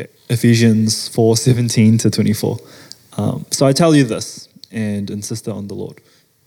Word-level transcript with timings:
Okay, 0.00 0.10
Ephesians 0.30 1.08
4 1.08 1.36
17 1.36 1.98
to 1.98 2.10
24. 2.10 2.58
Um, 3.18 3.44
so 3.50 3.66
I 3.66 3.72
tell 3.72 3.94
you 3.94 4.04
this, 4.04 4.48
and 4.70 5.10
insist 5.10 5.46
on 5.46 5.68
the 5.68 5.74
Lord. 5.74 6.00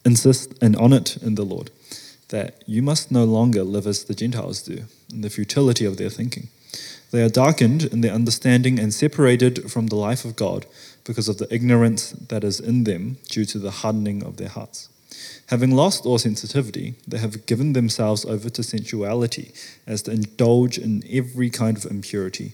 Insist 0.03 0.55
and 0.61 0.75
on 0.77 0.91
it 0.91 1.17
in 1.17 1.35
the 1.35 1.43
Lord, 1.43 1.69
that 2.29 2.63
you 2.65 2.81
must 2.81 3.11
no 3.11 3.25
longer 3.25 3.63
live 3.63 3.85
as 3.85 4.05
the 4.05 4.15
Gentiles 4.15 4.63
do, 4.63 4.85
in 5.11 5.21
the 5.21 5.29
futility 5.29 5.85
of 5.85 5.97
their 5.97 6.09
thinking. 6.09 6.47
They 7.11 7.21
are 7.21 7.29
darkened 7.29 7.83
in 7.83 8.01
their 8.01 8.13
understanding 8.13 8.79
and 8.79 8.91
separated 8.91 9.71
from 9.71 9.87
the 9.87 9.97
life 9.97 10.25
of 10.25 10.35
God 10.35 10.65
because 11.03 11.29
of 11.29 11.37
the 11.37 11.53
ignorance 11.53 12.11
that 12.11 12.43
is 12.43 12.59
in 12.59 12.85
them 12.85 13.17
due 13.29 13.45
to 13.45 13.59
the 13.59 13.69
hardening 13.69 14.23
of 14.23 14.37
their 14.37 14.49
hearts. 14.49 14.89
Having 15.49 15.75
lost 15.75 16.07
all 16.07 16.17
sensitivity, 16.17 16.95
they 17.07 17.19
have 17.19 17.45
given 17.45 17.73
themselves 17.73 18.25
over 18.25 18.49
to 18.49 18.63
sensuality 18.63 19.53
as 19.85 20.01
to 20.03 20.11
indulge 20.11 20.79
in 20.79 21.03
every 21.07 21.51
kind 21.51 21.77
of 21.77 21.85
impurity, 21.85 22.53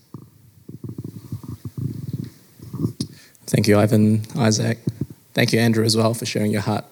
Thank 3.51 3.67
you, 3.67 3.77
Ivan, 3.77 4.21
Isaac. 4.37 4.79
Thank 5.33 5.51
you, 5.51 5.59
Andrew, 5.59 5.83
as 5.83 5.97
well, 5.97 6.13
for 6.13 6.25
sharing 6.25 6.53
your 6.53 6.61
heart. 6.61 6.85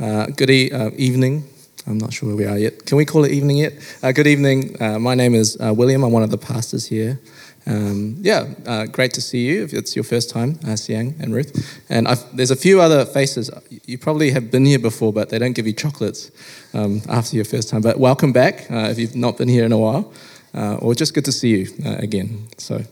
Uh, 0.00 0.28
good 0.34 0.48
e- 0.48 0.72
uh, 0.72 0.90
evening. 0.96 1.44
I'm 1.86 1.98
not 1.98 2.14
sure 2.14 2.26
where 2.30 2.36
we 2.36 2.46
are 2.46 2.56
yet. 2.56 2.86
Can 2.86 2.96
we 2.96 3.04
call 3.04 3.26
it 3.26 3.32
evening 3.32 3.58
yet? 3.58 3.74
Uh, 4.02 4.10
good 4.10 4.26
evening. 4.26 4.80
Uh, 4.80 4.98
my 4.98 5.14
name 5.14 5.34
is 5.34 5.58
uh, 5.60 5.74
William. 5.74 6.02
I'm 6.02 6.10
one 6.10 6.22
of 6.22 6.30
the 6.30 6.38
pastors 6.38 6.86
here. 6.86 7.20
Um, 7.66 8.16
yeah, 8.18 8.46
uh, 8.66 8.86
great 8.86 9.12
to 9.12 9.20
see 9.20 9.44
you 9.46 9.62
if 9.62 9.74
it's 9.74 9.94
your 9.94 10.02
first 10.02 10.30
time, 10.30 10.58
uh, 10.66 10.74
Siang 10.74 11.16
and 11.20 11.34
Ruth. 11.34 11.82
And 11.90 12.08
I've, 12.08 12.34
there's 12.34 12.50
a 12.50 12.56
few 12.56 12.80
other 12.80 13.04
faces. 13.04 13.50
You 13.84 13.98
probably 13.98 14.30
have 14.30 14.50
been 14.50 14.64
here 14.64 14.78
before, 14.78 15.12
but 15.12 15.28
they 15.28 15.38
don't 15.38 15.52
give 15.52 15.66
you 15.66 15.74
chocolates 15.74 16.30
um, 16.72 17.02
after 17.10 17.36
your 17.36 17.44
first 17.44 17.68
time. 17.68 17.82
But 17.82 18.00
welcome 18.00 18.32
back 18.32 18.68
if 18.70 18.98
you've 18.98 19.16
not 19.16 19.36
been 19.36 19.48
here 19.48 19.66
in 19.66 19.72
a 19.72 19.78
while, 19.78 20.14
or 20.54 20.94
just 20.94 21.12
good 21.12 21.26
to 21.26 21.32
see 21.32 21.58
you 21.58 21.68
again. 21.84 22.48
So, 22.56 22.84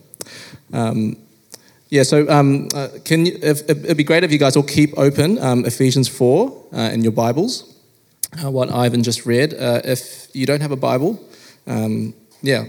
um, 0.73 1.17
yeah, 1.89 2.03
so 2.03 2.29
um, 2.29 2.67
uh, 2.73 2.89
can 3.03 3.25
you, 3.25 3.37
if, 3.41 3.67
it'd 3.69 3.97
be 3.97 4.03
great 4.03 4.23
if 4.23 4.31
you 4.31 4.37
guys 4.37 4.55
all 4.55 4.63
keep 4.63 4.97
open 4.97 5.39
um, 5.39 5.65
Ephesians 5.65 6.07
4 6.07 6.65
uh, 6.71 6.77
in 6.93 7.01
your 7.01 7.11
Bibles, 7.11 7.75
what 8.41 8.71
Ivan 8.71 9.01
just 9.01 9.25
read. 9.25 9.53
if 9.53 10.27
you 10.33 10.45
don't 10.45 10.61
have 10.61 10.71
a 10.71 10.75
Bible, 10.75 11.19
um, 11.65 12.13
yeah, 12.41 12.63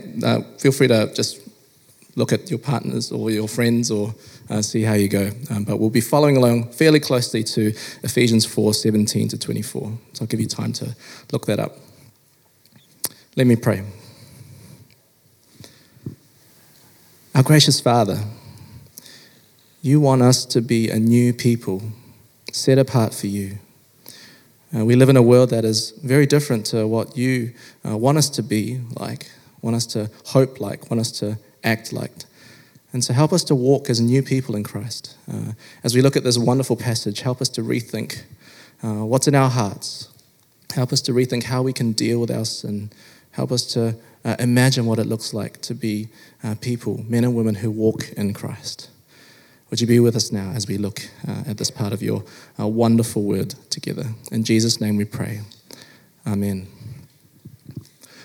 feel 0.58 0.72
free 0.72 0.88
to 0.88 1.12
just 1.14 1.40
look 2.16 2.32
at 2.32 2.50
your 2.50 2.58
partners 2.58 3.12
or 3.12 3.30
your 3.30 3.48
friends 3.48 3.90
or 3.90 4.14
uh, 4.48 4.62
see 4.62 4.82
how 4.82 4.94
you 4.94 5.08
go. 5.08 5.30
Um, 5.50 5.64
but 5.64 5.78
we'll 5.78 5.90
be 5.90 6.00
following 6.00 6.36
along 6.36 6.70
fairly 6.72 7.00
closely 7.00 7.42
to 7.44 7.68
Ephesians 8.02 8.44
4 8.46 8.74
17 8.74 9.28
to 9.28 9.38
24. 9.38 9.92
So 10.12 10.22
I'll 10.22 10.26
give 10.26 10.40
you 10.40 10.46
time 10.46 10.72
to 10.74 10.94
look 11.32 11.46
that 11.46 11.58
up. 11.58 11.76
Let 13.36 13.46
me 13.46 13.56
pray. 13.56 13.84
Our 17.34 17.42
gracious 17.42 17.80
Father, 17.80 18.18
you 19.82 19.98
want 19.98 20.20
us 20.20 20.44
to 20.44 20.60
be 20.60 20.90
a 20.90 20.98
new 20.98 21.32
people 21.32 21.82
set 22.52 22.78
apart 22.78 23.14
for 23.14 23.28
you. 23.28 23.58
Uh, 24.76 24.84
we 24.84 24.94
live 24.94 25.08
in 25.08 25.16
a 25.16 25.22
world 25.22 25.50
that 25.50 25.64
is 25.64 25.92
very 26.04 26.26
different 26.26 26.66
to 26.66 26.86
what 26.86 27.16
you 27.16 27.52
uh, 27.88 27.96
want 27.96 28.18
us 28.18 28.28
to 28.28 28.42
be 28.42 28.80
like, 28.96 29.30
want 29.62 29.74
us 29.74 29.86
to 29.86 30.10
hope 30.26 30.60
like, 30.60 30.90
want 30.90 31.00
us 31.00 31.10
to 31.10 31.38
act 31.64 31.92
like. 31.92 32.12
And 32.92 33.04
so 33.04 33.14
help 33.14 33.32
us 33.32 33.42
to 33.44 33.54
walk 33.54 33.88
as 33.88 34.00
new 34.00 34.22
people 34.22 34.54
in 34.54 34.64
Christ. 34.64 35.16
Uh, 35.32 35.52
as 35.82 35.94
we 35.94 36.02
look 36.02 36.16
at 36.16 36.24
this 36.24 36.36
wonderful 36.36 36.76
passage, 36.76 37.20
help 37.20 37.40
us 37.40 37.48
to 37.50 37.62
rethink 37.62 38.22
uh, 38.82 39.04
what's 39.04 39.28
in 39.28 39.34
our 39.34 39.50
hearts. 39.50 40.08
Help 40.74 40.92
us 40.92 41.00
to 41.02 41.12
rethink 41.12 41.44
how 41.44 41.62
we 41.62 41.72
can 41.72 41.92
deal 41.92 42.20
with 42.20 42.30
our 42.30 42.44
sin. 42.44 42.90
Help 43.32 43.50
us 43.50 43.64
to 43.72 43.96
uh, 44.24 44.36
imagine 44.38 44.86
what 44.86 44.98
it 44.98 45.06
looks 45.06 45.32
like 45.32 45.60
to 45.62 45.74
be 45.74 46.08
uh, 46.44 46.54
people, 46.60 47.02
men 47.08 47.24
and 47.24 47.34
women 47.34 47.56
who 47.56 47.70
walk 47.70 48.10
in 48.12 48.34
Christ. 48.34 48.90
Would 49.70 49.80
you 49.80 49.86
be 49.86 50.00
with 50.00 50.16
us 50.16 50.32
now 50.32 50.50
as 50.50 50.66
we 50.66 50.78
look 50.78 51.00
uh, 51.28 51.44
at 51.46 51.58
this 51.58 51.70
part 51.70 51.92
of 51.92 52.02
your 52.02 52.24
uh, 52.58 52.66
wonderful 52.66 53.22
word 53.22 53.54
together? 53.70 54.04
In 54.32 54.42
Jesus' 54.42 54.80
name 54.80 54.96
we 54.96 55.04
pray. 55.04 55.42
Amen. 56.26 56.66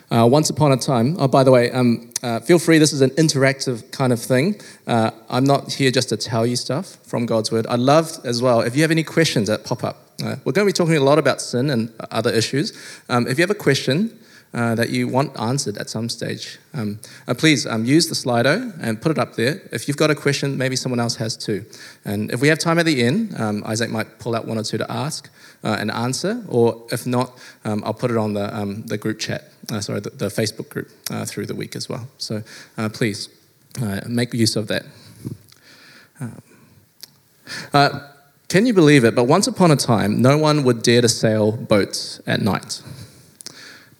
Uh, 0.10 0.28
once 0.28 0.50
upon 0.50 0.72
a 0.72 0.78
time, 0.78 1.16
oh, 1.20 1.28
by 1.28 1.44
the 1.44 1.52
way, 1.52 1.70
um, 1.72 2.12
uh, 2.24 2.40
feel 2.40 2.58
free, 2.58 2.80
this 2.80 2.94
is 2.94 3.02
an 3.02 3.12
interactive 3.12 3.92
kind 3.92 4.12
of 4.12 4.20
thing. 4.20 4.60
Uh, 4.88 5.12
I'm 5.30 5.44
not 5.44 5.74
here 5.74 5.92
just 5.92 6.10
to 6.10 6.18
tell 6.18 6.48
you 6.48 6.56
stuff 6.56 6.98
from 7.04 7.28
God's 7.28 7.52
word. 7.52 7.68
I'd 7.68 7.80
love 7.80 8.20
as 8.24 8.42
well, 8.42 8.62
if 8.62 8.76
you 8.76 8.82
have 8.82 8.92
any 8.92 9.04
questions 9.04 9.48
that 9.48 9.64
pop 9.66 9.84
up, 9.84 9.98
uh, 10.24 10.38
we're 10.46 10.52
going 10.52 10.66
to 10.68 10.70
be 10.70 10.74
talking 10.74 10.96
a 10.96 11.00
lot 11.00 11.20
about 11.20 11.42
sin 11.42 11.70
and 11.70 11.94
other 12.10 12.32
issues. 12.32 12.74
Um, 13.08 13.28
if 13.28 13.38
you 13.38 13.44
have 13.44 13.52
a 13.52 13.56
question, 13.56 14.18
uh, 14.56 14.74
that 14.74 14.90
you 14.90 15.06
want 15.06 15.38
answered 15.38 15.78
at 15.78 15.90
some 15.90 16.08
stage, 16.08 16.60
um, 16.74 16.98
uh, 17.28 17.34
please 17.34 17.68
um, 17.68 17.84
use 17.84 18.08
the 18.08 18.16
Slido 18.16 18.74
and 18.82 19.02
put 19.02 19.12
it 19.12 19.20
up 19.20 19.36
there. 19.36 19.62
If 19.74 19.90
you've 19.90 19.98
got 19.98 20.10
a 20.10 20.16
question, 20.16 20.58
maybe 20.58 20.78
someone 20.78 21.02
else 21.02 21.18
has 21.18 21.36
too. 21.36 21.66
And 22.06 22.32
if 22.32 22.40
we 22.40 22.48
have 22.48 22.58
time 22.58 22.80
at 22.80 22.86
the 22.86 23.04
end, 23.04 23.38
um, 23.38 23.64
Isaac 23.66 23.90
might 23.90 24.18
pull 24.18 24.34
out 24.34 24.48
one 24.48 24.58
or 24.58 24.64
two 24.64 24.78
to 24.78 24.90
ask 24.90 25.30
uh, 25.62 25.76
and 25.78 25.92
answer, 25.92 26.42
or 26.48 26.82
if 26.90 27.06
not, 27.06 27.38
um, 27.66 27.84
I'll 27.86 27.94
put 27.94 28.12
it 28.12 28.18
on 28.18 28.34
the, 28.34 28.58
um, 28.58 28.84
the 28.84 28.98
group 28.98 29.20
chat, 29.20 29.44
uh, 29.74 29.82
sorry, 29.82 30.00
the, 30.00 30.12
the, 30.12 30.28
Facebook 30.28 30.70
group 30.70 30.90
uh, 31.12 31.26
through 31.26 31.48
the 31.48 31.56
week 31.56 31.76
as 31.76 31.90
well. 31.90 32.08
So 32.18 32.42
please 32.94 33.28
make 34.08 34.34
use 34.34 34.56
of 34.56 34.70
that. 34.70 34.86
can 38.48 38.66
you 38.66 38.74
believe 38.74 39.04
it? 39.04 39.16
But 39.16 39.26
once 39.26 39.48
upon 39.48 39.72
a 39.72 39.76
time, 39.76 40.22
no 40.22 40.38
one 40.38 40.64
would 40.64 40.82
dare 40.82 41.02
to 41.02 41.10
sail 41.10 41.52
boats 41.52 42.22
at 42.26 42.40
night. 42.40 42.82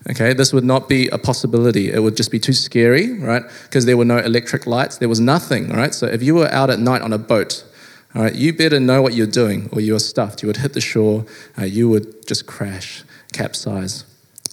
Okay, 0.08 0.34
this 0.34 0.54
would 0.54 0.64
not 0.64 0.88
be 0.88 1.08
a 1.10 1.18
possibility. 1.18 1.92
It 1.92 2.00
would 2.00 2.16
just 2.16 2.30
be 2.30 2.40
too 2.40 2.54
scary, 2.54 3.18
right? 3.20 3.44
Because 3.64 3.86
there 3.86 3.98
were 3.98 4.06
no 4.06 4.20
electric 4.20 4.68
lights, 4.68 4.98
there 5.00 5.10
was 5.10 5.20
nothing, 5.20 5.70
right? 5.70 5.96
So 5.96 6.06
if 6.06 6.22
you 6.22 6.36
were 6.36 6.48
out 6.50 6.70
at 6.70 6.80
night 6.80 7.02
on 7.02 7.12
a 7.12 7.18
boat, 7.18 7.66
all 8.14 8.22
right, 8.22 8.36
you 8.36 8.54
better 8.54 8.80
know 8.80 9.02
what 9.02 9.16
you're 9.16 9.26
doing 9.26 9.68
or 9.72 9.82
you're 9.82 10.00
stuffed. 10.00 10.44
You 10.44 10.48
would 10.48 10.58
hit 10.58 10.74
the 10.74 10.82
shore, 10.82 11.26
uh, 11.58 11.64
you 11.64 11.90
would 11.90 12.28
just 12.28 12.46
crash, 12.46 13.04
capsize. 13.34 14.06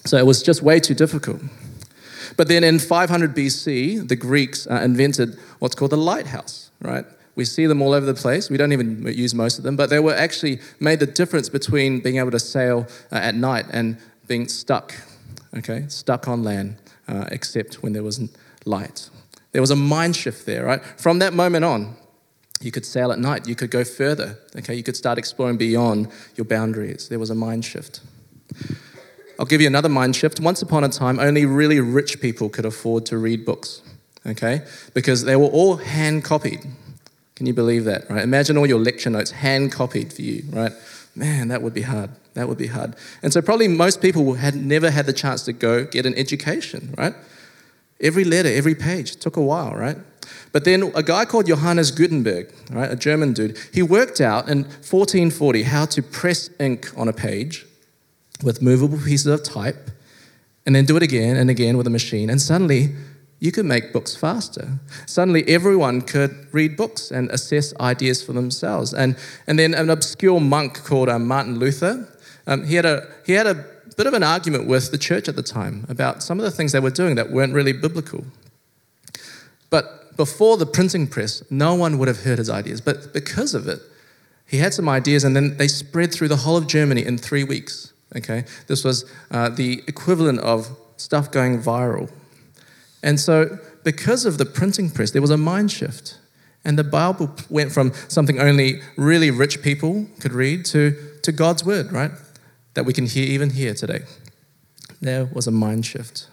So 0.07 0.17
it 0.17 0.25
was 0.25 0.43
just 0.43 0.63
way 0.63 0.81
too 0.81 0.95
difficult. 0.95 1.43
But 2.39 2.49
then 2.49 2.65
in 2.65 2.79
500 2.79 3.37
BC, 3.37 4.09
the 4.09 4.17
Greeks 4.17 4.67
uh, 4.67 4.81
invented 4.83 5.39
what's 5.59 5.75
called 5.75 5.93
the 5.93 5.99
lighthouse, 5.99 6.71
right? 6.81 7.05
We 7.37 7.45
see 7.45 7.67
them 7.67 7.83
all 7.83 7.93
over 7.93 8.07
the 8.07 8.15
place. 8.15 8.49
We 8.49 8.57
don't 8.57 8.73
even 8.73 9.07
use 9.07 9.35
most 9.35 9.59
of 9.59 9.65
them, 9.65 9.77
but 9.77 9.91
they 9.91 10.01
were 10.01 10.15
actually 10.15 10.61
made 10.81 10.99
the 10.99 11.07
difference 11.07 11.51
between 11.51 12.01
being 12.01 12.17
able 12.17 12.31
to 12.31 12.41
sail 12.41 12.87
uh, 13.13 13.17
at 13.17 13.35
night 13.35 13.67
and 13.71 13.99
being 14.27 14.49
stuck 14.49 14.95
okay, 15.57 15.85
stuck 15.89 16.29
on 16.29 16.43
land, 16.43 16.77
uh, 17.09 17.27
except 17.31 17.83
when 17.83 17.93
there 17.93 18.03
wasn't 18.03 18.31
light. 18.65 19.11
There 19.53 19.61
was 19.61 19.71
a 19.71 19.77
mind 19.77 20.17
shift 20.17 20.47
there, 20.47 20.65
right? 20.65 20.83
From 20.99 21.19
that 21.19 21.35
moment 21.35 21.65
on, 21.65 21.97
you 22.61 22.71
could 22.71 22.87
sail 22.87 23.13
at 23.13 23.19
night, 23.19 23.49
you 23.49 23.55
could 23.55 23.71
go 23.71 23.85
further, 23.85 24.39
okay, 24.57 24.75
you 24.75 24.83
could 24.83 24.97
start 24.97 25.19
exploring 25.19 25.57
beyond 25.57 26.09
your 26.37 26.45
boundaries. 26.45 27.09
There 27.09 27.19
was 27.19 27.31
a 27.31 27.35
mind 27.35 27.65
shift. 27.65 28.01
I'll 29.39 29.47
give 29.47 29.61
you 29.61 29.67
another 29.67 29.89
mind 29.89 30.15
shift. 30.15 30.41
Once 30.41 30.63
upon 30.63 30.85
a 30.85 30.89
time, 30.89 31.19
only 31.19 31.45
really 31.45 31.81
rich 31.81 32.21
people 32.21 32.49
could 32.49 32.65
afford 32.65 33.07
to 33.07 33.19
read 33.19 33.45
books, 33.45 33.83
okay, 34.25 34.63
because 34.95 35.25
they 35.25 35.37
were 35.37 35.47
all 35.47 35.77
hand 35.77 36.25
copied. 36.25 36.61
Can 37.35 37.47
you 37.47 37.55
believe 37.55 37.85
that, 37.85 38.09
right? 38.09 38.23
Imagine 38.23 38.57
all 38.57 38.67
your 38.67 38.79
lecture 38.79 39.11
notes 39.11 39.33
hand 39.33 39.73
copied 39.73 40.13
for 40.13 40.23
you, 40.23 40.45
right? 40.51 40.73
Man, 41.15 41.49
that 41.49 41.63
would 41.63 41.75
be 41.75 41.83
hard. 41.83 42.11
That 42.35 42.49
would 42.49 42.59
be 42.59 42.69
hard. 42.69 42.97
And 43.23 43.33
so, 43.33 43.43
probably 43.43 43.69
most 43.69 44.01
people 44.01 44.35
had 44.35 44.55
never 44.55 44.91
had 44.91 45.07
the 45.07 45.13
chance 45.13 45.43
to 45.45 45.53
go 45.53 45.85
get 45.85 46.07
an 46.07 46.15
education, 46.15 46.95
right? 46.97 47.15
Every 48.01 48.25
letter, 48.25 48.49
every 48.49 48.75
page 48.75 49.17
took 49.17 49.37
a 49.37 49.43
while, 49.43 49.75
right? 49.75 49.99
But 50.53 50.65
then 50.65 50.93
a 50.95 51.03
guy 51.03 51.25
called 51.25 51.47
Johannes 51.47 51.91
Gutenberg, 51.91 52.53
right, 52.71 52.91
a 52.91 52.97
German 52.97 53.33
dude, 53.33 53.59
he 53.73 53.83
worked 53.83 54.21
out 54.21 54.49
in 54.49 54.65
1440 54.65 55.63
how 55.65 55.87
to 55.87 56.03
press 56.03 56.51
ink 56.59 56.91
on 56.97 57.09
a 57.09 57.13
page 57.13 57.67
with 58.43 58.61
movable 58.61 58.99
pieces 58.99 59.27
of 59.27 59.43
type 59.43 59.91
and 60.67 60.75
then 60.75 60.85
do 60.85 60.97
it 60.97 61.03
again 61.03 61.37
and 61.37 61.51
again 61.51 61.77
with 61.77 61.87
a 61.87 61.91
machine. 61.91 62.31
And 62.31 62.41
suddenly, 62.41 62.95
you 63.43 63.51
could 63.51 63.67
make 63.67 63.93
books 63.93 64.15
faster. 64.15 64.79
Suddenly, 65.05 65.43
everyone 65.49 66.01
could 66.01 66.47
read 66.53 66.77
books 66.77 67.11
and 67.11 67.29
assess 67.33 67.75
ideas 67.81 68.23
for 68.23 68.33
themselves. 68.33 68.95
And, 68.95 69.17
and 69.49 69.59
then 69.59 69.75
an 69.75 69.91
obscure 69.91 70.39
monk 70.39 70.85
called 70.85 71.09
uh, 71.09 71.19
Martin 71.19 71.59
Luther, 71.59 72.09
um, 72.47 72.65
he, 72.65 72.77
had 72.77 72.87
a, 72.87 73.05
he 73.27 73.33
had 73.33 73.49
a 73.49 73.67
bit 73.97 74.07
of 74.07 74.15
an 74.15 74.23
argument 74.23 74.69
with 74.69 74.93
the 74.93 74.97
church 74.97 75.29
at 75.29 75.35
the 75.35 75.43
time 75.43 75.87
about 75.89 76.23
some 76.23 76.39
of 76.39 76.45
the 76.45 76.53
things 76.53 76.71
they 76.71 76.79
were 76.79 76.89
doing 76.89 77.17
that 77.17 77.33
weren't 77.33 77.53
really 77.53 77.73
biblical. 77.73 78.25
But 79.71 80.17
before 80.17 80.57
the 80.57 80.67
printing 80.67 81.09
press, 81.09 81.43
no 81.51 81.75
one 81.75 81.99
would 81.99 82.07
have 82.07 82.23
heard 82.23 82.39
his 82.39 82.49
ideas. 82.49 82.81
But 82.81 83.13
because 83.13 83.57
of 83.57 83.67
it, 83.67 83.81
he 84.47 84.59
had 84.59 84.73
some 84.73 84.89
ideas, 84.89 85.25
and 85.25 85.35
then 85.35 85.57
they 85.57 85.67
spread 85.67 86.13
through 86.13 86.29
the 86.29 86.37
whole 86.37 86.57
of 86.57 86.69
Germany 86.69 87.05
in 87.05 87.19
three 87.19 87.43
weeks. 87.43 87.93
Okay, 88.15 88.45
this 88.69 88.85
was 88.85 89.05
uh, 89.33 89.49
the 89.49 89.83
equivalent 89.89 90.39
of 90.41 90.69
stuff 90.97 91.33
going 91.33 91.61
viral. 91.61 92.09
And 93.03 93.19
so, 93.19 93.59
because 93.85 94.25
of 94.25 94.39
the 94.39 94.47
printing 94.47 94.91
press, 94.91 95.11
there 95.11 95.23
was 95.23 95.31
a 95.31 95.37
mind 95.37 95.73
shift. 95.73 96.19
And 96.65 96.79
the 96.79 96.85
Bible 96.85 97.35
went 97.51 97.73
from 97.73 97.93
something 98.09 98.39
only 98.39 98.81
really 98.97 99.31
rich 99.31 99.63
people 99.63 100.07
could 100.21 100.33
read 100.33 100.65
to, 100.67 100.97
to 101.23 101.33
God's 101.33 101.65
word, 101.65 101.91
right? 101.91 102.13
That 102.75 102.85
we 102.85 102.93
can 102.93 103.07
hear 103.07 103.25
even 103.25 103.51
here 103.51 103.75
today. 103.75 104.03
There 105.01 105.25
was 105.25 105.49
a 105.49 105.51
mind 105.51 105.85
shift. 105.85 106.29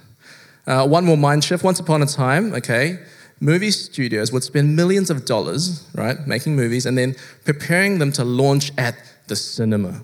Uh, 0.68 0.88
one 0.88 1.04
more 1.04 1.18
mind 1.18 1.44
shift. 1.44 1.64
Once 1.64 1.80
upon 1.80 2.04
a 2.04 2.06
time, 2.06 2.54
okay, 2.54 3.00
movie 3.40 3.72
studios 3.72 4.32
would 4.32 4.44
spend 4.44 4.76
millions 4.76 5.10
of 5.10 5.26
dollars, 5.26 5.88
right, 5.96 6.28
making 6.28 6.56
movies 6.56 6.86
and 6.86 6.96
then 6.96 7.16
preparing 7.46 7.98
them 7.98 8.12
to 8.12 8.24
launch 8.24 8.72
at 8.78 8.96
the 9.28 9.36
cinema. 9.36 10.04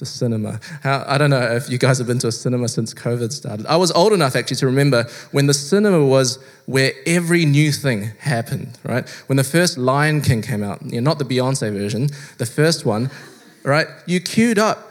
It's 0.00 0.14
a 0.14 0.18
cinema. 0.18 0.60
How, 0.82 1.04
I 1.06 1.18
don't 1.18 1.28
know 1.28 1.42
if 1.42 1.68
you 1.68 1.76
guys 1.76 1.98
have 1.98 2.06
been 2.06 2.18
to 2.20 2.28
a 2.28 2.32
cinema 2.32 2.68
since 2.68 2.94
COVID 2.94 3.32
started. 3.32 3.66
I 3.66 3.76
was 3.76 3.90
old 3.92 4.14
enough 4.14 4.34
actually 4.34 4.56
to 4.58 4.66
remember 4.66 5.04
when 5.30 5.46
the 5.46 5.52
cinema 5.52 6.04
was 6.04 6.38
where 6.64 6.92
every 7.06 7.44
new 7.44 7.70
thing 7.70 8.12
happened, 8.20 8.78
right? 8.82 9.06
When 9.26 9.36
the 9.36 9.44
first 9.44 9.76
Lion 9.76 10.22
King 10.22 10.40
came 10.40 10.62
out, 10.62 10.82
you 10.82 11.00
know, 11.00 11.10
not 11.10 11.18
the 11.18 11.24
Beyonce 11.26 11.70
version, 11.72 12.08
the 12.38 12.46
first 12.46 12.86
one, 12.86 13.10
right? 13.62 13.88
You 14.06 14.20
queued 14.20 14.58
up 14.58 14.86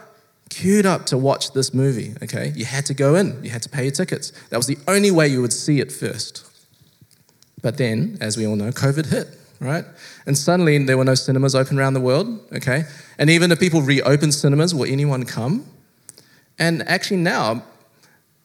queued 0.48 0.84
up 0.84 1.06
to 1.06 1.16
watch 1.16 1.52
this 1.52 1.72
movie, 1.72 2.14
okay? 2.22 2.52
You 2.56 2.64
had 2.64 2.84
to 2.86 2.94
go 2.94 3.14
in, 3.14 3.42
you 3.42 3.50
had 3.50 3.62
to 3.62 3.68
pay 3.68 3.84
your 3.84 3.92
tickets. 3.92 4.32
That 4.50 4.56
was 4.56 4.66
the 4.66 4.78
only 4.88 5.10
way 5.12 5.28
you 5.28 5.40
would 5.40 5.52
see 5.52 5.80
it 5.80 5.92
first. 5.92 6.44
But 7.62 7.78
then, 7.78 8.18
as 8.20 8.36
we 8.36 8.46
all 8.46 8.56
know, 8.56 8.70
COVID 8.70 9.06
hit, 9.06 9.28
right? 9.60 9.84
And 10.26 10.36
suddenly 10.36 10.78
there 10.78 10.96
were 10.96 11.04
no 11.04 11.14
cinemas 11.14 11.54
open 11.54 11.78
around 11.78 11.94
the 11.94 12.00
world, 12.00 12.40
okay? 12.52 12.84
And 13.18 13.30
even 13.30 13.52
if 13.52 13.60
people 13.60 13.82
reopened 13.82 14.34
cinemas, 14.34 14.74
will 14.74 14.90
anyone 14.90 15.24
come? 15.24 15.66
And 16.58 16.86
actually 16.88 17.18
now, 17.18 17.62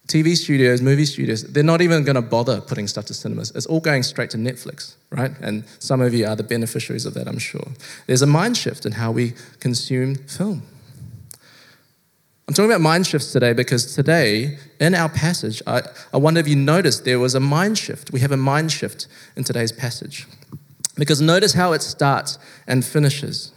TV 0.08 0.36
studios, 0.36 0.82
movie 0.82 1.06
studios, 1.06 1.44
they're 1.44 1.64
not 1.64 1.82
even 1.82 2.04
going 2.04 2.16
to 2.16 2.22
bother 2.22 2.62
putting 2.62 2.88
stuff 2.88 3.06
to 3.06 3.14
cinemas. 3.14 3.52
It's 3.56 3.66
all 3.66 3.80
going 3.80 4.04
straight 4.04 4.30
to 4.32 4.38
Netflix, 4.38 4.96
right? 5.10 5.32
And 5.42 5.64
some 5.80 6.00
of 6.02 6.14
you 6.14 6.28
are 6.28 6.36
the 6.36 6.44
beneficiaries 6.44 7.06
of 7.06 7.16
that, 7.16 7.28
I'm 7.28 7.40
sure. 7.40 7.68
There's 8.06 8.22
a 8.22 8.28
mind 8.28 8.56
shift 8.56 8.86
in 8.86 8.92
how 8.94 9.12
we 9.12 9.34
consume 9.60 10.16
film. 10.16 10.62
I'm 12.48 12.54
talking 12.54 12.70
about 12.70 12.82
mind 12.82 13.08
shifts 13.08 13.34
today 13.34 13.54
because 13.54 13.96
today, 13.96 14.60
in 14.80 14.94
our 14.94 15.10
passage, 15.10 15.64
I, 15.66 15.82
I 16.14 16.18
wonder 16.18 16.40
if 16.40 16.48
you 16.48 16.56
noticed 16.56 17.04
there 17.04 17.18
was 17.18 17.34
a 17.34 17.40
mind 17.40 17.80
shift. 17.80 18.12
We 18.12 18.20
have 18.20 18.32
a 18.32 18.38
mind 18.38 18.72
shift 18.72 19.08
in 19.36 19.44
today's 19.44 19.72
passage. 19.72 20.28
Because 20.96 21.22
notice 21.22 21.54
how 21.54 21.74
it 21.74 21.82
starts 21.82 22.40
and 22.68 22.84
finishes. 22.84 23.52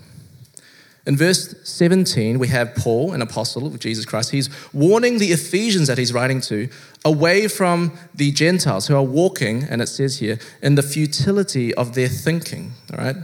In 1.07 1.17
verse 1.17 1.55
17, 1.65 2.39
we 2.39 2.49
have 2.49 2.75
Paul, 2.75 3.13
an 3.13 3.23
apostle 3.23 3.67
of 3.67 3.79
Jesus 3.79 4.05
Christ. 4.05 4.31
He's 4.31 4.51
warning 4.75 5.19
the 5.19 5.33
Ephesians 5.33 5.89
that 5.89 5.97
he's 5.97 6.13
writing 6.13 6.41
to 6.43 6.69
away 7.05 7.49
from 7.49 7.97
the 8.15 8.31
Gentiles 8.33 8.89
who 8.89 8.97
are 8.97 9.03
walking, 9.03 9.65
and 9.65 9.81
it 9.81 9.87
says 9.87 10.19
here, 10.19 10.39
in 10.61 10.75
the 10.75 10.83
futility 10.83 11.73
of 11.75 11.95
their 11.95 12.09
thinking. 12.09 12.73
All 12.93 12.99
right? 12.99 13.17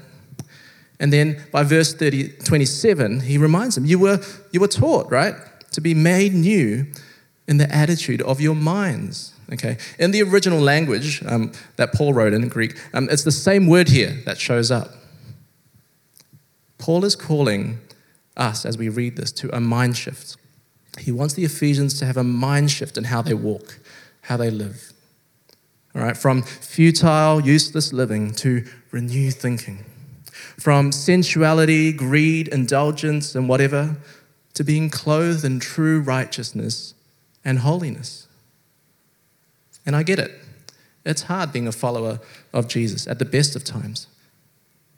And 0.99 1.13
then 1.13 1.45
by 1.53 1.65
verse 1.65 1.93
30, 1.93 2.29
27, 2.45 3.21
he 3.21 3.37
reminds 3.37 3.75
them, 3.75 3.85
you 3.85 3.99
were, 3.99 4.21
you 4.53 4.61
were 4.61 4.69
taught, 4.69 5.11
right? 5.11 5.35
to 5.75 5.81
be 5.81 5.93
made 5.93 6.33
new 6.33 6.87
in 7.47 7.59
the 7.59 7.73
attitude 7.75 8.23
of 8.23 8.41
your 8.41 8.55
minds. 8.55 9.34
Okay, 9.52 9.76
in 9.99 10.11
the 10.11 10.23
original 10.23 10.61
language 10.61 11.23
um, 11.26 11.52
that 11.76 11.93
Paul 11.93 12.14
wrote 12.14 12.32
in 12.32 12.49
Greek, 12.49 12.79
um, 12.94 13.08
it's 13.11 13.25
the 13.25 13.32
same 13.32 13.67
word 13.67 13.88
here 13.88 14.23
that 14.25 14.38
shows 14.38 14.70
up. 14.70 14.88
Paul 16.79 17.05
is 17.05 17.14
calling 17.14 17.79
us 18.37 18.64
as 18.64 18.79
we 18.79 18.88
read 18.88 19.17
this 19.17 19.32
to 19.32 19.55
a 19.55 19.61
mind 19.61 19.96
shift. 19.96 20.37
He 20.99 21.12
wants 21.12 21.35
the 21.35 21.44
Ephesians 21.44 21.99
to 21.99 22.06
have 22.06 22.17
a 22.17 22.25
mind 22.25 22.70
shift 22.70 22.96
in 22.96 23.05
how 23.05 23.23
they 23.23 23.35
walk, 23.35 23.79
how 24.23 24.37
they 24.37 24.50
live. 24.50 24.93
All 25.94 26.02
right, 26.02 26.17
from 26.17 26.43
futile, 26.43 27.41
useless 27.41 27.93
living 27.93 28.32
to 28.37 28.64
renewed 28.91 29.35
thinking. 29.35 29.85
From 30.58 30.91
sensuality, 30.91 31.93
greed, 31.93 32.49
indulgence, 32.49 33.35
and 33.35 33.49
whatever 33.49 33.96
to 34.55 34.64
being 34.64 34.88
clothed 34.88 35.44
in 35.44 35.61
true 35.61 36.00
righteousness 36.00 36.94
and 37.44 37.61
holiness. 37.61 38.24
And 39.87 39.95
I 39.95 40.03
get 40.03 40.19
it. 40.19 40.31
It's 41.05 41.23
hard 41.23 41.53
being 41.53 41.69
a 41.69 41.73
follower 41.73 42.21
of 42.53 42.69
Jesus 42.69 43.07
at 43.07 43.19
the 43.19 43.25
best 43.25 43.55
of 43.57 43.65
times. 43.65 44.07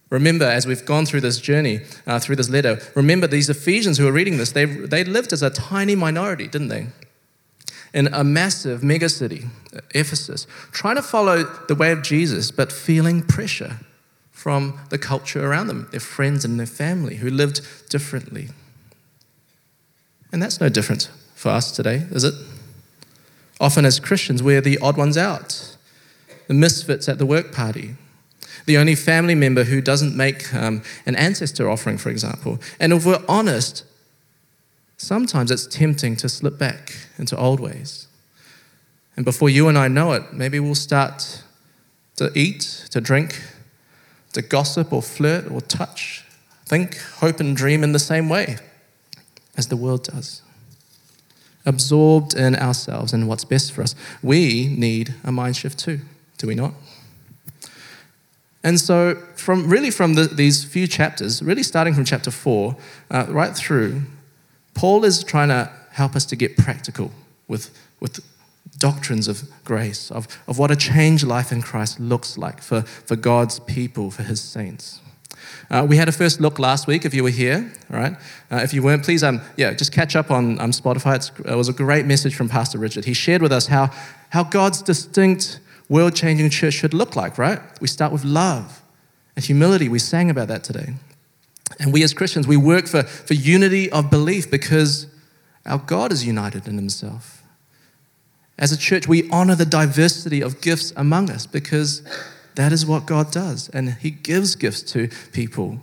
Remember, 0.08 0.44
as 0.44 0.66
we've 0.66 0.84
gone 0.84 1.04
through 1.04 1.22
this 1.22 1.40
journey, 1.40 1.80
uh, 2.06 2.20
through 2.20 2.36
this 2.36 2.48
letter, 2.48 2.78
remember 2.94 3.26
these 3.26 3.50
Ephesians 3.50 3.98
who 3.98 4.06
are 4.06 4.12
reading 4.12 4.36
this, 4.36 4.52
they, 4.52 4.64
they 4.64 5.02
lived 5.02 5.32
as 5.32 5.42
a 5.42 5.50
tiny 5.50 5.96
minority, 5.96 6.46
didn't 6.46 6.68
they? 6.68 6.86
In 7.92 8.08
a 8.12 8.22
massive 8.22 8.82
megacity, 8.82 9.48
Ephesus, 9.94 10.46
trying 10.70 10.96
to 10.96 11.02
follow 11.02 11.42
the 11.66 11.74
way 11.74 11.90
of 11.90 12.02
Jesus, 12.02 12.52
but 12.52 12.70
feeling 12.70 13.22
pressure 13.22 13.80
from 14.30 14.78
the 14.90 14.98
culture 14.98 15.44
around 15.44 15.66
them, 15.66 15.88
their 15.90 15.98
friends 15.98 16.44
and 16.44 16.60
their 16.60 16.66
family 16.66 17.16
who 17.16 17.30
lived 17.30 17.60
differently. 17.88 18.48
And 20.30 20.40
that's 20.40 20.60
no 20.60 20.68
different 20.68 21.10
for 21.34 21.48
us 21.48 21.72
today, 21.72 22.06
is 22.10 22.22
it? 22.22 22.34
Often 23.60 23.86
as 23.86 24.00
Christians, 24.00 24.42
we're 24.42 24.60
the 24.60 24.78
odd 24.78 24.96
ones 24.96 25.16
out, 25.16 25.76
the 26.46 26.54
misfits 26.54 27.08
at 27.08 27.18
the 27.18 27.26
work 27.26 27.52
party, 27.52 27.96
the 28.66 28.76
only 28.76 28.94
family 28.94 29.34
member 29.34 29.64
who 29.64 29.80
doesn't 29.80 30.16
make 30.16 30.52
um, 30.54 30.82
an 31.06 31.16
ancestor 31.16 31.70
offering, 31.70 31.98
for 31.98 32.10
example. 32.10 32.58
And 32.78 32.92
if 32.92 33.06
we're 33.06 33.22
honest, 33.28 33.84
sometimes 34.96 35.50
it's 35.50 35.66
tempting 35.66 36.16
to 36.16 36.28
slip 36.28 36.58
back 36.58 36.94
into 37.18 37.36
old 37.36 37.60
ways. 37.60 38.08
And 39.16 39.24
before 39.24 39.48
you 39.48 39.68
and 39.68 39.78
I 39.78 39.88
know 39.88 40.12
it, 40.12 40.32
maybe 40.32 40.60
we'll 40.60 40.74
start 40.74 41.42
to 42.16 42.30
eat, 42.34 42.86
to 42.90 43.00
drink, 43.00 43.42
to 44.34 44.42
gossip 44.42 44.92
or 44.92 45.00
flirt 45.00 45.50
or 45.50 45.62
touch, 45.62 46.24
think, 46.66 46.98
hope, 46.98 47.40
and 47.40 47.56
dream 47.56 47.82
in 47.82 47.92
the 47.92 47.98
same 47.98 48.28
way 48.28 48.58
as 49.56 49.68
the 49.68 49.76
world 49.76 50.04
does. 50.04 50.42
Absorbed 51.66 52.34
in 52.34 52.56
ourselves 52.56 53.12
and 53.12 53.28
what's 53.28 53.44
best 53.44 53.72
for 53.72 53.82
us. 53.82 53.94
We 54.22 54.74
need 54.78 55.14
a 55.24 55.32
mind 55.32 55.56
shift 55.56 55.78
too, 55.78 56.00
do 56.38 56.46
we 56.46 56.54
not? 56.54 56.72
And 58.62 58.80
so, 58.80 59.14
from 59.36 59.68
really 59.68 59.90
from 59.90 60.14
the, 60.14 60.24
these 60.24 60.64
few 60.64 60.88
chapters, 60.88 61.40
really 61.42 61.62
starting 61.62 61.94
from 61.94 62.04
chapter 62.04 62.32
four, 62.32 62.76
uh, 63.10 63.26
right 63.28 63.54
through, 63.54 64.02
Paul 64.74 65.04
is 65.04 65.22
trying 65.22 65.48
to 65.48 65.70
help 65.92 66.16
us 66.16 66.24
to 66.26 66.36
get 66.36 66.56
practical 66.56 67.12
with, 67.46 67.70
with 68.00 68.20
doctrines 68.78 69.28
of 69.28 69.44
grace, 69.64 70.10
of, 70.10 70.26
of 70.48 70.58
what 70.58 70.70
a 70.70 70.76
changed 70.76 71.24
life 71.24 71.52
in 71.52 71.62
Christ 71.62 72.00
looks 72.00 72.36
like 72.36 72.60
for, 72.60 72.82
for 72.82 73.16
God's 73.16 73.60
people, 73.60 74.10
for 74.10 74.22
his 74.22 74.40
saints. 74.40 75.00
Uh, 75.70 75.86
we 75.88 75.96
had 75.96 76.08
a 76.08 76.12
first 76.12 76.40
look 76.40 76.58
last 76.58 76.86
week 76.86 77.04
if 77.04 77.14
you 77.14 77.22
were 77.22 77.30
here, 77.30 77.72
right? 77.88 78.16
Uh, 78.50 78.56
if 78.56 78.72
you 78.72 78.82
weren't, 78.82 79.04
please, 79.04 79.22
um, 79.22 79.40
yeah, 79.56 79.72
just 79.74 79.92
catch 79.92 80.14
up 80.16 80.30
on 80.30 80.60
um, 80.60 80.70
Spotify. 80.70 81.16
It's, 81.16 81.30
it 81.44 81.56
was 81.56 81.68
a 81.68 81.72
great 81.72 82.06
message 82.06 82.34
from 82.34 82.48
Pastor 82.48 82.78
Richard. 82.78 83.04
He 83.04 83.14
shared 83.14 83.42
with 83.42 83.52
us 83.52 83.66
how, 83.66 83.90
how 84.30 84.44
God's 84.44 84.82
distinct, 84.82 85.60
world 85.88 86.14
changing 86.14 86.50
church 86.50 86.74
should 86.74 86.94
look 86.94 87.16
like, 87.16 87.38
right? 87.38 87.60
We 87.80 87.88
start 87.88 88.12
with 88.12 88.24
love 88.24 88.82
and 89.34 89.44
humility. 89.44 89.88
We 89.88 89.98
sang 89.98 90.30
about 90.30 90.48
that 90.48 90.64
today. 90.64 90.94
And 91.80 91.92
we 91.92 92.02
as 92.02 92.14
Christians, 92.14 92.46
we 92.46 92.56
work 92.56 92.86
for, 92.86 93.02
for 93.02 93.34
unity 93.34 93.90
of 93.90 94.10
belief 94.10 94.50
because 94.50 95.06
our 95.64 95.78
God 95.78 96.12
is 96.12 96.24
united 96.24 96.68
in 96.68 96.76
himself. 96.76 97.42
As 98.58 98.72
a 98.72 98.76
church, 98.76 99.06
we 99.06 99.28
honor 99.30 99.54
the 99.54 99.66
diversity 99.66 100.40
of 100.40 100.60
gifts 100.60 100.92
among 100.96 101.30
us 101.30 101.46
because 101.46 102.02
that 102.56 102.72
is 102.72 102.84
what 102.84 103.06
God 103.06 103.30
does. 103.30 103.68
And 103.68 103.94
He 103.94 104.10
gives 104.10 104.56
gifts 104.56 104.82
to 104.92 105.08
people. 105.32 105.78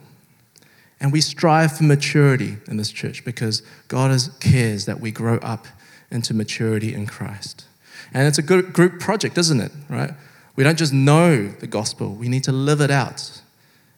And 1.00 1.12
we 1.12 1.22
strive 1.22 1.78
for 1.78 1.84
maturity 1.84 2.58
in 2.68 2.78
this 2.78 2.92
church 2.92 3.26
because 3.26 3.62
God 3.88 4.12
is, 4.12 4.30
cares 4.40 4.86
that 4.86 5.00
we 5.00 5.12
grow 5.12 5.38
up 5.38 5.68
into 6.12 6.34
maturity 6.34 6.94
in 6.94 7.08
Christ. 7.08 7.66
And 8.14 8.28
it's 8.28 8.38
a 8.38 8.44
good 8.44 8.74
group 8.74 9.00
project, 9.00 9.38
isn't 9.38 9.60
it? 9.60 9.72
Right? 9.90 10.12
We 10.56 10.64
don't 10.64 10.78
just 10.78 10.94
know 10.94 11.48
the 11.48 11.68
gospel, 11.68 12.14
we 12.14 12.30
need 12.30 12.44
to 12.44 12.52
live 12.52 12.82
it 12.82 12.92
out 12.92 13.42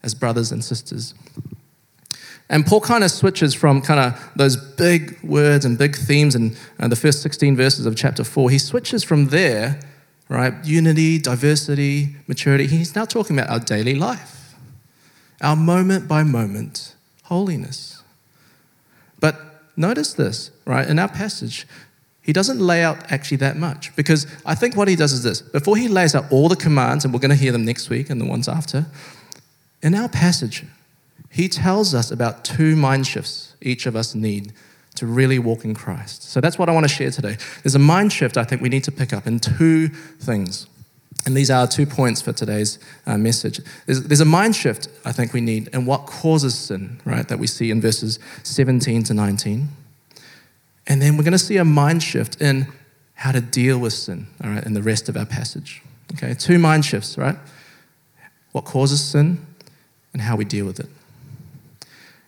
as 0.03 0.13
brothers 0.13 0.51
and 0.51 0.63
sisters. 0.63 1.13
And 2.47 2.65
Paul 2.65 2.81
kind 2.81 3.03
of 3.03 3.09
switches 3.09 3.55
from 3.55 3.81
kind 3.81 3.99
of 3.99 4.31
those 4.35 4.55
big 4.55 5.19
words 5.23 5.65
and 5.65 5.77
big 5.77 5.95
themes 5.95 6.35
in 6.35 6.55
uh, 6.79 6.87
the 6.87 6.95
first 6.95 7.23
16 7.23 7.55
verses 7.55 7.87
of 7.87 7.95
chapter 7.95 8.23
4. 8.23 8.51
He 8.51 8.59
switches 8.59 9.03
from 9.03 9.29
there 9.29 9.79
right? 10.29 10.53
Unity, 10.63 11.19
diversity, 11.19 12.15
maturity. 12.27 12.67
He's 12.67 12.95
now 12.95 13.05
talking 13.05 13.37
about 13.37 13.51
our 13.51 13.59
daily 13.59 13.95
life, 13.95 14.55
our 15.41 15.55
moment 15.55 16.07
by 16.07 16.23
moment 16.23 16.95
holiness. 17.23 18.03
But 19.19 19.35
notice 19.75 20.13
this, 20.13 20.51
right? 20.65 20.87
In 20.87 20.99
our 20.99 21.07
passage, 21.07 21.67
he 22.21 22.33
doesn't 22.33 22.59
lay 22.59 22.83
out 22.83 23.11
actually 23.11 23.37
that 23.37 23.55
much 23.55 23.95
because 23.95 24.25
I 24.45 24.55
think 24.55 24.75
what 24.75 24.87
he 24.87 24.95
does 24.95 25.11
is 25.13 25.23
this 25.23 25.41
before 25.41 25.77
he 25.77 25.87
lays 25.87 26.15
out 26.15 26.31
all 26.31 26.49
the 26.49 26.55
commands, 26.55 27.05
and 27.05 27.13
we're 27.13 27.19
going 27.19 27.29
to 27.29 27.35
hear 27.35 27.51
them 27.51 27.65
next 27.65 27.89
week 27.89 28.09
and 28.09 28.19
the 28.19 28.25
ones 28.25 28.47
after, 28.47 28.87
in 29.81 29.93
our 29.93 30.09
passage, 30.09 30.63
he 31.29 31.47
tells 31.47 31.93
us 31.93 32.11
about 32.11 32.43
two 32.43 32.75
mind 32.75 33.05
shifts 33.05 33.55
each 33.61 33.85
of 33.85 33.95
us 33.95 34.15
need 34.15 34.53
to 34.95 35.05
really 35.05 35.39
walk 35.39 35.65
in 35.65 35.73
Christ. 35.73 36.23
So 36.23 36.41
that's 36.41 36.57
what 36.57 36.69
I 36.69 36.71
want 36.71 36.85
to 36.85 36.93
share 36.93 37.11
today. 37.11 37.37
There's 37.63 37.75
a 37.75 37.79
mind 37.79 38.13
shift 38.13 38.37
I 38.37 38.43
think 38.43 38.61
we 38.61 38.69
need 38.69 38.83
to 38.85 38.91
pick 38.91 39.13
up 39.13 39.27
in 39.27 39.39
two 39.39 39.89
things. 39.89 40.67
And 41.25 41.35
these 41.35 41.49
are 41.49 41.67
two 41.67 41.85
points 41.85 42.21
for 42.21 42.33
today's 42.33 42.77
uh, 43.07 43.17
message. 43.17 43.59
There's, 43.87 44.03
there's, 44.03 44.21
a 44.21 44.25
mind 44.25 44.55
shift 44.55 44.87
I 45.03 45.11
think 45.11 45.33
we 45.33 45.41
need 45.41 45.69
in 45.69 45.85
what 45.85 46.05
causes 46.05 46.55
sin, 46.55 47.01
right, 47.03 47.27
that 47.27 47.39
we 47.39 47.47
see 47.47 47.71
in 47.71 47.81
verses 47.81 48.19
17 48.43 49.03
to 49.03 49.13
19. 49.13 49.69
And 50.87 51.01
then 51.01 51.17
we're 51.17 51.23
going 51.23 51.31
to 51.31 51.39
see 51.39 51.57
a 51.57 51.65
mind 51.65 52.03
shift 52.03 52.41
in 52.41 52.67
how 53.15 53.31
to 53.31 53.41
deal 53.41 53.79
with 53.79 53.93
sin, 53.93 54.27
all 54.43 54.51
right, 54.51 54.63
in 54.63 54.73
the 54.73 54.83
rest 54.83 55.09
of 55.09 55.17
our 55.17 55.25
passage. 55.25 55.81
Okay, 56.13 56.35
two 56.35 56.59
mind 56.59 56.85
shifts, 56.85 57.17
right? 57.17 57.37
What 58.51 58.65
causes 58.65 59.03
sin 59.03 59.45
and 60.13 60.21
how 60.21 60.35
we 60.35 60.45
deal 60.45 60.65
with 60.65 60.79
it. 60.79 60.87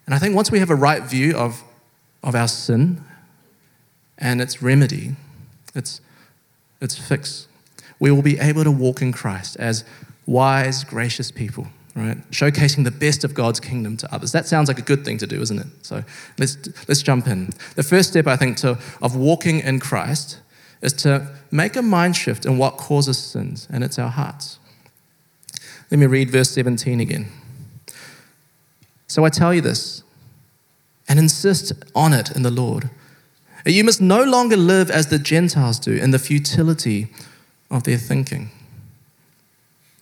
And 0.05 0.15
I 0.15 0.19
think 0.19 0.35
once 0.35 0.49
we 0.49 0.59
have 0.59 0.69
a 0.69 0.75
right 0.75 1.03
view 1.03 1.35
of, 1.35 1.63
of 2.23 2.35
our 2.35 2.47
sin 2.47 3.03
and 4.17 4.41
its 4.41 4.61
remedy, 4.61 5.15
its, 5.75 6.01
its 6.81 6.97
fix, 6.97 7.47
we 7.99 8.11
will 8.11 8.21
be 8.21 8.39
able 8.39 8.63
to 8.63 8.71
walk 8.71 9.01
in 9.01 9.11
Christ 9.11 9.57
as 9.57 9.83
wise, 10.25 10.83
gracious 10.83 11.31
people 11.31 11.67
right? 11.97 12.17
Showcasing 12.29 12.83
the 12.83 12.91
best 12.91 13.23
of 13.23 13.33
God's 13.33 13.59
kingdom 13.59 13.97
to 13.97 14.13
others. 14.13 14.31
That 14.31 14.45
sounds 14.45 14.67
like 14.67 14.77
a 14.77 14.83
good 14.83 15.03
thing 15.03 15.17
to 15.17 15.27
do, 15.27 15.41
isn't 15.41 15.59
it? 15.59 15.67
So 15.81 16.03
let's, 16.37 16.55
let's 16.87 17.01
jump 17.01 17.27
in. 17.27 17.49
The 17.75 17.81
first 17.81 18.09
step, 18.09 18.27
I 18.27 18.35
think, 18.37 18.57
to, 18.57 18.77
of 19.01 19.15
walking 19.15 19.61
in 19.61 19.79
Christ 19.79 20.39
is 20.81 20.93
to 20.93 21.35
make 21.49 21.75
a 21.75 21.81
mind 21.81 22.15
shift 22.15 22.45
in 22.45 22.59
what 22.59 22.77
causes 22.77 23.17
sins, 23.17 23.67
and 23.71 23.83
it's 23.83 23.97
our 23.97 24.11
hearts. 24.11 24.59
Let 25.89 25.99
me 25.99 26.05
read 26.05 26.29
verse 26.29 26.51
17 26.51 26.99
again. 26.99 27.31
So 29.07 29.25
I 29.25 29.29
tell 29.29 29.53
you 29.53 29.61
this, 29.61 30.03
and 31.07 31.19
insist 31.19 31.71
on 31.95 32.13
it 32.13 32.35
in 32.35 32.43
the 32.43 32.51
Lord. 32.51 32.89
You 33.65 33.83
must 33.83 34.01
no 34.01 34.23
longer 34.23 34.55
live 34.55 34.89
as 34.89 35.07
the 35.07 35.19
Gentiles 35.19 35.79
do 35.79 35.91
in 35.91 36.11
the 36.11 36.19
futility 36.19 37.07
of 37.69 37.83
their 37.83 37.97
thinking. 37.97 38.49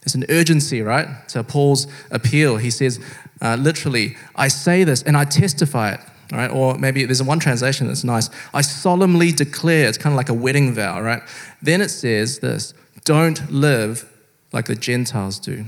There's 0.02 0.16
an 0.16 0.26
urgency, 0.30 0.82
right, 0.84 1.28
to 1.30 1.44
Paul's 1.44 1.88
appeal. 2.12 2.58
He 2.58 2.70
says, 2.70 3.00
uh, 3.42 3.56
literally, 3.60 4.16
I 4.36 4.50
say 4.50 4.84
this 4.84 5.02
and 5.02 5.18
I 5.18 5.26
testify 5.26 5.94
it, 5.94 6.00
right? 6.32 6.52
Or 6.52 6.78
maybe 6.78 7.06
there's 7.06 7.24
one 7.24 7.40
translation 7.40 7.88
that's 7.88 8.04
nice. 8.04 8.30
I 8.54 8.62
solemnly 8.62 9.32
declare, 9.32 9.88
it's 9.88 9.98
kind 9.98 10.14
of 10.14 10.18
like 10.18 10.30
a 10.30 10.34
wedding 10.34 10.76
vow, 10.76 11.02
right? 11.02 11.24
Then 11.62 11.82
it 11.82 11.90
says 11.90 12.40
this 12.40 12.74
don't 13.04 13.52
live 13.52 14.12
like 14.52 14.66
the 14.66 14.76
Gentiles 14.76 15.40
do. 15.40 15.66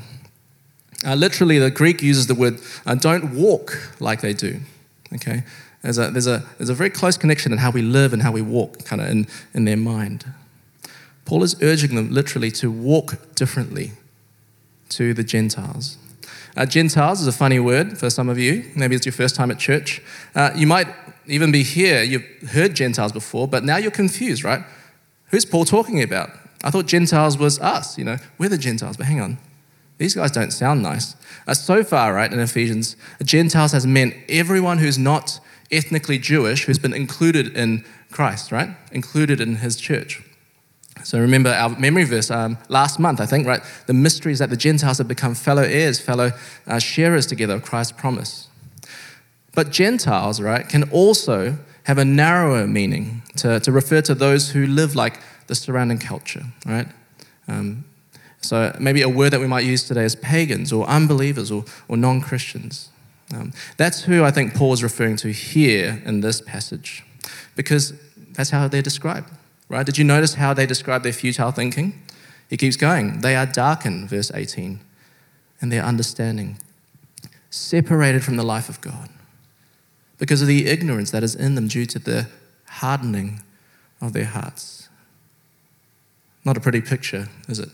Uh, 1.06 1.15
literally, 1.15 1.60
the 1.60 1.72
Greek 1.72 2.01
uses 2.01 2.27
the 2.27 2.36
word 2.36 2.60
uh, 2.86 2.96
don't 2.96 3.36
walk 3.36 3.96
like 4.00 4.22
they 4.22 4.34
do, 4.34 4.60
okay? 5.13 5.43
There's 5.81 5.97
a, 5.97 6.09
there's, 6.09 6.27
a, 6.27 6.45
there's 6.57 6.69
a 6.69 6.73
very 6.73 6.89
close 6.89 7.17
connection 7.17 7.51
in 7.51 7.59
how 7.59 7.71
we 7.71 7.81
live 7.81 8.13
and 8.13 8.21
how 8.21 8.31
we 8.31 8.41
walk, 8.41 8.83
kind 8.85 9.01
of 9.01 9.09
in, 9.09 9.27
in 9.53 9.65
their 9.65 9.77
mind. 9.77 10.25
Paul 11.25 11.43
is 11.43 11.61
urging 11.61 11.95
them 11.95 12.11
literally 12.11 12.51
to 12.51 12.71
walk 12.71 13.35
differently 13.35 13.91
to 14.89 15.13
the 15.13 15.23
Gentiles. 15.23 15.97
Uh, 16.55 16.65
Gentiles 16.65 17.21
is 17.21 17.27
a 17.27 17.31
funny 17.31 17.59
word 17.59 17.97
for 17.97 18.09
some 18.09 18.29
of 18.29 18.39
you. 18.39 18.65
Maybe 18.75 18.95
it's 18.95 19.05
your 19.05 19.13
first 19.13 19.35
time 19.35 19.51
at 19.51 19.59
church. 19.59 20.01
Uh, 20.33 20.51
you 20.55 20.65
might 20.65 20.87
even 21.27 21.51
be 21.51 21.63
here, 21.63 22.01
you've 22.01 22.25
heard 22.51 22.75
Gentiles 22.75 23.11
before, 23.11 23.47
but 23.47 23.63
now 23.63 23.77
you're 23.77 23.91
confused, 23.91 24.43
right? 24.43 24.63
Who's 25.27 25.45
Paul 25.45 25.65
talking 25.65 26.01
about? 26.01 26.29
I 26.63 26.71
thought 26.71 26.87
Gentiles 26.87 27.37
was 27.37 27.59
us, 27.59 27.97
you 27.97 28.05
know, 28.05 28.17
we're 28.37 28.49
the 28.49 28.57
Gentiles, 28.57 28.97
but 28.97 29.05
hang 29.05 29.21
on. 29.21 29.37
These 29.98 30.16
guys 30.16 30.32
don't 30.32 30.51
sound 30.51 30.84
nice. 30.84 31.16
Uh, 31.48 31.54
so 31.54 31.84
far, 31.84 32.13
right, 32.13 32.32
in 32.32 32.39
Ephesians, 32.39 32.96
Gentiles 33.24 33.72
has 33.72 33.88
meant 33.88 34.13
everyone 34.30 34.77
who's 34.77 34.98
not 34.98 35.39
ethnically 35.72 36.20
Jewish 36.20 36.66
who's 36.66 36.80
been 36.80 36.94
included 36.94 37.56
in 37.58 37.84
Christ, 38.12 38.51
right? 38.51 38.70
Included 38.92 39.42
in 39.42 39.58
his 39.58 39.75
church. 39.77 40.22
So 41.04 41.20
remember 41.20 41.50
our 41.50 41.70
memory 41.70 42.04
verse 42.04 42.32
um, 42.32 42.58
last 42.70 43.00
month, 43.00 43.22
I 43.22 43.25
think, 43.25 43.48
right? 43.48 43.62
The 43.86 43.94
mystery 43.94 44.34
is 44.34 44.39
that 44.39 44.50
the 44.50 44.58
Gentiles 44.58 44.98
have 44.98 45.08
become 45.08 45.36
fellow 45.36 45.62
heirs, 45.62 46.00
fellow 46.00 46.32
uh, 46.66 46.80
sharers 46.80 47.25
together 47.25 47.56
of 47.56 47.63
Christ's 47.63 47.94
promise. 47.94 48.48
But 49.54 49.72
Gentiles, 49.72 50.42
right, 50.42 50.68
can 50.68 50.89
also 50.92 51.58
have 51.84 51.98
a 51.98 52.06
narrower 52.06 52.68
meaning 52.68 53.24
to, 53.38 53.60
to 53.62 53.72
refer 53.72 54.01
to 54.01 54.13
those 54.13 54.51
who 54.51 54.68
live 54.68 54.96
like 54.96 55.20
the 55.48 55.56
surrounding 55.56 56.00
culture, 56.00 56.44
right? 56.66 56.88
Um, 57.48 57.86
so 58.41 58.75
maybe 58.79 59.01
a 59.01 59.10
word 59.10 59.32
that 59.32 59.39
we 59.39 59.48
might 59.48 59.65
use 59.65 59.84
today 59.84 60.03
is 60.03 60.15
pagans 60.15 60.72
or 60.72 60.88
unbelievers 60.88 61.51
or, 61.51 61.65
or 61.88 61.98
non 61.98 62.22
Christians. 62.22 62.89
Um, 63.36 63.51
that's 63.75 64.03
who 64.03 64.24
I 64.24 64.32
think 64.32 64.53
Paul 64.53 64.74
is 64.74 64.84
referring 64.84 65.17
to 65.17 65.32
here 65.32 66.01
in 66.06 66.22
this 66.22 66.39
passage, 66.41 67.03
because 67.56 67.94
that's 68.32 68.51
how 68.51 68.67
they're 68.67 68.82
described. 68.82 69.29
Right? 69.70 69.86
Did 69.86 69.98
you 69.98 70.06
notice 70.06 70.36
how 70.36 70.53
they 70.53 70.65
describe 70.65 71.03
their 71.03 71.13
futile 71.13 71.51
thinking? 71.51 72.01
He 72.50 72.56
keeps 72.56 72.77
going. 72.77 73.20
They 73.20 73.36
are 73.36 73.46
darkened, 73.46 74.10
verse 74.10 74.32
18, 74.34 74.79
and 75.60 75.72
their 75.72 75.84
understanding 75.84 76.58
separated 77.50 78.24
from 78.24 78.38
the 78.38 78.44
life 78.44 78.70
of 78.70 78.79
God 78.79 79.10
because 80.17 80.41
of 80.41 80.48
the 80.48 80.67
ignorance 80.67 81.12
that 81.12 81.24
is 81.24 81.36
in 81.36 81.56
them 81.56 81.67
due 81.67 81.86
to 81.86 82.00
the 82.00 82.27
hardening 82.67 83.41
of 84.00 84.13
their 84.13 84.25
hearts. 84.25 84.88
Not 86.46 86.56
a 86.56 86.62
pretty 86.62 86.82
picture, 86.82 87.27
is 87.50 87.60
it? 87.60 87.70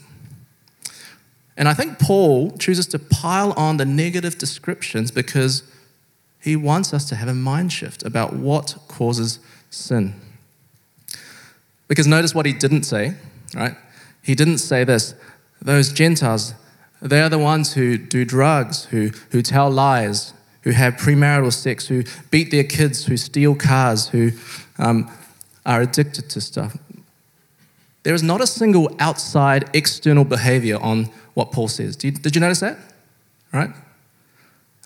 And 1.55 1.69
I 1.69 1.74
think 1.74 2.00
Paul 2.00 2.51
chooses 2.57 2.88
to 2.88 3.00
pile 3.00 3.51
on 3.53 3.77
the 3.77 3.86
negative 3.86 4.38
descriptions 4.38 5.12
because 5.12 5.63
he 6.41 6.55
wants 6.55 6.93
us 6.93 7.07
to 7.10 7.15
have 7.15 7.27
a 7.27 7.33
mind 7.33 7.72
shift 7.72 8.03
about 8.03 8.33
what 8.33 8.75
causes 8.88 9.39
sin. 9.69 10.19
Because 11.88 12.07
notice 12.07 12.33
what 12.33 12.45
he 12.45 12.53
didn't 12.53 12.83
say, 12.83 13.15
right? 13.55 13.75
He 14.22 14.36
didn't 14.36 14.57
say 14.57 14.83
this. 14.83 15.13
Those 15.62 15.93
Gentiles, 15.93 16.53
they 17.01 17.22
are 17.22 17.29
the 17.29 17.39
ones 17.39 17.74
who 17.74 17.98
do 17.98 18.25
drugs, 18.25 18.86
who, 18.86 19.12
who 19.29 19.41
tell 19.41 19.69
lies, 19.69 20.33
who 20.63 20.72
have 20.72 20.95
premarital 20.95 21.53
sex, 21.53 21.88
who 21.88 22.03
beat 22.31 22.51
their 22.51 22.63
kids, 22.63 23.05
who 23.05 23.17
steal 23.17 23.53
cars, 23.53 24.07
who 24.10 24.31
um, 24.79 25.12
are 25.65 25.81
addicted 25.81 26.29
to 26.31 26.41
stuff. 26.41 26.77
There 28.03 28.13
is 28.13 28.24
not 28.24 28.41
a 28.41 28.48
single 28.48 28.93
outside 29.00 29.69
external 29.74 30.25
behavior 30.25 30.77
on 30.81 31.10
what 31.33 31.51
Paul 31.51 31.67
says. 31.67 31.95
Did 31.95 32.17
you, 32.17 32.21
did 32.21 32.35
you 32.35 32.41
notice 32.41 32.59
that? 32.59 32.77
Right? 33.51 33.69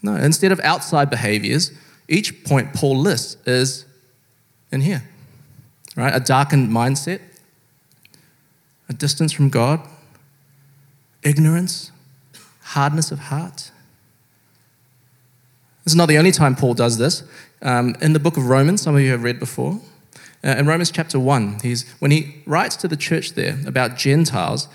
No, 0.03 0.15
instead 0.15 0.51
of 0.51 0.59
outside 0.61 1.09
behaviors, 1.09 1.71
each 2.07 2.43
point 2.43 2.73
Paul 2.73 2.97
lists 2.97 3.37
is 3.45 3.85
in 4.71 4.81
here 4.81 5.03
right? 5.97 6.15
A 6.15 6.21
darkened 6.21 6.69
mindset, 6.69 7.19
a 8.87 8.93
distance 8.93 9.33
from 9.33 9.49
God, 9.49 9.81
ignorance, 11.23 11.91
hardness 12.61 13.11
of 13.11 13.19
heart. 13.19 13.71
This 15.83 15.93
is 15.93 15.95
not 15.95 16.07
the 16.07 16.17
only 16.17 16.31
time 16.31 16.55
Paul 16.55 16.75
does 16.75 16.97
this. 16.97 17.23
Um, 17.61 17.95
in 17.99 18.13
the 18.13 18.19
book 18.19 18.37
of 18.37 18.47
Romans, 18.47 18.81
some 18.81 18.95
of 18.95 19.01
you 19.01 19.11
have 19.11 19.23
read 19.23 19.39
before, 19.39 19.81
uh, 20.43 20.49
in 20.49 20.67
Romans 20.67 20.91
chapter 20.91 21.19
1, 21.19 21.61
he's, 21.63 21.89
when 21.99 22.11
he 22.11 22.43
writes 22.45 22.75
to 22.77 22.87
the 22.87 22.95
church 22.95 23.33
there 23.33 23.57
about 23.65 23.97
Gentiles, 23.97 24.67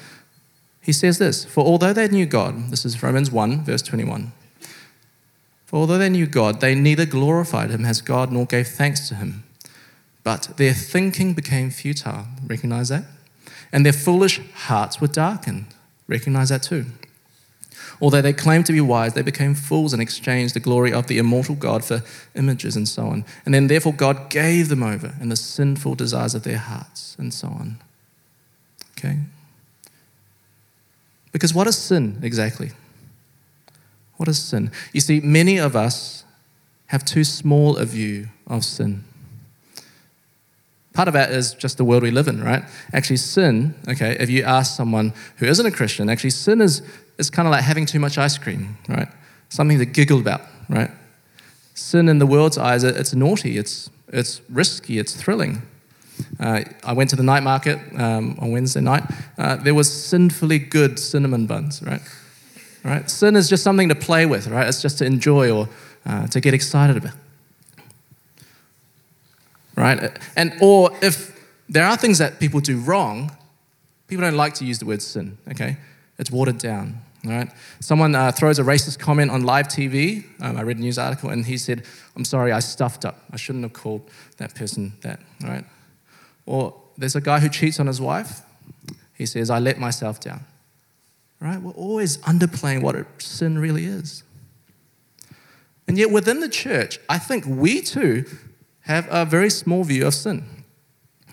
he 0.82 0.92
says 0.92 1.18
this 1.18 1.44
For 1.44 1.64
although 1.64 1.92
they 1.92 2.08
knew 2.08 2.26
God, 2.26 2.70
this 2.70 2.84
is 2.84 3.02
Romans 3.02 3.30
1, 3.30 3.64
verse 3.64 3.82
21. 3.82 4.32
For 5.66 5.76
although 5.76 5.98
they 5.98 6.10
knew 6.10 6.26
God, 6.26 6.60
they 6.60 6.74
neither 6.74 7.06
glorified 7.06 7.70
him 7.70 7.84
as 7.86 8.02
God 8.02 8.30
nor 8.30 8.44
gave 8.44 8.68
thanks 8.68 9.08
to 9.08 9.14
him 9.14 9.44
but 10.24 10.50
their 10.56 10.72
thinking 10.72 11.34
became 11.34 11.70
futile. 11.70 12.26
Recognize 12.46 12.88
that? 12.88 13.04
And 13.72 13.84
their 13.84 13.92
foolish 13.92 14.40
hearts 14.54 15.00
were 15.00 15.08
darkened. 15.08 15.66
Recognize 16.06 16.50
that 16.50 16.62
too. 16.62 16.86
Although 18.00 18.22
they 18.22 18.32
claimed 18.32 18.66
to 18.66 18.72
be 18.72 18.80
wise, 18.80 19.14
they 19.14 19.22
became 19.22 19.54
fools 19.54 19.92
and 19.92 20.02
exchanged 20.02 20.54
the 20.54 20.60
glory 20.60 20.92
of 20.92 21.06
the 21.06 21.18
immortal 21.18 21.54
God 21.54 21.84
for 21.84 22.02
images 22.34 22.76
and 22.76 22.88
so 22.88 23.06
on. 23.06 23.24
And 23.44 23.54
then, 23.54 23.68
therefore, 23.68 23.92
God 23.92 24.28
gave 24.28 24.68
them 24.68 24.82
over 24.82 25.14
in 25.20 25.28
the 25.28 25.36
sinful 25.36 25.94
desires 25.94 26.34
of 26.34 26.42
their 26.42 26.58
hearts 26.58 27.16
and 27.18 27.32
so 27.32 27.48
on. 27.48 27.78
Okay? 28.98 29.18
Because 31.32 31.54
what 31.54 31.66
is 31.66 31.76
sin 31.76 32.18
exactly? 32.22 32.70
What 34.16 34.28
is 34.28 34.38
sin? 34.38 34.70
You 34.92 35.00
see, 35.00 35.20
many 35.20 35.58
of 35.58 35.74
us 35.74 36.24
have 36.86 37.04
too 37.04 37.24
small 37.24 37.76
a 37.76 37.84
view 37.84 38.28
of 38.46 38.64
sin. 38.64 39.04
Part 40.92 41.08
of 41.08 41.14
that 41.14 41.30
is 41.30 41.54
just 41.54 41.78
the 41.78 41.84
world 41.84 42.02
we 42.02 42.10
live 42.10 42.28
in, 42.28 42.42
right? 42.42 42.62
Actually, 42.92 43.16
sin, 43.16 43.74
okay, 43.88 44.14
if 44.20 44.28
you 44.28 44.42
ask 44.42 44.76
someone 44.76 45.14
who 45.36 45.46
isn't 45.46 45.64
a 45.64 45.70
Christian, 45.70 46.10
actually, 46.10 46.30
sin 46.30 46.60
is, 46.60 46.82
is 47.16 47.30
kind 47.30 47.48
of 47.48 47.52
like 47.52 47.62
having 47.62 47.86
too 47.86 47.98
much 47.98 48.18
ice 48.18 48.36
cream, 48.36 48.76
right? 48.88 49.08
Something 49.48 49.78
to 49.78 49.86
giggle 49.86 50.20
about, 50.20 50.42
right? 50.68 50.90
Sin 51.72 52.10
in 52.10 52.18
the 52.18 52.26
world's 52.26 52.58
eyes, 52.58 52.84
it's 52.84 53.14
naughty, 53.14 53.56
it's, 53.56 53.88
it's 54.08 54.42
risky, 54.50 54.98
it's 54.98 55.14
thrilling. 55.14 55.62
Uh, 56.40 56.64
I 56.84 56.92
went 56.92 57.10
to 57.10 57.16
the 57.16 57.22
night 57.22 57.42
market 57.42 57.78
um, 57.96 58.36
on 58.40 58.52
Wednesday 58.52 58.80
night. 58.80 59.04
Uh, 59.38 59.56
there 59.56 59.74
was 59.74 59.92
sinfully 59.92 60.58
good 60.58 60.98
cinnamon 60.98 61.46
buns, 61.46 61.82
right? 61.82 62.00
Right? 62.84 63.08
Sin 63.10 63.36
is 63.36 63.48
just 63.48 63.62
something 63.62 63.88
to 63.88 63.94
play 63.94 64.26
with, 64.26 64.48
right? 64.48 64.66
It's 64.66 64.82
just 64.82 64.98
to 64.98 65.04
enjoy 65.04 65.50
or 65.50 65.68
uh, 66.04 66.26
to 66.28 66.40
get 66.40 66.54
excited 66.54 66.96
about. 66.96 67.14
Right? 69.76 70.18
And 70.36 70.54
or 70.60 70.90
if 71.00 71.32
there 71.68 71.86
are 71.86 71.96
things 71.96 72.18
that 72.18 72.40
people 72.40 72.60
do 72.60 72.78
wrong, 72.78 73.30
people 74.08 74.22
don't 74.22 74.36
like 74.36 74.54
to 74.54 74.64
use 74.64 74.78
the 74.78 74.84
word 74.84 75.00
sin, 75.00 75.38
okay? 75.50 75.76
It's 76.18 76.30
watered 76.30 76.58
down. 76.58 77.00
All 77.24 77.30
right. 77.30 77.48
Someone 77.78 78.14
uh, 78.14 78.32
throws 78.32 78.58
a 78.58 78.62
racist 78.62 78.98
comment 78.98 79.30
on 79.30 79.44
live 79.44 79.68
TV. 79.68 80.24
Um, 80.40 80.56
I 80.56 80.62
read 80.62 80.78
a 80.78 80.80
news 80.80 80.98
article 80.98 81.30
and 81.30 81.46
he 81.46 81.56
said, 81.56 81.84
I'm 82.16 82.24
sorry, 82.24 82.50
I 82.50 82.58
stuffed 82.58 83.04
up. 83.04 83.22
I 83.30 83.36
shouldn't 83.36 83.62
have 83.62 83.72
called 83.72 84.10
that 84.38 84.54
person 84.54 84.92
that. 85.02 85.20
All 85.44 85.50
right. 85.50 85.64
Or 86.46 86.74
there's 86.96 87.16
a 87.16 87.20
guy 87.20 87.40
who 87.40 87.48
cheats 87.48 87.80
on 87.80 87.86
his 87.86 88.00
wife. 88.00 88.42
He 89.14 89.26
says, 89.26 89.50
I 89.50 89.58
let 89.58 89.78
myself 89.78 90.20
down. 90.20 90.44
Right? 91.40 91.60
We're 91.60 91.72
always 91.72 92.18
underplaying 92.18 92.82
what 92.82 92.96
sin 93.20 93.58
really 93.58 93.84
is. 93.84 94.22
And 95.88 95.98
yet 95.98 96.10
within 96.10 96.40
the 96.40 96.48
church, 96.48 96.98
I 97.08 97.18
think 97.18 97.44
we 97.46 97.82
too 97.82 98.24
have 98.82 99.06
a 99.10 99.24
very 99.24 99.50
small 99.50 99.84
view 99.84 100.06
of 100.06 100.14
sin. 100.14 100.44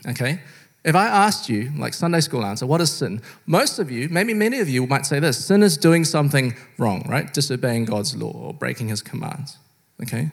Okay? 0.07 0.41
If 0.83 0.95
I 0.95 1.05
asked 1.05 1.49
you, 1.49 1.71
like 1.77 1.93
Sunday 1.93 2.21
school 2.21 2.45
answer, 2.45 2.65
what 2.65 2.81
is 2.81 2.91
sin? 2.91 3.21
Most 3.45 3.79
of 3.79 3.91
you, 3.91 4.07
maybe 4.09 4.33
many 4.33 4.59
of 4.59 4.69
you, 4.69 4.87
might 4.87 5.05
say 5.05 5.19
this 5.19 5.45
sin 5.45 5.61
is 5.61 5.77
doing 5.77 6.05
something 6.05 6.55
wrong, 6.77 7.05
right? 7.07 7.31
Disobeying 7.33 7.85
God's 7.85 8.15
law 8.15 8.31
or 8.31 8.53
breaking 8.53 8.87
his 8.87 9.01
commands. 9.01 9.57
Okay? 10.01 10.31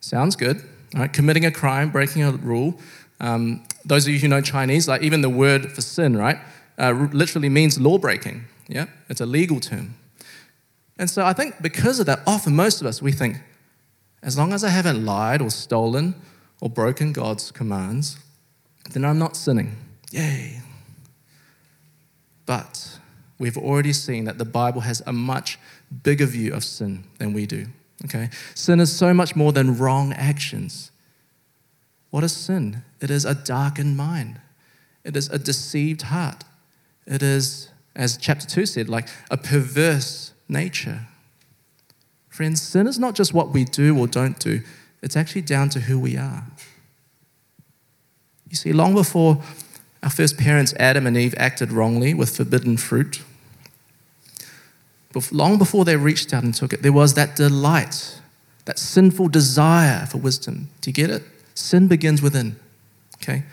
Sounds 0.00 0.36
good. 0.36 0.62
Right? 0.94 1.12
Committing 1.12 1.44
a 1.44 1.50
crime, 1.50 1.90
breaking 1.90 2.22
a 2.22 2.32
rule. 2.32 2.78
Um, 3.20 3.64
those 3.84 4.06
of 4.06 4.12
you 4.12 4.18
who 4.18 4.28
know 4.28 4.40
Chinese, 4.40 4.88
like 4.88 5.02
even 5.02 5.20
the 5.20 5.30
word 5.30 5.72
for 5.72 5.80
sin, 5.80 6.16
right, 6.16 6.38
uh, 6.78 6.92
literally 7.12 7.48
means 7.48 7.80
law 7.80 7.98
breaking. 7.98 8.44
Yeah? 8.68 8.86
It's 9.08 9.20
a 9.20 9.26
legal 9.26 9.60
term. 9.60 9.96
And 10.98 11.10
so 11.10 11.24
I 11.24 11.32
think 11.32 11.60
because 11.60 11.98
of 11.98 12.06
that, 12.06 12.20
often 12.26 12.54
most 12.54 12.80
of 12.80 12.86
us, 12.86 13.02
we 13.02 13.12
think, 13.12 13.38
as 14.22 14.38
long 14.38 14.52
as 14.52 14.62
I 14.62 14.68
haven't 14.68 15.04
lied 15.04 15.42
or 15.42 15.50
stolen 15.50 16.14
or 16.60 16.70
broken 16.70 17.12
God's 17.12 17.50
commands, 17.50 18.18
then 18.92 19.04
I'm 19.04 19.18
not 19.18 19.36
sinning. 19.36 19.76
Yay. 20.12 20.60
But 22.46 22.98
we've 23.38 23.56
already 23.56 23.92
seen 23.92 24.24
that 24.26 24.38
the 24.38 24.44
Bible 24.44 24.82
has 24.82 25.02
a 25.06 25.12
much 25.12 25.58
bigger 26.02 26.26
view 26.26 26.54
of 26.54 26.62
sin 26.62 27.04
than 27.18 27.32
we 27.32 27.46
do. 27.46 27.66
Okay? 28.04 28.30
Sin 28.54 28.78
is 28.78 28.94
so 28.94 29.12
much 29.12 29.34
more 29.34 29.52
than 29.52 29.76
wrong 29.76 30.12
actions. 30.12 30.91
What 32.12 32.22
is 32.22 32.36
sin? 32.36 32.82
It 33.00 33.10
is 33.10 33.24
a 33.24 33.34
darkened 33.34 33.96
mind. 33.96 34.38
It 35.02 35.16
is 35.16 35.30
a 35.30 35.38
deceived 35.38 36.02
heart. 36.02 36.44
It 37.06 37.22
is, 37.22 37.70
as 37.96 38.18
chapter 38.18 38.46
2 38.46 38.66
said, 38.66 38.90
like 38.90 39.08
a 39.30 39.38
perverse 39.38 40.34
nature. 40.46 41.06
Friends, 42.28 42.60
sin 42.60 42.86
is 42.86 42.98
not 42.98 43.14
just 43.14 43.32
what 43.32 43.48
we 43.48 43.64
do 43.64 43.98
or 43.98 44.06
don't 44.06 44.38
do, 44.38 44.60
it's 45.02 45.16
actually 45.16 45.40
down 45.40 45.70
to 45.70 45.80
who 45.80 45.98
we 45.98 46.18
are. 46.18 46.44
You 48.50 48.56
see, 48.56 48.74
long 48.74 48.92
before 48.92 49.42
our 50.02 50.10
first 50.10 50.36
parents, 50.36 50.74
Adam 50.78 51.06
and 51.06 51.16
Eve, 51.16 51.34
acted 51.38 51.72
wrongly 51.72 52.12
with 52.12 52.36
forbidden 52.36 52.76
fruit, 52.76 53.22
long 55.30 55.56
before 55.56 55.86
they 55.86 55.96
reached 55.96 56.34
out 56.34 56.44
and 56.44 56.54
took 56.54 56.74
it, 56.74 56.82
there 56.82 56.92
was 56.92 57.14
that 57.14 57.36
delight, 57.36 58.20
that 58.66 58.78
sinful 58.78 59.28
desire 59.28 60.04
for 60.04 60.18
wisdom. 60.18 60.68
Do 60.82 60.90
you 60.90 60.94
get 60.94 61.08
it? 61.08 61.22
Sin 61.54 61.88
begins 61.88 62.22
within. 62.22 62.56
Okay? 63.16 63.44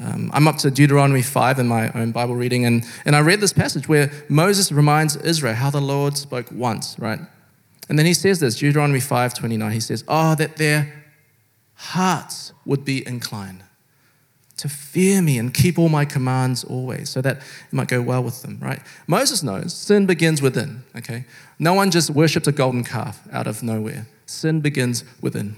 Um, 0.00 0.30
I'm 0.32 0.46
up 0.46 0.56
to 0.58 0.70
Deuteronomy 0.70 1.22
5 1.22 1.58
in 1.58 1.66
my 1.66 1.90
own 1.92 2.12
Bible 2.12 2.36
reading, 2.36 2.64
and, 2.64 2.84
and 3.04 3.16
I 3.16 3.20
read 3.20 3.40
this 3.40 3.52
passage 3.52 3.88
where 3.88 4.12
Moses 4.28 4.70
reminds 4.70 5.16
Israel 5.16 5.54
how 5.54 5.70
the 5.70 5.80
Lord 5.80 6.16
spoke 6.16 6.46
once, 6.52 6.96
right? 6.98 7.18
And 7.88 7.98
then 7.98 8.06
he 8.06 8.14
says 8.14 8.38
this, 8.38 8.56
Deuteronomy 8.56 9.00
5 9.00 9.34
29, 9.34 9.72
he 9.72 9.80
says, 9.80 10.04
Oh, 10.06 10.34
that 10.36 10.56
their 10.56 11.04
hearts 11.74 12.52
would 12.64 12.84
be 12.84 13.06
inclined 13.06 13.64
to 14.58 14.68
fear 14.68 15.22
me 15.22 15.38
and 15.38 15.54
keep 15.54 15.78
all 15.78 15.88
my 15.88 16.04
commands 16.04 16.64
always, 16.64 17.08
so 17.08 17.20
that 17.22 17.38
it 17.38 17.72
might 17.72 17.88
go 17.88 18.02
well 18.02 18.22
with 18.22 18.42
them, 18.42 18.58
right? 18.60 18.80
Moses 19.06 19.42
knows 19.42 19.72
sin 19.72 20.06
begins 20.06 20.42
within, 20.42 20.82
okay? 20.96 21.24
No 21.58 21.74
one 21.74 21.90
just 21.90 22.10
worships 22.10 22.46
a 22.46 22.52
golden 22.52 22.84
calf 22.84 23.26
out 23.32 23.46
of 23.46 23.62
nowhere. 23.62 24.06
Sin 24.26 24.60
begins 24.60 25.04
within. 25.20 25.56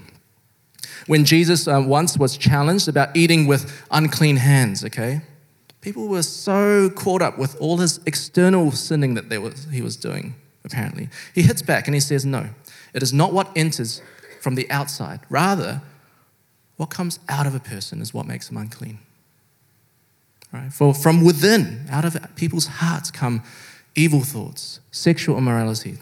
When 1.07 1.25
Jesus 1.25 1.67
um, 1.67 1.87
once 1.87 2.17
was 2.17 2.37
challenged 2.37 2.87
about 2.87 3.15
eating 3.15 3.47
with 3.47 3.85
unclean 3.91 4.37
hands, 4.37 4.83
okay? 4.85 5.21
People 5.81 6.07
were 6.07 6.23
so 6.23 6.89
caught 6.91 7.21
up 7.21 7.37
with 7.37 7.59
all 7.59 7.77
his 7.77 7.99
external 8.05 8.71
sinning 8.71 9.15
that 9.15 9.29
was, 9.41 9.67
he 9.71 9.81
was 9.81 9.95
doing, 9.95 10.35
apparently. 10.63 11.09
He 11.33 11.41
hits 11.41 11.61
back 11.61 11.87
and 11.87 11.95
he 11.95 11.99
says, 11.99 12.25
No, 12.25 12.49
it 12.93 13.01
is 13.01 13.11
not 13.11 13.33
what 13.33 13.51
enters 13.55 14.01
from 14.41 14.55
the 14.55 14.69
outside. 14.69 15.21
Rather, 15.29 15.81
what 16.77 16.89
comes 16.89 17.19
out 17.29 17.47
of 17.47 17.55
a 17.55 17.59
person 17.59 18.01
is 18.01 18.13
what 18.13 18.27
makes 18.27 18.47
them 18.47 18.57
unclean. 18.57 18.99
Right? 20.51 20.71
For 20.71 20.93
from 20.93 21.23
within, 21.23 21.85
out 21.89 22.05
of 22.05 22.17
people's 22.35 22.67
hearts, 22.67 23.09
come 23.09 23.43
evil 23.95 24.21
thoughts, 24.21 24.79
sexual 24.91 25.37
immorality, 25.37 25.97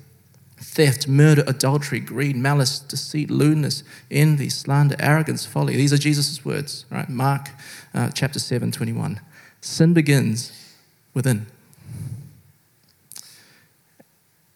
theft, 0.69 1.07
murder, 1.07 1.43
adultery, 1.47 1.99
greed, 1.99 2.35
malice, 2.35 2.79
deceit, 2.79 3.31
lewdness, 3.31 3.83
envy, 4.11 4.49
slander, 4.49 4.95
arrogance, 4.99 5.45
folly. 5.45 5.75
These 5.75 5.91
are 5.91 5.97
Jesus' 5.97 6.45
words, 6.45 6.85
right? 6.89 7.09
Mark 7.09 7.49
uh, 7.93 8.09
chapter 8.13 8.39
7, 8.39 8.71
21. 8.71 9.19
Sin 9.61 9.93
begins 9.93 10.75
within. 11.13 11.47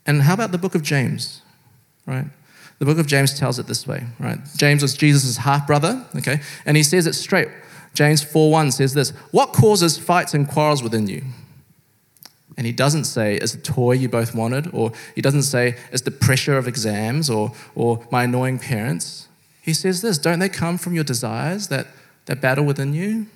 And 0.06 0.22
how 0.22 0.34
about 0.34 0.52
the 0.52 0.58
book 0.58 0.76
of 0.76 0.84
James, 0.84 1.42
right? 2.06 2.26
The 2.80 2.86
book 2.86 3.00
of 3.00 3.08
James 3.08 3.38
tells 3.38 3.60
it 3.60 3.68
this 3.68 3.88
way, 3.88 4.04
right? 4.20 4.40
James 4.56 4.82
was 4.82 4.96
Jesus' 4.96 5.38
half 5.38 5.66
brother, 5.66 6.06
okay? 6.18 6.42
And 6.66 6.78
he 6.78 6.84
says 6.84 7.08
it 7.08 7.14
straight. 7.14 7.50
James 7.94 8.24
4:1 8.24 8.72
says 8.72 8.94
this, 8.94 9.12
"What 9.32 9.54
causes 9.54 9.98
fights 9.98 10.34
and 10.34 10.48
quarrels 10.48 10.84
within 10.84 11.08
you?" 11.08 11.24
And 12.58 12.68
he 12.68 12.72
doesn't 12.72 13.06
say 13.06 13.36
it's 13.36 13.54
a 13.54 13.58
toy 13.58 13.94
you 13.94 14.10
both 14.10 14.36
wanted, 14.36 14.74
or 14.74 14.92
he 15.16 15.22
doesn't 15.22 15.44
say 15.44 15.76
it's 15.92 16.04
the 16.04 16.12
pressure 16.12 16.58
of 16.58 16.68
exams 16.68 17.30
or, 17.30 17.52
or 17.76 18.06
my 18.12 18.24
annoying 18.24 18.60
parents. 18.60 19.28
He 19.62 19.74
says 19.74 20.02
this, 20.02 20.18
don't 20.18 20.40
they 20.40 20.50
come 20.50 20.78
from 20.78 20.94
your 20.94 21.04
desires 21.04 21.70
that, 21.70 21.88
that 22.26 22.42
battle 22.42 22.66
within 22.66 22.94
you? 22.94 23.28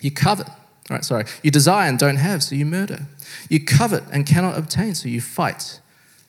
You 0.00 0.10
covet, 0.10 0.48
right, 0.88 1.04
sorry, 1.04 1.24
you 1.42 1.50
desire 1.50 1.88
and 1.88 1.98
don't 1.98 2.16
have, 2.16 2.42
so 2.42 2.54
you 2.54 2.64
murder. 2.64 3.06
You 3.48 3.64
covet 3.64 4.02
and 4.10 4.26
cannot 4.26 4.56
obtain, 4.56 4.94
so 4.94 5.08
you 5.08 5.20
fight 5.20 5.80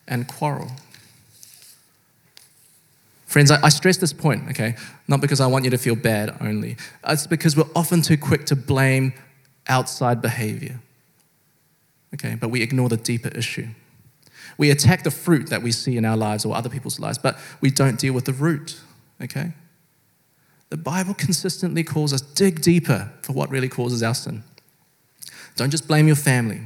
and 0.07 0.27
quarrel. 0.27 0.71
Friends, 3.25 3.49
I, 3.49 3.63
I, 3.63 3.69
stress 3.69 3.95
this 3.95 4.11
point, 4.11 4.49
okay? 4.49 4.75
Not 5.07 5.21
because 5.21 5.39
I 5.39 5.47
want 5.47 5.63
you 5.63 5.71
to 5.71 5.77
feel 5.77 5.95
bad 5.95 6.35
only. 6.41 6.75
It's 7.07 7.27
because 7.27 7.55
we're 7.55 7.63
often 7.73 8.01
too 8.01 8.17
quick 8.17 8.45
to 8.47 8.57
blame 8.57 9.13
outside 9.69 10.21
behavior, 10.21 10.81
okay? 12.13 12.35
But 12.39 12.49
we 12.49 12.61
ignore 12.61 12.89
the 12.89 12.97
deeper 12.97 13.29
issue. 13.29 13.67
We 14.57 14.69
attack 14.69 15.03
the 15.03 15.11
fruit 15.11 15.49
that 15.49 15.61
we 15.61 15.71
see 15.71 15.97
in 15.97 16.05
our 16.05 16.17
lives 16.17 16.45
or 16.45 16.55
other 16.55 16.69
people's 16.69 16.99
lives, 16.99 17.17
but 17.17 17.37
we 17.61 17.71
don't 17.71 17.99
deal 17.99 18.13
with 18.13 18.25
the 18.25 18.33
root, 18.33 18.79
okay? 19.21 19.53
The 20.69 20.77
Bible 20.77 21.13
consistently 21.13 21.83
calls 21.83 22.13
us 22.13 22.21
dig 22.21 22.61
deeper 22.61 23.11
for 23.21 23.33
what 23.33 23.49
really 23.49 23.69
causes 23.69 24.01
our 24.03 24.13
sin. 24.13 24.43
Don't 25.55 25.69
just 25.69 25.87
blame 25.87 26.07
your 26.07 26.15
family. 26.15 26.61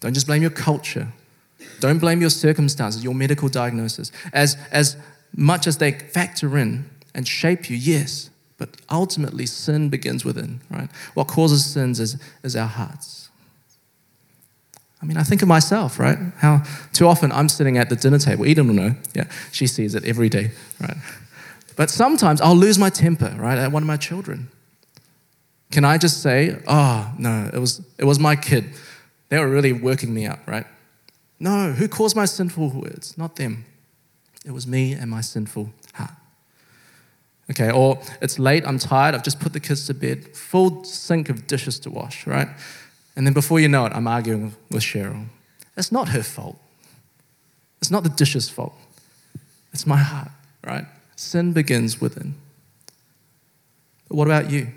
Don't 0.00 0.14
just 0.14 0.26
blame 0.26 0.42
your 0.42 0.50
culture. 0.50 1.08
Don't 1.78 1.98
blame 1.98 2.20
your 2.20 2.30
circumstances, 2.30 3.04
your 3.04 3.14
medical 3.14 3.48
diagnosis. 3.48 4.10
As, 4.32 4.56
as 4.72 4.96
much 5.36 5.66
as 5.66 5.78
they 5.78 5.92
factor 5.92 6.58
in 6.58 6.90
and 7.14 7.26
shape 7.26 7.70
you, 7.70 7.76
yes, 7.76 8.30
but 8.58 8.76
ultimately 8.90 9.46
sin 9.46 9.88
begins 9.88 10.24
within, 10.24 10.60
right? 10.70 10.90
What 11.14 11.28
causes 11.28 11.64
sins 11.64 12.00
is, 12.00 12.20
is 12.42 12.56
our 12.56 12.66
hearts. 12.66 13.29
I 15.02 15.06
mean, 15.06 15.16
I 15.16 15.22
think 15.22 15.40
of 15.42 15.48
myself, 15.48 15.98
right? 15.98 16.18
How 16.38 16.62
too 16.92 17.06
often 17.06 17.32
I'm 17.32 17.48
sitting 17.48 17.78
at 17.78 17.88
the 17.88 17.96
dinner 17.96 18.18
table. 18.18 18.46
Eden 18.46 18.66
will 18.66 18.74
know. 18.74 18.94
Yeah, 19.14 19.24
she 19.50 19.66
sees 19.66 19.94
it 19.94 20.04
every 20.04 20.28
day, 20.28 20.50
right? 20.80 20.96
But 21.76 21.88
sometimes 21.88 22.40
I'll 22.40 22.56
lose 22.56 22.78
my 22.78 22.90
temper, 22.90 23.34
right, 23.38 23.56
at 23.56 23.72
one 23.72 23.82
of 23.82 23.86
my 23.86 23.96
children. 23.96 24.50
Can 25.70 25.84
I 25.84 25.96
just 25.96 26.22
say, 26.22 26.58
oh, 26.66 27.12
no, 27.16 27.48
it 27.52 27.58
was, 27.58 27.80
it 27.96 28.04
was 28.04 28.18
my 28.18 28.36
kid. 28.36 28.64
They 29.30 29.38
were 29.38 29.48
really 29.48 29.72
working 29.72 30.12
me 30.12 30.26
up, 30.26 30.40
right? 30.46 30.66
No, 31.38 31.72
who 31.72 31.88
caused 31.88 32.16
my 32.16 32.26
sinful 32.26 32.68
words? 32.68 33.16
Not 33.16 33.36
them. 33.36 33.64
It 34.44 34.50
was 34.50 34.66
me 34.66 34.92
and 34.92 35.10
my 35.10 35.22
sinful 35.22 35.70
heart. 35.94 36.10
Okay, 37.50 37.70
or 37.70 38.00
it's 38.20 38.38
late, 38.38 38.64
I'm 38.66 38.78
tired, 38.78 39.14
I've 39.14 39.24
just 39.24 39.40
put 39.40 39.52
the 39.52 39.60
kids 39.60 39.86
to 39.86 39.94
bed, 39.94 40.36
full 40.36 40.84
sink 40.84 41.28
of 41.28 41.46
dishes 41.46 41.80
to 41.80 41.90
wash, 41.90 42.26
right? 42.26 42.48
And 43.20 43.26
then 43.26 43.34
before 43.34 43.60
you 43.60 43.68
know 43.68 43.84
it, 43.84 43.92
I'm 43.92 44.06
arguing 44.06 44.54
with 44.70 44.82
Cheryl. 44.82 45.26
It's 45.76 45.92
not 45.92 46.08
her 46.08 46.22
fault. 46.22 46.58
It's 47.78 47.90
not 47.90 48.02
the 48.02 48.08
dishes' 48.08 48.48
fault. 48.48 48.72
It's 49.74 49.86
my 49.86 49.98
heart, 49.98 50.30
right? 50.66 50.86
Sin 51.16 51.52
begins 51.52 52.00
within. 52.00 52.34
But 54.08 54.16
what 54.16 54.26
about 54.26 54.50
you? 54.50 54.68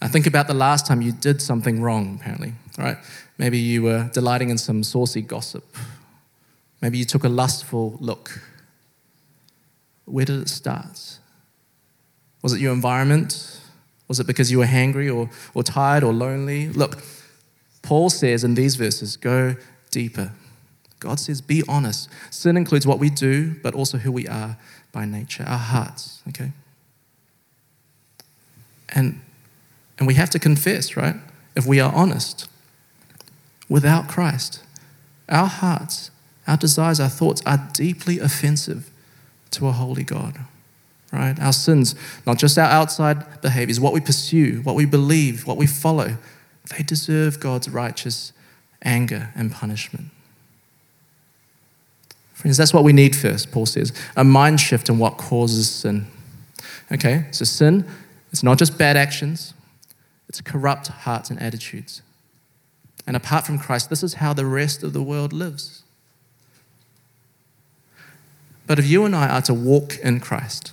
I 0.00 0.08
think 0.08 0.26
about 0.26 0.46
the 0.46 0.54
last 0.54 0.86
time 0.86 1.02
you 1.02 1.12
did 1.12 1.42
something 1.42 1.82
wrong, 1.82 2.18
apparently, 2.18 2.54
right? 2.78 2.96
Maybe 3.36 3.58
you 3.58 3.82
were 3.82 4.08
delighting 4.14 4.48
in 4.48 4.56
some 4.56 4.82
saucy 4.82 5.20
gossip. 5.20 5.76
Maybe 6.80 6.96
you 6.96 7.04
took 7.04 7.22
a 7.22 7.28
lustful 7.28 7.98
look. 8.00 8.40
Where 10.06 10.24
did 10.24 10.40
it 10.40 10.48
start? 10.48 11.18
Was 12.40 12.54
it 12.54 12.60
your 12.60 12.72
environment? 12.72 13.60
Was 14.12 14.20
it 14.20 14.26
because 14.26 14.50
you 14.50 14.58
were 14.58 14.66
hangry 14.66 15.10
or, 15.10 15.30
or 15.54 15.62
tired 15.62 16.04
or 16.04 16.12
lonely? 16.12 16.68
Look, 16.68 16.98
Paul 17.80 18.10
says 18.10 18.44
in 18.44 18.52
these 18.52 18.76
verses 18.76 19.16
go 19.16 19.56
deeper. 19.90 20.32
God 21.00 21.18
says, 21.18 21.40
be 21.40 21.62
honest. 21.66 22.10
Sin 22.28 22.58
includes 22.58 22.86
what 22.86 22.98
we 22.98 23.08
do, 23.08 23.54
but 23.62 23.72
also 23.72 23.96
who 23.96 24.12
we 24.12 24.28
are 24.28 24.58
by 24.92 25.06
nature, 25.06 25.44
our 25.44 25.56
hearts, 25.56 26.20
okay? 26.28 26.52
And, 28.90 29.22
and 29.96 30.06
we 30.06 30.12
have 30.12 30.28
to 30.28 30.38
confess, 30.38 30.94
right? 30.94 31.16
If 31.56 31.64
we 31.64 31.80
are 31.80 31.90
honest, 31.94 32.50
without 33.66 34.08
Christ, 34.08 34.62
our 35.30 35.46
hearts, 35.46 36.10
our 36.46 36.58
desires, 36.58 37.00
our 37.00 37.08
thoughts 37.08 37.40
are 37.46 37.66
deeply 37.72 38.18
offensive 38.18 38.90
to 39.52 39.68
a 39.68 39.72
holy 39.72 40.04
God, 40.04 40.38
right? 41.12 41.38
Our 41.40 41.52
sins, 41.52 41.94
not 42.26 42.38
just 42.38 42.58
our 42.58 42.68
outside 42.68 43.40
behaviors, 43.42 43.78
what 43.78 43.92
we 43.92 44.00
pursue, 44.00 44.60
what 44.62 44.74
we 44.74 44.86
believe, 44.86 45.46
what 45.46 45.56
we 45.56 45.66
follow, 45.66 46.16
they 46.76 46.82
deserve 46.82 47.38
God's 47.40 47.68
righteous 47.68 48.32
anger 48.82 49.30
and 49.34 49.52
punishment. 49.52 50.06
Friends, 52.32 52.56
that's 52.56 52.74
what 52.74 52.82
we 52.82 52.92
need 52.92 53.14
first, 53.14 53.52
Paul 53.52 53.66
says 53.66 53.92
a 54.16 54.24
mind 54.24 54.60
shift 54.60 54.88
in 54.88 54.98
what 54.98 55.16
causes 55.16 55.70
sin. 55.70 56.06
Okay, 56.90 57.26
so 57.30 57.44
sin, 57.44 57.86
it's 58.32 58.42
not 58.42 58.58
just 58.58 58.76
bad 58.76 58.96
actions, 58.96 59.54
it's 60.28 60.40
corrupt 60.40 60.88
hearts 60.88 61.30
and 61.30 61.40
attitudes. 61.40 62.02
And 63.06 63.16
apart 63.16 63.46
from 63.46 63.58
Christ, 63.58 63.90
this 63.90 64.02
is 64.02 64.14
how 64.14 64.32
the 64.32 64.46
rest 64.46 64.82
of 64.82 64.92
the 64.92 65.02
world 65.02 65.32
lives. 65.32 65.82
But 68.66 68.78
if 68.78 68.86
you 68.86 69.04
and 69.04 69.14
I 69.14 69.28
are 69.28 69.42
to 69.42 69.54
walk 69.54 69.98
in 69.98 70.20
Christ, 70.20 70.72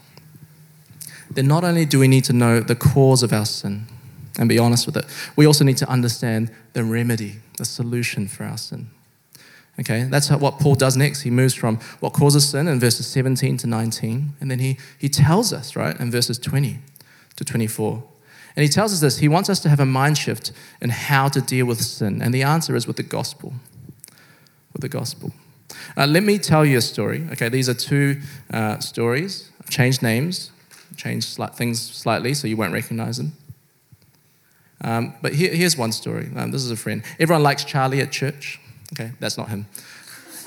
then 1.32 1.48
not 1.48 1.64
only 1.64 1.86
do 1.86 2.00
we 2.00 2.08
need 2.08 2.24
to 2.26 2.34
know 2.34 2.60
the 2.60 2.76
cause 2.76 3.24
of 3.24 3.32
our 3.32 3.46
sin 3.46 3.86
and 4.38 4.50
be 4.50 4.58
honest 4.58 4.86
with 4.86 4.98
it, 4.98 5.06
we 5.36 5.46
also 5.46 5.64
need 5.64 5.78
to 5.78 5.90
understand 5.90 6.52
the 6.74 6.84
remedy, 6.84 7.38
the 7.58 7.66
solution 7.66 8.28
for 8.28 8.44
our 8.44 8.58
sin. 8.58 8.90
Okay, 9.80 10.04
that's 10.04 10.30
what 10.30 10.60
Paul 10.60 10.76
does 10.76 10.98
next. 10.98 11.22
He 11.22 11.32
moves 11.32 11.54
from 11.54 11.78
what 12.02 12.12
causes 12.12 12.50
sin 12.50 12.68
in 12.68 12.80
verses 12.80 13.08
17 13.08 13.58
to 13.58 13.68
19, 13.68 14.34
and 14.42 14.52
then 14.52 14.60
he, 14.60 14.78
he 14.98 15.08
tells 15.08 15.54
us, 15.54 15.76
right, 15.76 15.98
in 16.00 16.12
verses 16.12 16.38
20 16.38 16.80
to 17.38 17.46
24. 17.46 18.04
And 18.56 18.64
he 18.64 18.70
tells 18.70 18.92
us 18.92 19.00
this 19.00 19.20
he 19.20 19.30
wants 19.30 19.50
us 19.50 19.62
to 19.62 19.70
have 19.70 19.80
a 19.80 19.86
mind 19.86 20.18
shift 20.18 20.52
in 20.82 20.90
how 20.90 21.30
to 21.30 21.40
deal 21.40 21.66
with 21.66 21.80
sin. 21.82 22.22
And 22.22 22.34
the 22.34 22.44
answer 22.44 22.76
is 22.76 22.88
with 22.88 22.98
the 22.98 23.04
gospel. 23.04 23.54
With 24.74 24.82
the 24.82 24.90
gospel. 24.90 25.32
Uh, 25.96 26.08
let 26.08 26.24
me 26.24 26.38
tell 26.38 26.66
you 26.66 26.78
a 26.78 26.82
story. 26.82 27.26
Okay, 27.32 27.48
these 27.48 27.70
are 27.70 27.74
two 27.74 28.20
uh, 28.52 28.80
stories. 28.80 29.50
I've 29.62 29.70
changed 29.70 30.02
names, 30.02 30.52
changed 30.96 31.28
slight 31.28 31.56
things 31.56 31.82
slightly 31.82 32.34
so 32.34 32.48
you 32.48 32.58
won't 32.58 32.74
recognize 32.74 33.18
them. 33.18 33.34
Um, 34.82 35.14
but 35.22 35.34
here, 35.34 35.54
here's 35.54 35.78
one 35.78 35.92
story. 35.92 36.30
Um, 36.36 36.52
this 36.52 36.64
is 36.64 36.72
a 36.72 36.76
friend. 36.76 37.04
Everyone 37.20 37.44
likes 37.44 37.64
Charlie 37.64 38.02
at 38.02 38.12
church. 38.12 38.60
Okay, 38.94 39.12
that's 39.20 39.38
not 39.38 39.50
him. 39.50 39.68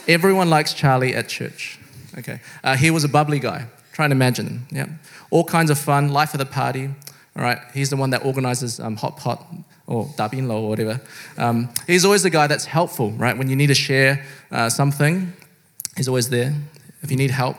Everyone 0.09 0.51
likes 0.51 0.73
Charlie 0.73 1.15
at 1.15 1.29
church. 1.29 1.79
Okay, 2.19 2.41
uh, 2.65 2.77
he 2.77 2.91
was 2.91 3.05
a 3.05 3.09
bubbly 3.09 3.39
guy. 3.39 3.67
Try 3.93 4.07
and 4.07 4.13
imagine. 4.13 4.67
Yeah, 4.71 4.87
all 5.31 5.45
kinds 5.45 5.71
of 5.71 5.79
fun, 5.79 6.09
life 6.09 6.35
of 6.35 6.39
the 6.39 6.47
party. 6.47 6.89
All 7.37 7.43
right, 7.43 7.59
he's 7.73 7.91
the 7.91 7.97
one 7.97 8.11
that 8.11 8.25
organizes 8.25 8.81
um, 8.81 8.97
hot 8.97 9.17
pot 9.17 9.47
or 9.87 10.07
dabin 10.17 10.49
lo 10.49 10.63
or 10.63 10.69
whatever. 10.69 11.01
Um, 11.39 11.69
he's 11.87 12.05
always 12.05 12.23
the 12.23 12.31
guy 12.31 12.47
that's 12.47 12.65
helpful, 12.65 13.11
right? 13.13 13.37
When 13.37 13.49
you 13.49 13.57
need 13.57 13.69
to 13.69 13.75
share 13.75 14.25
uh, 14.51 14.69
something, 14.69 15.33
he's 15.97 16.09
always 16.09 16.29
there. 16.29 16.55
If 17.03 17.11
you 17.11 17.17
need 17.17 17.31
help, 17.31 17.57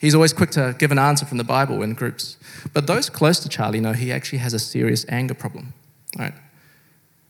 he's 0.00 0.14
always 0.14 0.32
quick 0.32 0.50
to 0.52 0.74
give 0.78 0.92
an 0.92 0.98
answer 0.98 1.26
from 1.26 1.38
the 1.38 1.44
Bible 1.44 1.82
in 1.82 1.94
groups. 1.94 2.36
But 2.72 2.86
those 2.86 3.10
close 3.10 3.38
to 3.40 3.48
Charlie 3.48 3.80
know 3.80 3.92
he 3.92 4.12
actually 4.12 4.38
has 4.38 4.54
a 4.54 4.58
serious 4.58 5.04
anger 5.08 5.34
problem, 5.34 5.74
right? 6.18 6.34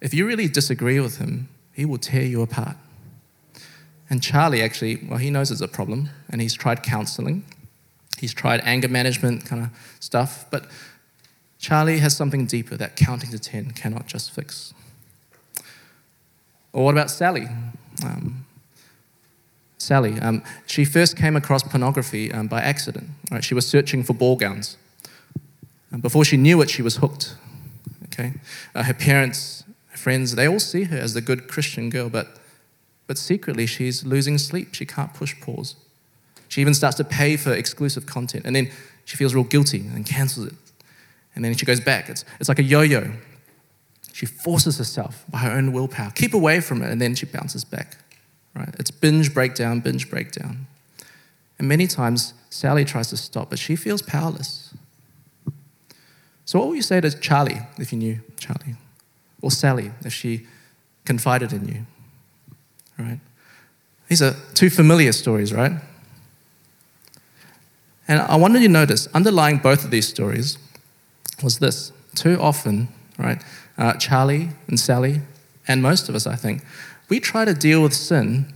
If 0.01 0.13
you 0.13 0.27
really 0.27 0.49
disagree 0.49 1.01
with 1.01 1.19
him, 1.19 1.49
he 1.73 1.85
will 1.85 1.99
tear 1.99 2.23
you 2.23 2.43
apart. 2.43 2.77
And 4.11 4.23
Charlie 4.23 4.63
actually, 4.63 4.97
well, 5.09 5.19
he 5.19 5.31
knows 5.31 5.51
it's 5.51 5.61
a 5.61 5.69
problem 5.69 6.11
and 6.29 6.41
he's 6.41 6.55
tried 6.55 6.83
counseling. 6.83 7.45
He's 8.19 8.35
tried 8.35 8.61
anger 8.65 8.89
management 8.89 9.45
kind 9.47 9.65
of 9.65 9.97
stuff, 10.01 10.47
but 10.51 10.67
Charlie 11.59 11.99
has 11.99 12.17
something 12.17 12.47
deeper 12.47 12.77
that 12.77 12.97
counting 12.97 13.31
to 13.31 13.39
10 13.39 13.71
cannot 13.73 14.07
just 14.07 14.31
fix. 14.31 14.75
Or 16.73 16.85
what 16.85 16.93
about 16.93 17.11
Sally? 17.11 17.49
Um, 18.05 18.44
Sally, 19.85 20.19
um, 20.21 20.43
she 20.67 20.85
first 20.85 21.17
came 21.17 21.37
across 21.37 21.63
pornography 21.63 22.33
um, 22.33 22.49
by 22.49 22.61
accident. 22.61 23.11
Right? 23.31 23.45
She 23.45 23.55
was 23.55 23.67
searching 23.67 24.03
for 24.03 24.15
ball 24.15 24.37
gowns. 24.37 24.77
And 25.91 26.03
before 26.03 26.25
she 26.25 26.37
knew 26.37 26.61
it, 26.63 26.71
she 26.71 26.83
was 26.83 26.97
hooked. 26.97 27.37
Okay? 28.07 28.35
Uh, 28.75 28.83
her 28.85 28.95
parents 28.95 29.65
friends, 30.05 30.35
they 30.35 30.47
all 30.47 30.61
see 30.61 30.85
her 30.85 30.99
as 30.99 31.15
the 31.15 31.23
good 31.23 31.49
Christian 31.49 31.89
girl, 31.89 32.11
but, 32.11 32.37
but 33.07 33.17
secretly 33.17 33.65
she's 33.65 34.05
losing 34.05 34.37
sleep. 34.37 34.75
She 34.75 34.85
can't 34.85 35.15
push 35.15 35.35
pause. 35.41 35.77
She 36.49 36.61
even 36.61 36.75
starts 36.75 36.99
to 36.99 37.05
pay 37.05 37.39
for 37.39 37.55
exclusive 37.55 38.05
content, 38.05 38.45
and 38.45 38.55
then 38.55 38.71
she 39.07 39.17
feels 39.17 39.35
real 39.35 39.45
guilty 39.45 39.81
and 39.81 40.05
cancels 40.05 40.49
it. 40.49 40.55
And 41.35 41.43
then 41.43 41.55
she 41.55 41.65
goes 41.65 41.81
back. 41.81 42.11
It's, 42.11 42.25
it's 42.39 42.51
like 42.51 42.59
a 42.59 42.63
yo 42.63 42.83
yo. 42.83 43.13
She 44.13 44.27
forces 44.27 44.77
herself 44.77 45.25
by 45.29 45.39
her 45.39 45.51
own 45.51 45.73
willpower. 45.73 46.13
Keep 46.15 46.35
away 46.35 46.61
from 46.61 46.83
it, 46.83 46.91
and 46.91 47.01
then 47.01 47.15
she 47.15 47.25
bounces 47.25 47.65
back. 47.65 47.97
Right? 48.55 48.75
It's 48.79 48.91
binge 48.91 49.35
breakdown, 49.35 49.81
binge 49.81 50.09
breakdown. 50.11 50.67
And 51.59 51.69
many 51.69 51.87
times 51.87 52.35
Sally 52.51 52.85
tries 52.85 53.09
to 53.11 53.17
stop, 53.17 53.51
but 53.51 53.59
she 53.59 53.77
feels 53.77 54.03
powerless. 54.03 54.75
So, 56.45 56.59
what 56.59 56.69
would 56.69 56.77
you 56.77 56.83
say 56.83 57.01
to 57.01 57.11
Charlie 57.11 57.61
if 57.79 57.93
you 57.93 57.99
knew 57.99 58.21
Charlie? 58.39 58.77
or 59.45 59.51
Sally 59.51 59.93
if 60.05 60.13
she 60.13 60.47
confided 61.05 61.53
in 61.53 61.69
you. 61.69 61.87
Right? 62.99 63.21
These 64.09 64.23
are 64.23 64.35
two 64.55 64.71
familiar 64.71 65.13
stories, 65.13 65.53
right? 65.53 65.73
And 68.09 68.21
I 68.21 68.37
wanted 68.37 68.63
you 68.63 68.69
to 68.69 68.73
notice, 68.73 69.07
underlying 69.09 69.59
both 69.59 69.85
of 69.85 69.91
these 69.91 70.09
stories 70.09 70.57
was 71.43 71.59
this. 71.59 71.93
Too 72.15 72.41
often, 72.41 72.89
right, 73.19 73.43
uh, 73.77 73.95
Charlie 73.95 74.51
and 74.69 74.81
Sally, 74.81 75.21
and 75.69 75.83
most 75.83 76.09
of 76.09 76.15
us, 76.15 76.27
I 76.27 76.37
think, 76.37 76.63
we 77.09 77.21
try 77.21 77.45
to 77.45 77.55
deal 77.55 77.83
with 77.83 77.95
sin 77.95 78.53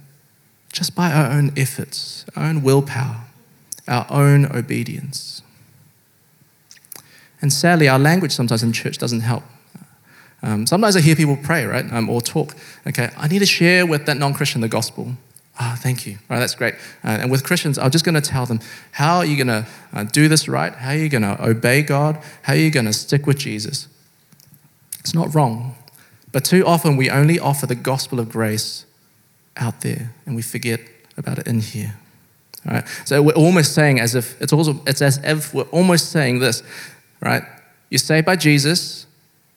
just 0.73 0.95
by 0.95 1.13
our 1.13 1.31
own 1.31 1.53
efforts, 1.57 2.25
our 2.37 2.45
own 2.45 2.63
willpower, 2.63 3.25
our 3.87 4.07
own 4.11 4.47
obedience. 4.55 5.43
And 7.41 7.53
sadly, 7.53 7.89
our 7.89 7.99
language 7.99 8.33
sometimes 8.33 8.63
in 8.63 8.73
church 8.73 8.99
doesn't 8.99 9.21
help. 9.21 9.45
Um, 10.43 10.67
sometimes 10.67 10.97
I 10.97 11.01
hear 11.01 11.17
people 11.17 11.37
pray, 11.43 11.65
right, 11.65 11.91
um, 11.93 12.09
or 12.09 12.21
talk. 12.21 12.55
Okay, 12.87 13.11
I 13.17 13.29
need 13.29 13.41
to 13.41 13.47
share 13.47 13.87
with 13.87 14.07
that 14.07 14.17
non-Christian 14.17 14.61
the 14.61 14.69
gospel. 14.69 15.15
Ah, 15.61 15.73
oh, 15.73 15.77
thank 15.81 16.07
you. 16.07 16.15
All 16.15 16.37
right, 16.37 16.39
that's 16.39 16.55
great. 16.55 16.75
Uh, 17.03 17.19
and 17.21 17.31
with 17.31 17.43
Christians, 17.43 17.79
I'm 17.79 17.91
just 17.91 18.05
going 18.05 18.15
to 18.15 18.21
tell 18.21 18.47
them 18.47 18.61
how 18.93 19.17
are 19.17 19.25
you 19.25 19.37
going 19.37 19.49
to 19.49 19.69
uh, 19.93 20.05
do 20.05 20.29
this 20.29 20.47
right? 20.47 20.73
How 20.73 20.91
are 20.91 20.97
you 20.97 21.09
going 21.09 21.23
to 21.23 21.37
obey 21.45 21.83
God? 21.83 22.23
How 22.43 22.53
are 22.53 22.57
you 22.57 22.71
going 22.71 22.87
to 22.87 22.93
stick 22.93 23.27
with 23.27 23.39
Jesus? 23.39 23.89
It's 25.01 25.15
not 25.15 25.35
wrong, 25.35 25.75
but 26.33 26.45
too 26.45 26.67
often 26.67 26.97
we 26.97 27.11
only 27.11 27.39
offer 27.39 27.67
the 27.67 27.75
gospel 27.75 28.21
of 28.21 28.29
grace 28.29 28.85
out 29.57 29.81
there, 29.81 30.13
and 30.27 30.37
we 30.37 30.43
forget 30.43 30.81
about 31.17 31.39
it 31.39 31.47
in 31.47 31.61
here. 31.61 31.95
All 32.67 32.75
right. 32.75 32.89
So 33.05 33.23
we're 33.23 33.33
almost 33.33 33.75
saying 33.75 34.01
as 34.01 34.15
if 34.15 34.41
it's 34.41 34.53
also 34.53 34.81
it's 34.87 35.03
as 35.03 35.19
if 35.25 35.55
we're 35.55 35.63
almost 35.65 36.11
saying 36.11 36.41
this, 36.41 36.63
right? 37.21 37.43
You're 37.91 37.99
saved 37.99 38.27
by 38.27 38.37
Jesus 38.37 39.07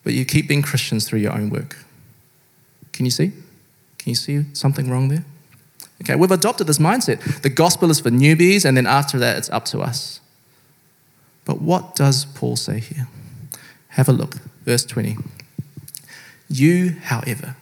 but 0.04 0.14
you 0.14 0.26
keep 0.26 0.48
being 0.48 0.62
Christians 0.62 1.08
through 1.08 1.20
your 1.20 1.34
own 1.34 1.50
work. 1.50 1.78
Can 2.92 3.06
you 3.06 3.12
see? 3.12 3.32
Can 3.98 4.10
you 4.10 4.16
see 4.16 4.46
something 4.54 4.90
wrong 4.90 5.10
there? 5.10 5.26
Okay, 6.02 6.16
we've 6.16 6.32
adopted 6.32 6.68
this 6.68 6.80
mindset. 6.80 7.42
The 7.42 7.50
gospel 7.50 7.92
is 7.92 8.00
for 8.00 8.10
newbies, 8.10 8.66
and 8.66 8.76
then 8.76 8.88
after 8.88 9.20
that, 9.20 9.38
it's 9.38 9.50
up 9.52 9.66
to 9.66 9.80
us. 9.80 10.20
But 11.46 11.62
what 11.62 11.96
does 11.96 12.26
Paul 12.26 12.56
say 12.56 12.80
here? 12.80 13.08
Have 13.90 14.10
a 14.10 14.12
look. 14.12 14.36
Verse 14.66 14.84
20. 14.86 15.18
You, 16.52 16.98
however, 17.04 17.56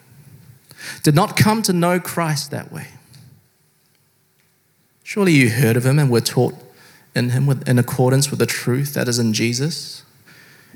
did 1.04 1.15
not 1.15 1.38
come 1.38 1.62
to 1.63 1.73
know 1.73 1.99
Christ 1.99 2.52
that 2.52 2.71
way. 2.71 2.88
Surely 5.04 5.34
you 5.34 5.49
heard 5.49 5.78
of 5.78 5.86
him 5.86 5.99
and 5.99 6.10
were 6.10 6.21
taught 6.21 6.56
in 7.15 7.30
him 7.32 7.49
in 7.65 7.80
accordance 7.80 8.30
with 8.30 8.39
the 8.39 8.45
truth 8.45 8.93
that 8.93 9.08
is 9.08 9.19
in 9.19 9.34
Jesus 9.34 10.04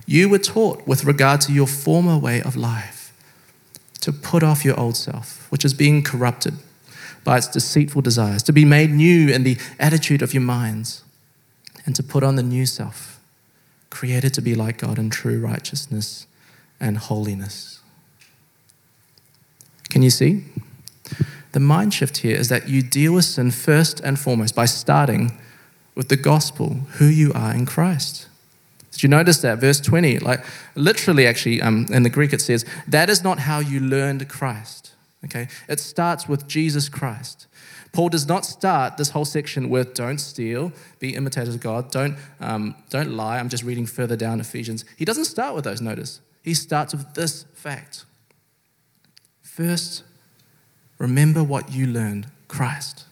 you 0.06 0.30
were 0.30 0.39
taught 0.39 0.86
with 0.88 1.06
regard 1.06 1.41
to 1.41 1.54
your 1.54 1.67
former 1.67 2.17
way 2.17 2.41
of 2.41 2.56
life 2.56 3.13
to 4.02 4.12
put 4.12 4.43
off 4.43 4.65
your 4.65 4.78
old 4.80 4.97
self, 4.97 5.49
which 5.49 5.63
is 5.63 5.73
being 5.73 6.04
corrupted 6.04 6.56
by 7.23 7.38
its 7.38 7.47
deceitful 7.47 8.02
desires, 8.02 8.43
to 8.43 8.52
be 8.52 8.65
made 8.65 8.89
new 8.89 9.30
in 9.30 9.43
the 9.43 9.58
attitude 9.80 10.21
of 10.21 10.34
your 10.34 10.43
minds, 10.43 11.04
and 11.86 11.95
to 11.95 12.04
put 12.04 12.21
on 12.21 12.36
the 12.36 12.43
new 12.43 12.65
self, 12.65 13.19
created 13.89 14.34
to 14.34 14.41
be 14.41 14.56
like 14.56 14.80
God 14.80 14.99
in 14.99 15.10
true 15.10 15.39
righteousness 15.39 16.28
and 16.82 16.97
holiness. 16.97 17.72
Can 19.93 20.01
you 20.01 20.10
see? 20.10 20.43
The 21.51 21.60
mind 21.60 21.93
shift 21.93 22.17
here 22.17 22.36
is 22.36 22.49
that 22.49 22.67
you 22.67 22.82
deal 22.82 23.13
with 23.13 23.25
sin 23.25 23.51
first 23.51 23.99
and 23.99 24.19
foremost 24.19 24.56
by 24.56 24.65
starting 24.65 25.38
with 25.93 26.10
the 26.10 26.17
gospel, 26.17 26.69
who 26.97 27.06
you 27.06 27.32
are 27.34 27.53
in 27.53 27.67
Christ. 27.67 28.27
Did 28.91 29.03
you 29.03 29.10
notice 29.10 29.38
that? 29.41 29.60
Verse 29.60 29.79
20, 29.79 30.17
like 30.17 30.43
literally, 30.73 31.27
actually, 31.27 31.62
um, 31.62 31.86
in 31.91 32.01
the 32.01 32.10
Greek 32.10 32.34
it 32.34 32.41
says, 32.41 32.65
that 32.88 33.08
is 33.08 33.23
not 33.23 33.38
how 33.38 33.60
you 33.60 33.79
learned 33.79 34.27
Christ. 34.27 34.93
Okay? 35.25 35.47
It 35.69 35.79
starts 35.79 36.27
with 36.27 36.47
Jesus 36.47 36.89
Christ. 36.89 37.45
Paul 37.91 38.10
does 38.10 38.27
not 38.27 38.45
start 38.45 38.97
this 38.97 39.12
whole 39.12 39.25
section 39.25 39.69
with 39.69 39.93
don't 39.93 40.17
steal, 40.17 40.71
be 40.97 41.13
imitators 41.13 41.53
of 41.53 41.62
God, 41.62 41.91
don't, 41.91 42.17
um, 42.39 42.73
don't 42.89 43.12
lie. 43.12 43.38
I'm 43.38 43.49
just 43.49 43.63
reading 43.63 43.86
further 43.86 44.15
down 44.15 44.39
Ephesians. 44.39 44.86
He 44.97 45.06
doesn't 45.06 45.25
start 45.25 45.53
with 45.53 45.65
those, 45.65 45.82
notice. 45.82 46.19
He 46.41 46.56
starts 46.56 46.95
with 46.95 47.13
this 47.13 47.45
fact. 47.53 48.06
First, 49.53 50.01
remember 50.97 51.43
what 51.43 51.71
you 51.71 51.85
learned 51.85 52.25
Christ, 52.47 53.03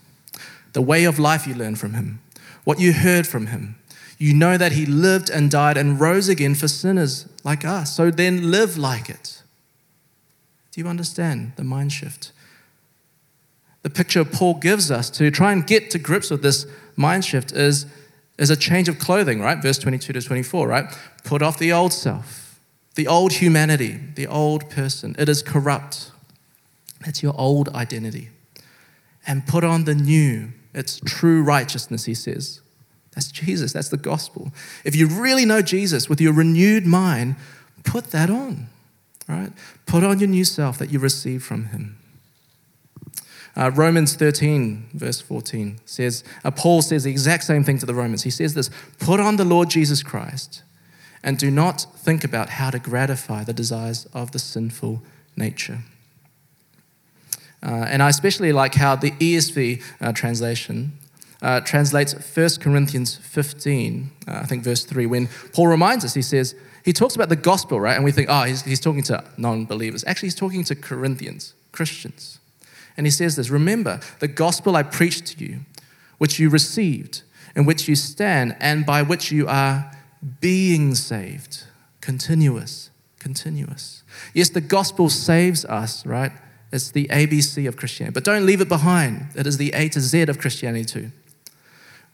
the 0.74 0.82
way 0.82 1.04
of 1.04 1.20
life 1.20 1.46
you 1.46 1.54
learned 1.54 1.78
from 1.78 1.94
him, 1.94 2.20
what 2.64 2.80
you 2.80 2.94
heard 2.94 3.28
from 3.28 3.48
him. 3.48 3.76
You 4.18 4.34
know 4.34 4.58
that 4.58 4.72
he 4.72 4.88
lived 4.88 5.30
and 5.30 5.52
died 5.52 5.78
and 5.78 6.00
rose 6.00 6.30
again 6.30 6.56
for 6.56 6.68
sinners 6.68 7.28
like 7.44 7.64
us. 7.64 7.96
So 7.96 8.10
then 8.10 8.50
live 8.50 8.76
like 8.76 9.08
it. 9.08 9.44
Do 10.72 10.82
you 10.82 10.88
understand 10.88 11.54
the 11.58 11.64
mind 11.64 11.94
shift? 11.94 12.32
The 13.84 13.92
picture 13.92 14.26
Paul 14.26 14.56
gives 14.56 14.90
us 14.90 15.12
to 15.12 15.30
try 15.30 15.52
and 15.52 15.68
get 15.68 15.92
to 15.92 16.00
grips 16.00 16.32
with 16.32 16.42
this 16.42 16.66
mind 16.96 17.24
shift 17.24 17.52
is, 17.52 17.86
is 18.40 18.50
a 18.50 18.56
change 18.56 18.90
of 18.90 18.98
clothing, 18.98 19.42
right? 19.42 19.62
Verse 19.62 19.78
22 19.78 20.14
to 20.14 20.22
24, 20.24 20.68
right? 20.68 20.86
Put 21.24 21.44
off 21.44 21.60
the 21.60 21.72
old 21.72 21.94
self, 21.94 22.60
the 22.96 23.08
old 23.08 23.34
humanity, 23.34 24.00
the 24.16 24.26
old 24.26 24.72
person. 24.72 25.16
It 25.20 25.30
is 25.30 25.44
corrupt. 25.44 26.08
That's 27.06 27.24
your 27.24 27.34
old 27.38 27.70
identity. 27.70 28.30
And 29.26 29.46
put 29.46 29.64
on 29.64 29.86
the 29.86 29.96
new. 29.96 30.54
It's 30.74 31.00
true 31.06 31.44
righteousness, 31.44 32.06
he 32.06 32.14
says. 32.14 32.62
That's 33.14 33.32
Jesus. 33.32 33.74
That's 33.74 33.90
the 33.90 33.98
gospel. 33.98 34.52
If 34.86 34.96
you 34.96 35.08
really 35.08 35.46
know 35.46 35.62
Jesus 35.62 36.08
with 36.08 36.22
your 36.22 36.34
renewed 36.34 36.86
mind, 36.86 37.36
put 37.84 38.06
that 38.12 38.30
on, 38.30 38.68
right? 39.28 39.52
Put 39.86 40.04
on 40.04 40.20
your 40.20 40.30
new 40.30 40.46
self 40.46 40.78
that 40.78 40.92
you 40.92 41.00
received 41.00 41.44
from 41.44 41.68
him. 41.68 41.98
Uh, 43.56 43.70
Romans 43.74 44.16
13, 44.16 44.92
verse 44.94 45.20
14 45.20 45.80
says, 45.86 46.24
uh, 46.46 46.52
Paul 46.52 46.82
says 46.82 47.04
the 47.04 47.12
exact 47.12 47.44
same 47.44 47.66
thing 47.66 47.78
to 47.80 47.86
the 47.86 47.94
Romans. 47.94 48.24
He 48.24 48.30
says 48.30 48.54
this 48.54 48.70
Put 49.00 49.20
on 49.20 49.36
the 49.36 49.44
Lord 49.44 49.70
Jesus 49.70 50.04
Christ 50.04 50.64
and 51.22 51.38
do 51.38 51.52
not 51.52 51.86
think 51.98 52.24
about 52.24 52.50
how 52.50 52.70
to 52.70 52.80
gratify 52.80 53.44
the 53.44 53.54
desires 53.54 54.08
of 54.14 54.32
the 54.32 54.40
sinful 54.40 55.04
nature. 55.36 55.80
Uh, 57.64 57.86
and 57.90 58.02
I 58.02 58.10
especially 58.10 58.52
like 58.54 58.76
how 58.76 58.96
the 58.96 59.12
ESV 59.12 59.84
uh, 60.02 60.12
translation 60.14 60.94
uh, 61.42 61.60
translates 61.62 62.14
1 62.14 62.50
Corinthians 62.60 63.16
15, 63.16 64.12
uh, 64.28 64.32
I 64.32 64.46
think 64.46 64.64
verse 64.64 64.84
3, 64.84 65.06
when 65.06 65.28
Paul 65.54 65.68
reminds 65.68 66.06
us, 66.06 66.14
he 66.14 66.22
says, 66.22 66.56
he 66.84 66.94
talks 66.94 67.16
about 67.16 67.30
the 67.30 67.36
gospel, 67.36 67.80
right? 67.80 67.96
And 67.96 68.04
we 68.04 68.12
think, 68.12 68.28
oh, 68.30 68.44
he's, 68.44 68.64
he's 68.64 68.80
talking 68.80 69.04
to 69.04 69.24
non 69.38 69.66
believers. 69.66 70.04
Actually, 70.06 70.28
he's 70.28 70.36
talking 70.36 70.64
to 70.64 70.76
Corinthians, 70.76 71.54
Christians. 71.72 72.40
And 72.98 73.06
he 73.06 73.12
says 73.12 73.36
this 73.36 73.50
Remember 73.50 74.00
the 74.20 74.28
gospel 74.28 74.76
I 74.76 74.84
preached 74.84 75.28
to 75.28 75.46
you, 75.46 75.60
which 76.18 76.40
you 76.40 76.50
received, 76.50 77.22
in 77.56 77.66
which 77.66 77.88
you 77.88 77.96
stand, 77.96 78.56
and 78.60 78.86
by 78.86 79.02
which 79.04 79.32
you 79.32 79.48
are 79.48 79.92
being 80.40 80.96
saved. 80.96 81.64
Continuous, 82.00 82.90
continuous. 83.20 84.04
Yes, 84.34 84.50
the 84.50 84.62
gospel 84.62 85.10
saves 85.10 85.66
us, 85.66 86.06
right? 86.06 86.32
It's 86.72 86.92
the 86.92 87.08
ABC 87.08 87.68
of 87.68 87.76
Christianity. 87.76 88.14
But 88.14 88.24
don't 88.24 88.46
leave 88.46 88.62
it 88.62 88.70
behind. 88.70 89.28
It 89.36 89.46
is 89.46 89.58
the 89.58 89.74
A 89.74 89.90
to 89.90 90.00
Z 90.00 90.22
of 90.24 90.40
Christianity, 90.40 90.86
too. 90.86 91.12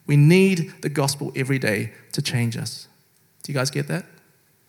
We 0.08 0.18
need 0.18 0.74
the 0.82 0.90
gospel 0.90 1.32
every 1.36 1.60
day 1.60 1.94
to 2.14 2.22
change 2.22 2.58
us. 2.58 2.88
Do 3.44 3.52
you 3.52 3.58
guys 3.58 3.70
get 3.70 3.88
that? 3.88 4.06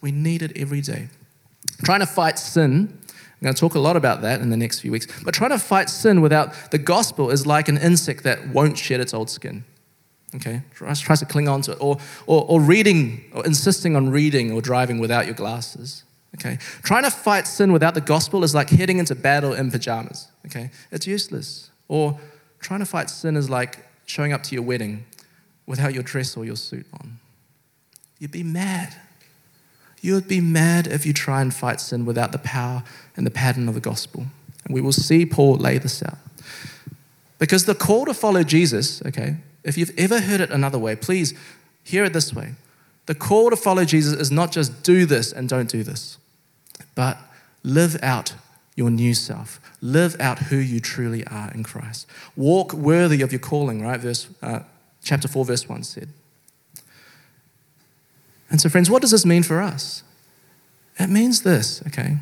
We 0.00 0.12
need 0.12 0.42
it 0.42 0.52
every 0.56 0.80
day. 0.80 1.08
Trying 1.84 2.00
to 2.00 2.06
fight 2.06 2.38
sin, 2.38 2.98
I'm 3.40 3.44
going 3.44 3.54
to 3.54 3.60
talk 3.60 3.74
a 3.74 3.78
lot 3.78 3.96
about 3.96 4.20
that 4.22 4.40
in 4.40 4.50
the 4.50 4.56
next 4.56 4.80
few 4.80 4.90
weeks, 4.90 5.06
but 5.22 5.32
trying 5.32 5.50
to 5.50 5.58
fight 5.58 5.88
sin 5.88 6.20
without 6.20 6.70
the 6.70 6.78
gospel 6.78 7.30
is 7.30 7.46
like 7.46 7.68
an 7.68 7.78
insect 7.78 8.24
that 8.24 8.48
won't 8.48 8.76
shed 8.76 9.00
its 9.00 9.14
old 9.14 9.30
skin. 9.30 9.64
Okay? 10.34 10.62
Tries, 10.74 11.00
tries 11.00 11.20
to 11.20 11.26
cling 11.26 11.48
on 11.48 11.62
to 11.62 11.72
it. 11.72 11.78
Or, 11.80 11.98
or, 12.26 12.44
or 12.48 12.60
reading, 12.60 13.24
or 13.32 13.46
insisting 13.46 13.96
on 13.96 14.10
reading 14.10 14.52
or 14.52 14.60
driving 14.60 14.98
without 14.98 15.26
your 15.26 15.34
glasses. 15.34 16.04
Okay? 16.34 16.58
Trying 16.82 17.04
to 17.04 17.10
fight 17.10 17.46
sin 17.46 17.72
without 17.72 17.94
the 17.94 18.00
gospel 18.00 18.44
is 18.44 18.54
like 18.54 18.70
heading 18.70 18.98
into 18.98 19.14
battle 19.14 19.52
in 19.52 19.70
pajamas. 19.70 20.28
Okay? 20.46 20.70
It's 20.90 21.06
useless. 21.06 21.70
Or 21.88 22.18
trying 22.60 22.80
to 22.80 22.86
fight 22.86 23.10
sin 23.10 23.36
is 23.36 23.48
like 23.48 23.84
showing 24.06 24.32
up 24.32 24.42
to 24.44 24.54
your 24.54 24.64
wedding 24.64 25.04
without 25.66 25.94
your 25.94 26.02
dress 26.02 26.36
or 26.36 26.44
your 26.44 26.56
suit 26.56 26.86
on. 26.94 27.18
You'd 28.18 28.32
be 28.32 28.42
mad. 28.42 28.94
You 30.00 30.14
would 30.14 30.28
be 30.28 30.40
mad 30.40 30.86
if 30.86 31.04
you 31.04 31.12
try 31.12 31.40
and 31.40 31.52
fight 31.52 31.80
sin 31.80 32.04
without 32.04 32.32
the 32.32 32.38
power 32.38 32.84
and 33.16 33.26
the 33.26 33.30
pattern 33.30 33.68
of 33.68 33.74
the 33.74 33.80
gospel. 33.80 34.26
And 34.64 34.74
we 34.74 34.80
will 34.80 34.92
see 34.92 35.26
Paul 35.26 35.56
lay 35.56 35.78
this 35.78 36.02
out. 36.02 36.18
Because 37.38 37.64
the 37.64 37.74
call 37.74 38.04
to 38.06 38.14
follow 38.14 38.42
Jesus, 38.42 39.04
okay, 39.06 39.36
if 39.64 39.76
you've 39.76 39.96
ever 39.98 40.20
heard 40.20 40.40
it 40.40 40.50
another 40.50 40.78
way, 40.78 40.96
please 40.96 41.34
hear 41.84 42.04
it 42.04 42.12
this 42.12 42.32
way. 42.32 42.54
The 43.08 43.14
call 43.14 43.48
to 43.48 43.56
follow 43.56 43.86
Jesus 43.86 44.12
is 44.12 44.30
not 44.30 44.52
just 44.52 44.82
do 44.82 45.06
this 45.06 45.32
and 45.32 45.48
don't 45.48 45.70
do 45.70 45.82
this, 45.82 46.18
but 46.94 47.16
live 47.62 47.98
out 48.02 48.34
your 48.76 48.90
new 48.90 49.14
self. 49.14 49.58
Live 49.80 50.20
out 50.20 50.38
who 50.38 50.56
you 50.56 50.78
truly 50.78 51.26
are 51.26 51.50
in 51.52 51.64
Christ. 51.64 52.06
Walk 52.36 52.74
worthy 52.74 53.22
of 53.22 53.32
your 53.32 53.38
calling, 53.38 53.80
right? 53.80 53.98
Verse, 53.98 54.28
uh, 54.42 54.60
chapter 55.02 55.26
4, 55.26 55.46
verse 55.46 55.66
1 55.66 55.84
said. 55.84 56.10
And 58.50 58.60
so, 58.60 58.68
friends, 58.68 58.90
what 58.90 59.00
does 59.00 59.12
this 59.12 59.24
mean 59.24 59.42
for 59.42 59.62
us? 59.62 60.02
It 60.98 61.08
means 61.08 61.44
this, 61.44 61.82
okay? 61.86 62.18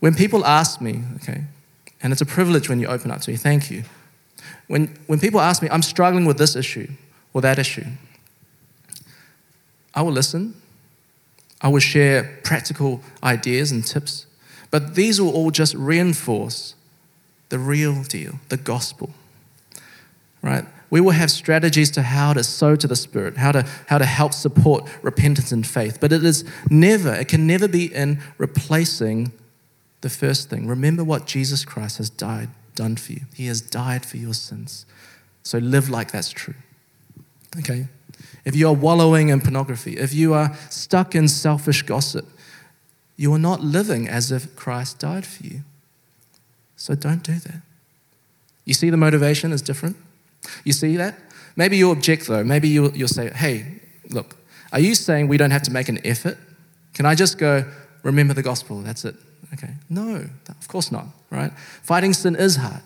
When 0.00 0.16
people 0.16 0.44
ask 0.44 0.80
me, 0.80 1.04
okay, 1.18 1.44
and 2.02 2.12
it's 2.12 2.22
a 2.22 2.26
privilege 2.26 2.68
when 2.68 2.80
you 2.80 2.88
open 2.88 3.12
up 3.12 3.20
to 3.20 3.30
me, 3.30 3.36
thank 3.36 3.70
you. 3.70 3.84
When, 4.66 4.98
when 5.06 5.20
people 5.20 5.38
ask 5.38 5.62
me, 5.62 5.68
I'm 5.70 5.82
struggling 5.82 6.24
with 6.24 6.38
this 6.38 6.56
issue 6.56 6.88
or 7.32 7.40
that 7.42 7.60
issue, 7.60 7.86
I 9.94 10.02
will 10.02 10.12
listen. 10.12 10.54
I 11.60 11.68
will 11.68 11.80
share 11.80 12.40
practical 12.42 13.00
ideas 13.22 13.70
and 13.70 13.86
tips, 13.86 14.26
but 14.70 14.94
these 14.94 15.20
will 15.20 15.30
all 15.30 15.50
just 15.50 15.74
reinforce 15.74 16.74
the 17.50 17.58
real 17.58 18.02
deal, 18.02 18.40
the 18.48 18.56
gospel, 18.56 19.10
right? 20.42 20.64
we 20.92 21.00
will 21.00 21.12
have 21.12 21.30
strategies 21.30 21.90
to 21.90 22.02
how 22.02 22.34
to 22.34 22.44
sow 22.44 22.76
to 22.76 22.86
the 22.86 22.94
Spirit, 22.94 23.38
how 23.38 23.50
to, 23.50 23.66
how 23.86 23.96
to 23.96 24.04
help 24.04 24.34
support 24.34 24.86
repentance 25.00 25.50
and 25.50 25.66
faith. 25.66 25.96
But 25.98 26.12
it 26.12 26.22
is 26.22 26.44
never, 26.68 27.14
it 27.14 27.28
can 27.28 27.46
never 27.46 27.66
be 27.66 27.86
in 27.86 28.20
replacing 28.36 29.32
the 30.02 30.10
first 30.10 30.50
thing. 30.50 30.66
Remember 30.66 31.02
what 31.02 31.26
Jesus 31.26 31.64
Christ 31.64 31.96
has 31.96 32.10
died, 32.10 32.50
done 32.74 32.96
for 32.96 33.12
you. 33.12 33.22
He 33.34 33.46
has 33.46 33.62
died 33.62 34.04
for 34.04 34.18
your 34.18 34.34
sins. 34.34 34.84
So 35.42 35.56
live 35.56 35.88
like 35.88 36.12
that's 36.12 36.28
true. 36.28 36.56
Okay? 37.60 37.86
If 38.44 38.56
you 38.56 38.68
are 38.68 38.74
wallowing 38.74 39.28
in 39.28 39.40
pornography, 39.40 39.96
if 39.96 40.12
you 40.12 40.34
are 40.34 40.56
stuck 40.68 41.14
in 41.14 41.28
selfish 41.28 41.82
gossip, 41.82 42.26
you 43.16 43.32
are 43.32 43.38
not 43.38 43.60
living 43.60 44.08
as 44.08 44.32
if 44.32 44.56
Christ 44.56 44.98
died 44.98 45.26
for 45.26 45.44
you. 45.44 45.60
So 46.76 46.94
don't 46.94 47.22
do 47.22 47.34
that. 47.34 47.62
You 48.64 48.74
see 48.74 48.90
the 48.90 48.96
motivation 48.96 49.52
is 49.52 49.62
different? 49.62 49.96
You 50.64 50.72
see 50.72 50.96
that? 50.96 51.18
Maybe 51.54 51.76
you'll 51.76 51.92
object 51.92 52.26
though. 52.26 52.42
Maybe 52.42 52.68
you'll, 52.68 52.96
you'll 52.96 53.08
say, 53.08 53.30
hey, 53.30 53.80
look, 54.10 54.36
are 54.72 54.80
you 54.80 54.94
saying 54.94 55.28
we 55.28 55.36
don't 55.36 55.50
have 55.50 55.62
to 55.62 55.70
make 55.70 55.88
an 55.88 56.04
effort? 56.04 56.38
Can 56.94 57.06
I 57.06 57.14
just 57.14 57.38
go, 57.38 57.64
remember 58.02 58.34
the 58.34 58.42
gospel, 58.42 58.80
that's 58.80 59.04
it? 59.04 59.14
Okay. 59.54 59.74
No, 59.90 60.26
of 60.48 60.68
course 60.68 60.90
not, 60.90 61.06
right? 61.30 61.52
Fighting 61.82 62.14
sin 62.14 62.34
is 62.34 62.56
hard. 62.56 62.82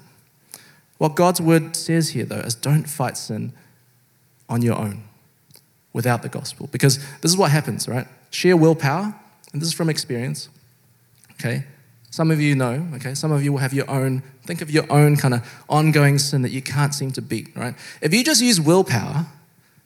What 0.99 1.15
God's 1.15 1.41
word 1.41 1.77
says 1.77 2.11
here, 2.11 2.25
though, 2.25 2.41
is 2.41 2.55
don't 2.55 2.89
fight 2.89 3.17
sin 3.17 3.53
on 4.49 4.63
your 4.63 4.77
own 4.77 5.05
without 5.97 6.21
the 6.21 6.29
gospel. 6.29 6.69
Because 6.71 6.99
this 7.23 7.31
is 7.31 7.39
what 7.39 7.51
happens, 7.51 7.89
right? 7.89 8.07
Sheer 8.31 8.55
willpower, 8.55 9.15
and 9.53 9.63
this 9.63 9.69
is 9.69 9.75
from 9.75 9.89
experience, 9.89 10.51
okay? 11.33 11.65
Some 12.11 12.31
of 12.31 12.39
you 12.39 12.55
know, 12.55 12.87
okay? 12.97 13.15
Some 13.15 13.33
of 13.33 13.43
you 13.43 13.51
will 13.51 13.61
have 13.61 13.73
your 13.73 13.91
own, 13.91 14.23
think 14.45 14.61
of 14.61 14.71
your 14.71 14.85
own 14.93 15.17
kind 15.17 15.33
of 15.33 15.65
ongoing 15.71 16.19
sin 16.19 16.43
that 16.43 16.51
you 16.51 16.61
can't 16.61 16.95
seem 16.95 17.13
to 17.13 17.23
beat, 17.23 17.49
right? 17.57 17.75
If 18.03 18.13
you 18.13 18.23
just 18.23 18.43
use 18.43 18.61
willpower, 18.61 19.25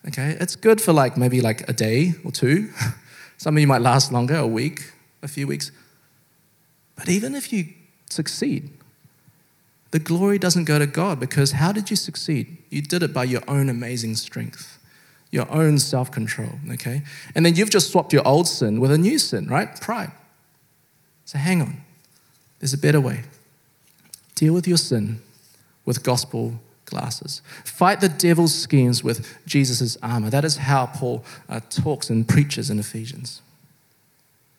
okay, 0.08 0.36
it's 0.40 0.56
good 0.56 0.80
for 0.80 0.92
like 0.92 1.16
maybe 1.16 1.40
like 1.40 1.68
a 1.68 1.72
day 1.72 2.14
or 2.24 2.32
two. 2.32 2.70
Some 3.38 3.56
of 3.56 3.60
you 3.60 3.68
might 3.68 3.80
last 3.80 4.12
longer, 4.12 4.34
a 4.34 4.46
week, 4.48 4.92
a 5.22 5.28
few 5.28 5.46
weeks. 5.46 5.70
But 6.96 7.08
even 7.08 7.36
if 7.36 7.52
you 7.52 7.68
succeed, 8.08 8.68
the 9.92 10.00
glory 10.00 10.40
doesn't 10.40 10.64
go 10.64 10.80
to 10.80 10.86
God 10.88 11.20
because 11.20 11.52
how 11.52 11.70
did 11.70 11.88
you 11.88 11.96
succeed? 11.96 12.58
You 12.68 12.82
did 12.82 13.04
it 13.04 13.14
by 13.14 13.24
your 13.24 13.42
own 13.46 13.68
amazing 13.68 14.16
strength, 14.16 14.79
your 15.30 15.50
own 15.50 15.78
self 15.78 16.10
control, 16.10 16.52
okay? 16.72 17.02
And 17.34 17.46
then 17.46 17.54
you've 17.54 17.70
just 17.70 17.90
swapped 17.90 18.12
your 18.12 18.26
old 18.26 18.48
sin 18.48 18.80
with 18.80 18.90
a 18.90 18.98
new 18.98 19.18
sin, 19.18 19.46
right? 19.46 19.80
Pride. 19.80 20.12
So 21.24 21.38
hang 21.38 21.62
on. 21.62 21.82
There's 22.58 22.74
a 22.74 22.78
better 22.78 23.00
way. 23.00 23.22
Deal 24.34 24.52
with 24.52 24.66
your 24.66 24.76
sin 24.76 25.20
with 25.84 26.02
gospel 26.02 26.60
glasses. 26.86 27.40
Fight 27.64 28.00
the 28.00 28.08
devil's 28.08 28.54
schemes 28.54 29.04
with 29.04 29.26
Jesus' 29.46 29.96
armor. 30.02 30.30
That 30.30 30.44
is 30.44 30.56
how 30.56 30.86
Paul 30.86 31.24
uh, 31.48 31.60
talks 31.70 32.10
and 32.10 32.28
preaches 32.28 32.68
in 32.68 32.78
Ephesians. 32.78 33.40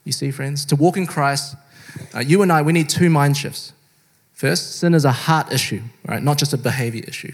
You 0.05 0.11
see, 0.11 0.31
friends, 0.31 0.65
to 0.65 0.75
walk 0.75 0.97
in 0.97 1.05
Christ, 1.05 1.55
uh, 2.15 2.19
you 2.19 2.41
and 2.41 2.51
I, 2.51 2.61
we 2.61 2.73
need 2.73 2.89
two 2.89 3.09
mind 3.09 3.37
shifts. 3.37 3.73
First, 4.33 4.79
sin 4.79 4.95
is 4.95 5.05
a 5.05 5.11
heart 5.11 5.51
issue, 5.51 5.81
right? 6.07 6.23
Not 6.23 6.37
just 6.37 6.53
a 6.53 6.57
behavior 6.57 7.03
issue. 7.07 7.33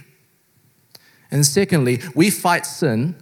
And 1.31 1.45
secondly, 1.45 2.01
we 2.15 2.29
fight 2.29 2.65
sin 2.65 3.15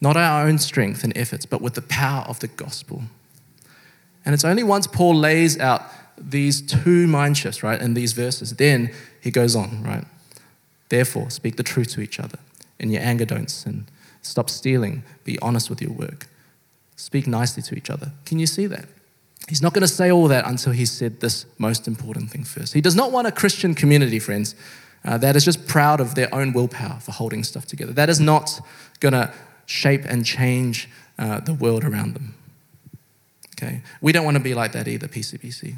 not 0.00 0.16
our 0.16 0.46
own 0.46 0.58
strength 0.58 1.04
and 1.04 1.16
efforts, 1.16 1.46
but 1.46 1.60
with 1.60 1.74
the 1.74 1.82
power 1.82 2.24
of 2.28 2.40
the 2.40 2.48
gospel. 2.48 3.02
And 4.24 4.34
it's 4.34 4.44
only 4.44 4.62
once 4.62 4.86
Paul 4.86 5.14
lays 5.14 5.58
out 5.58 5.82
these 6.16 6.60
two 6.60 7.06
mind 7.06 7.36
shifts, 7.38 7.62
right, 7.62 7.80
in 7.80 7.94
these 7.94 8.12
verses, 8.12 8.56
then 8.56 8.92
he 9.20 9.30
goes 9.30 9.56
on, 9.56 9.82
right? 9.82 10.04
Therefore, 10.88 11.30
speak 11.30 11.56
the 11.56 11.62
truth 11.62 11.90
to 11.92 12.00
each 12.00 12.18
other. 12.18 12.38
In 12.78 12.90
your 12.90 13.02
anger, 13.02 13.24
don't 13.24 13.50
sin. 13.50 13.86
Stop 14.22 14.50
stealing. 14.50 15.02
Be 15.24 15.38
honest 15.40 15.70
with 15.70 15.80
your 15.80 15.92
work. 15.92 16.26
Speak 16.96 17.26
nicely 17.26 17.62
to 17.64 17.74
each 17.76 17.90
other. 17.90 18.12
Can 18.24 18.38
you 18.38 18.46
see 18.46 18.66
that? 18.66 18.86
He's 19.48 19.62
not 19.62 19.72
going 19.72 19.82
to 19.82 19.88
say 19.88 20.10
all 20.10 20.28
that 20.28 20.46
until 20.46 20.72
he's 20.72 20.90
said 20.90 21.20
this 21.20 21.46
most 21.56 21.88
important 21.88 22.30
thing 22.30 22.44
first. 22.44 22.74
He 22.74 22.80
does 22.80 22.94
not 22.94 23.12
want 23.12 23.26
a 23.26 23.32
Christian 23.32 23.74
community, 23.74 24.18
friends, 24.18 24.54
uh, 25.04 25.16
that 25.18 25.36
is 25.36 25.44
just 25.44 25.66
proud 25.66 26.00
of 26.00 26.14
their 26.14 26.32
own 26.34 26.52
willpower 26.52 27.00
for 27.00 27.12
holding 27.12 27.44
stuff 27.44 27.64
together. 27.64 27.92
That 27.92 28.10
is 28.10 28.20
not 28.20 28.60
going 29.00 29.12
to 29.14 29.32
shape 29.68 30.04
and 30.06 30.24
change 30.24 30.88
uh, 31.18 31.40
the 31.40 31.52
world 31.52 31.84
around 31.84 32.14
them. 32.14 32.34
Okay? 33.52 33.82
We 34.00 34.12
don't 34.12 34.24
want 34.24 34.36
to 34.36 34.42
be 34.42 34.54
like 34.54 34.72
that 34.72 34.88
either, 34.88 35.06
PCBC. 35.06 35.76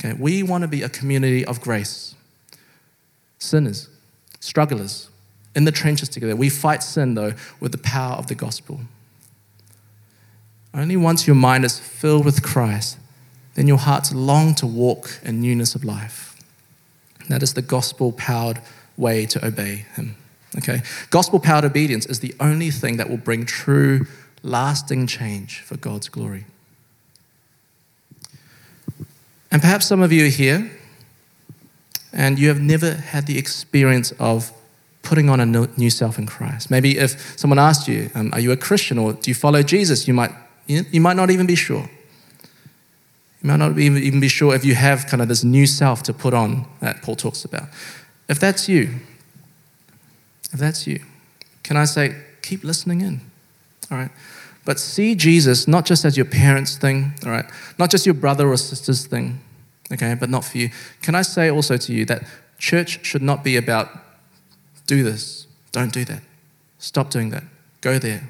Okay? 0.00 0.14
We 0.14 0.42
want 0.42 0.62
to 0.62 0.68
be 0.68 0.82
a 0.82 0.88
community 0.88 1.44
of 1.44 1.60
grace. 1.60 2.14
Sinners, 3.38 3.90
strugglers, 4.40 5.10
in 5.54 5.64
the 5.66 5.72
trenches 5.72 6.08
together. 6.08 6.34
We 6.34 6.48
fight 6.48 6.82
sin, 6.82 7.14
though, 7.14 7.34
with 7.60 7.72
the 7.72 7.78
power 7.78 8.14
of 8.14 8.28
the 8.28 8.34
gospel. 8.34 8.80
Only 10.72 10.96
once 10.96 11.26
your 11.26 11.36
mind 11.36 11.66
is 11.66 11.78
filled 11.78 12.24
with 12.24 12.42
Christ, 12.42 12.96
then 13.56 13.68
your 13.68 13.76
hearts 13.76 14.14
long 14.14 14.54
to 14.54 14.66
walk 14.66 15.20
in 15.22 15.42
newness 15.42 15.74
of 15.74 15.84
life. 15.84 16.40
That 17.28 17.42
is 17.42 17.52
the 17.52 17.60
gospel 17.60 18.10
powered 18.12 18.60
way 18.96 19.26
to 19.26 19.44
obey 19.44 19.84
Him. 19.96 20.16
Okay? 20.58 20.82
Gospel 21.10 21.40
powered 21.40 21.64
obedience 21.64 22.06
is 22.06 22.20
the 22.20 22.34
only 22.40 22.70
thing 22.70 22.96
that 22.98 23.08
will 23.08 23.16
bring 23.16 23.46
true, 23.46 24.06
lasting 24.42 25.06
change 25.06 25.60
for 25.60 25.76
God's 25.76 26.08
glory. 26.08 26.44
And 29.50 29.60
perhaps 29.60 29.86
some 29.86 30.02
of 30.02 30.12
you 30.12 30.26
are 30.26 30.30
here 30.30 30.70
and 32.12 32.38
you 32.38 32.48
have 32.48 32.60
never 32.60 32.94
had 32.94 33.26
the 33.26 33.38
experience 33.38 34.12
of 34.18 34.52
putting 35.02 35.28
on 35.28 35.40
a 35.40 35.46
new 35.46 35.90
self 35.90 36.18
in 36.18 36.26
Christ. 36.26 36.70
Maybe 36.70 36.98
if 36.98 37.38
someone 37.38 37.58
asked 37.58 37.88
you, 37.88 38.10
um, 38.14 38.30
Are 38.32 38.40
you 38.40 38.52
a 38.52 38.56
Christian 38.56 38.98
or 38.98 39.14
do 39.14 39.30
you 39.30 39.34
follow 39.34 39.62
Jesus? 39.62 40.06
You 40.06 40.14
might, 40.14 40.30
you 40.66 41.00
might 41.00 41.16
not 41.16 41.30
even 41.30 41.46
be 41.46 41.54
sure. 41.54 41.88
You 43.42 43.48
might 43.48 43.56
not 43.56 43.76
even 43.78 44.20
be 44.20 44.28
sure 44.28 44.54
if 44.54 44.64
you 44.64 44.74
have 44.74 45.06
kind 45.06 45.20
of 45.20 45.28
this 45.28 45.42
new 45.42 45.66
self 45.66 46.02
to 46.04 46.14
put 46.14 46.32
on 46.32 46.66
that 46.80 47.02
Paul 47.02 47.16
talks 47.16 47.44
about. 47.44 47.68
If 48.28 48.38
that's 48.38 48.68
you, 48.68 49.00
if 50.52 50.58
that's 50.58 50.86
you, 50.86 51.00
can 51.62 51.76
I 51.76 51.84
say, 51.84 52.16
keep 52.42 52.64
listening 52.64 53.00
in? 53.00 53.20
All 53.90 53.98
right. 53.98 54.10
But 54.64 54.78
see 54.78 55.14
Jesus 55.14 55.66
not 55.66 55.84
just 55.84 56.04
as 56.04 56.16
your 56.16 56.26
parents' 56.26 56.76
thing, 56.76 57.12
all 57.24 57.32
right, 57.32 57.46
not 57.78 57.90
just 57.90 58.06
your 58.06 58.14
brother 58.14 58.48
or 58.48 58.56
sister's 58.56 59.06
thing, 59.06 59.40
okay, 59.92 60.14
but 60.14 60.30
not 60.30 60.44
for 60.44 60.58
you. 60.58 60.70
Can 61.02 61.14
I 61.14 61.22
say 61.22 61.50
also 61.50 61.76
to 61.76 61.92
you 61.92 62.04
that 62.06 62.22
church 62.58 63.04
should 63.04 63.22
not 63.22 63.42
be 63.42 63.56
about 63.56 63.90
do 64.86 65.02
this, 65.02 65.46
don't 65.72 65.92
do 65.92 66.04
that, 66.04 66.22
stop 66.78 67.10
doing 67.10 67.30
that, 67.30 67.44
go 67.80 67.98
there, 67.98 68.28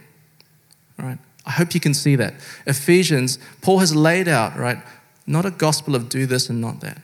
all 0.99 1.07
right? 1.07 1.19
I 1.45 1.51
hope 1.51 1.75
you 1.75 1.81
can 1.81 1.93
see 1.93 2.17
that. 2.17 2.35
Ephesians, 2.67 3.39
Paul 3.61 3.81
has 3.81 3.95
laid 3.95 4.29
out, 4.29 4.57
right, 4.57 4.79
not 5.27 5.45
a 5.45 5.51
gospel 5.51 5.95
of 5.95 6.09
do 6.09 6.25
this 6.25 6.49
and 6.49 6.61
not 6.61 6.81
that. 6.81 6.99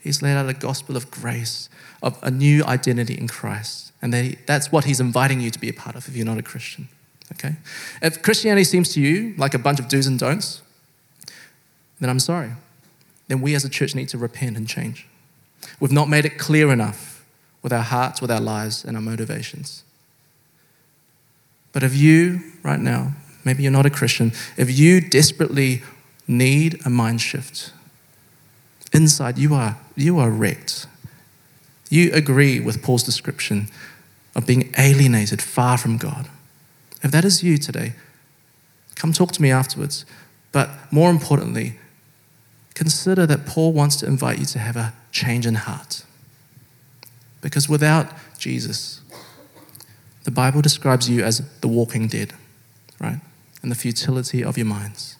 He's 0.00 0.22
laid 0.22 0.34
out 0.34 0.48
a 0.48 0.54
gospel 0.54 0.96
of 0.96 1.10
grace, 1.10 1.68
of 2.02 2.18
a 2.22 2.30
new 2.30 2.64
identity 2.64 3.14
in 3.14 3.28
Christ. 3.28 3.92
And 4.02 4.14
that's 4.46 4.72
what 4.72 4.84
he's 4.84 5.00
inviting 5.00 5.40
you 5.40 5.50
to 5.50 5.58
be 5.58 5.68
a 5.68 5.74
part 5.74 5.94
of 5.94 6.08
if 6.08 6.16
you're 6.16 6.26
not 6.26 6.38
a 6.38 6.42
Christian. 6.42 6.88
Okay? 7.32 7.56
If 8.02 8.22
Christianity 8.22 8.64
seems 8.64 8.92
to 8.94 9.00
you 9.00 9.34
like 9.36 9.54
a 9.54 9.58
bunch 9.58 9.78
of 9.78 9.88
do's 9.88 10.06
and 10.06 10.18
don'ts, 10.18 10.62
then 12.00 12.08
I'm 12.08 12.18
sorry. 12.18 12.52
Then 13.28 13.40
we 13.40 13.54
as 13.54 13.64
a 13.64 13.68
church 13.68 13.94
need 13.94 14.08
to 14.08 14.18
repent 14.18 14.56
and 14.56 14.66
change. 14.66 15.06
We've 15.78 15.92
not 15.92 16.08
made 16.08 16.24
it 16.24 16.38
clear 16.38 16.72
enough 16.72 17.24
with 17.62 17.72
our 17.72 17.82
hearts, 17.82 18.22
with 18.22 18.30
our 18.30 18.40
lives, 18.40 18.84
and 18.84 18.96
our 18.96 19.02
motivations. 19.02 19.84
But 21.72 21.82
if 21.82 21.94
you, 21.94 22.40
right 22.62 22.80
now, 22.80 23.12
maybe 23.44 23.62
you're 23.62 23.70
not 23.70 23.86
a 23.86 23.90
Christian, 23.90 24.32
if 24.56 24.76
you 24.76 25.00
desperately 25.00 25.82
need 26.26 26.80
a 26.86 26.90
mind 26.90 27.20
shift, 27.20 27.72
inside 28.92 29.38
you 29.38 29.54
are, 29.54 29.78
you 29.96 30.18
are 30.18 30.30
wrecked. 30.30 30.86
You 31.88 32.12
agree 32.12 32.60
with 32.60 32.82
Paul's 32.82 33.02
description 33.02 33.68
of 34.34 34.46
being 34.46 34.72
alienated 34.78 35.42
far 35.42 35.76
from 35.76 35.96
God. 35.96 36.28
If 37.02 37.10
that 37.10 37.24
is 37.24 37.42
you 37.42 37.58
today, 37.58 37.94
come 38.94 39.12
talk 39.12 39.32
to 39.32 39.42
me 39.42 39.50
afterwards. 39.50 40.04
But 40.52 40.70
more 40.90 41.10
importantly, 41.10 41.78
consider 42.74 43.26
that 43.26 43.46
Paul 43.46 43.72
wants 43.72 43.96
to 43.96 44.06
invite 44.06 44.38
you 44.38 44.46
to 44.46 44.58
have 44.58 44.76
a 44.76 44.92
change 45.12 45.46
in 45.46 45.54
heart. 45.54 46.04
Because 47.40 47.68
without 47.68 48.12
Jesus, 48.38 49.00
the 50.24 50.30
Bible 50.30 50.60
describes 50.60 51.08
you 51.08 51.24
as 51.24 51.42
the 51.60 51.68
walking 51.68 52.06
dead, 52.06 52.34
right? 53.00 53.20
And 53.62 53.70
the 53.70 53.76
futility 53.76 54.44
of 54.44 54.56
your 54.56 54.66
minds. 54.66 55.16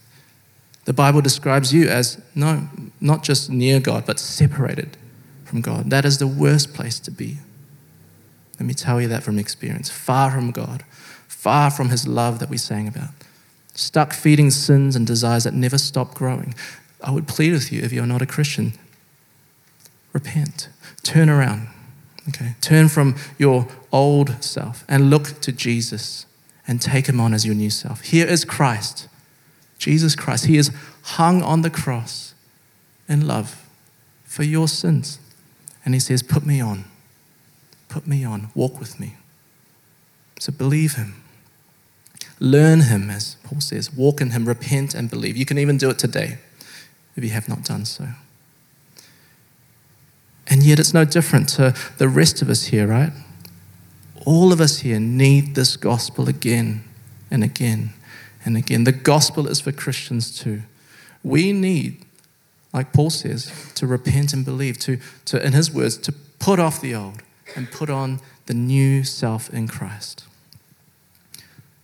The 0.85 0.93
Bible 0.93 1.21
describes 1.21 1.73
you 1.73 1.89
as 1.89 2.21
no, 2.35 2.69
not 3.01 3.23
just 3.23 3.51
near 3.51 3.81
God, 3.81 4.07
but 4.07 4.19
separated 4.19 4.97
from 5.45 5.61
God. 5.61 5.91
That 5.91 6.05
is 6.05 6.19
the 6.19 6.27
worst 6.27 6.75
place 6.75 6.99
to 7.01 7.11
be. 7.11 7.39
Let 8.59 8.67
me 8.67 8.75
tell 8.75 9.01
you 9.01 9.09
that 9.09 9.23
from 9.23 9.39
experience. 9.39 9.91
Far 9.91 10.31
from 10.31 10.51
God, 10.51 10.85
far 11.29 11.71
from 11.71 11.91
His 11.91 12.07
love 12.07 12.39
that 12.39 12.51
we 12.51 12.59
sang 12.59 12.87
about, 12.87 13.11
stuck 13.75 14.13
feeding 14.13 14.51
sins 14.51 14.97
and 14.97 15.07
desires 15.07 15.45
that 15.45 15.55
never 15.55 15.79
stop 15.79 16.15
growing. 16.15 16.55
I 17.03 17.11
would 17.11 17.27
plead 17.27 17.53
with 17.53 17.73
you 17.73 17.83
if 17.83 17.93
you're 17.93 18.07
not 18.07 18.23
a 18.23 18.27
Christian, 18.27 18.75
repent, 20.13 20.69
turn 21.03 21.31
around, 21.31 21.69
okay? 22.29 22.55
Turn 22.61 22.89
from 22.89 23.17
your 23.39 23.67
old 23.91 24.43
self 24.43 24.85
and 24.89 25.09
look 25.11 25.41
to 25.41 25.53
Jesus 25.53 26.27
and 26.67 26.81
take 26.81 27.09
Him 27.09 27.21
on 27.21 27.33
as 27.33 27.47
your 27.47 27.55
new 27.55 27.71
self. 27.71 28.03
Here 28.03 28.27
is 28.27 28.45
Christ, 28.45 29.09
Jesus 29.81 30.15
Christ. 30.15 30.47
He 30.47 30.59
is 30.59 30.71
hung 31.03 31.43
on 31.43 31.63
the 31.63 31.71
cross 31.71 32.35
in 33.09 33.27
love 33.27 33.67
for 34.25 34.45
your 34.45 34.69
sins. 34.69 35.19
And 35.85 35.95
He 35.95 36.01
says, 36.01 36.23
Put 36.23 36.47
me 36.47 36.61
on. 36.61 36.85
Put 37.89 38.07
me 38.07 38.25
on. 38.25 38.51
Walk 38.55 38.79
with 38.79 39.01
me. 39.01 39.17
So 40.39 40.53
believe 40.53 40.95
him. 40.95 41.23
Learn 42.39 42.83
him, 42.83 43.11
as 43.11 43.37
Paul 43.43 43.61
says. 43.61 43.93
Walk 43.93 44.21
in 44.21 44.31
him, 44.31 44.47
repent 44.47 44.95
and 44.95 45.11
believe. 45.11 45.37
You 45.37 45.45
can 45.45 45.59
even 45.59 45.77
do 45.77 45.91
it 45.91 45.99
today 45.99 46.39
if 47.17 47.25
you 47.25 47.31
have 47.31 47.49
not 47.49 47.65
done 47.65 47.85
so. 47.85 48.07
And 50.47 50.63
yet 50.63 50.79
it's 50.79 50.95
no 50.95 51.05
different 51.05 51.49
to 51.51 51.75
the 51.99 52.09
rest 52.09 52.41
of 52.43 52.49
us 52.49 52.67
here, 52.67 52.87
right? 52.87 53.13
All 54.25 54.53
of 54.53 54.61
us 54.61 54.79
here 54.79 55.01
need 55.01 55.55
this 55.55 55.77
gospel 55.77 56.29
again 56.29 56.85
and 57.31 57.45
again 57.45 57.93
and 58.45 58.57
again. 58.57 58.85
The 58.85 58.93
gospel 58.93 59.47
is 59.47 59.61
for 59.61 59.73
Christians 59.73 60.37
too. 60.37 60.63
We 61.23 61.53
need, 61.53 62.05
like 62.73 62.93
Paul 62.93 63.11
says, 63.11 63.53
to 63.75 63.87
repent 63.87 64.33
and 64.33 64.45
believe, 64.45 64.79
to, 64.81 64.99
to 65.27 65.45
in 65.45 65.53
his 65.53 65.73
words, 65.73 65.97
to 65.99 66.13
put 66.39 66.59
off 66.59 66.81
the 66.81 66.95
old 66.95 67.23
and 67.55 67.71
put 67.71 67.91
on 67.91 68.21
the 68.47 68.55
new 68.55 69.05
self 69.05 69.51
in 69.51 69.69
Christ. 69.69 70.25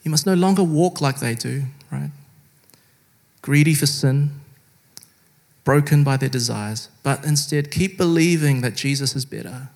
You 0.03 0.11
must 0.11 0.26
no 0.26 0.35
longer 0.35 0.62
walk 0.62 1.01
like 1.01 1.18
they 1.18 1.35
do, 1.35 1.64
right? 1.91 2.11
Greedy 3.43 3.74
for 3.74 3.87
sin, 3.87 4.41
broken 5.64 6.05
by 6.05 6.16
their 6.16 6.28
desires, 6.28 6.89
but 7.03 7.24
instead 7.24 7.70
keep 7.70 7.99
believing 7.99 8.61
that 8.61 8.76
Jesus 8.76 9.16
is 9.16 9.24
better. 9.24 9.68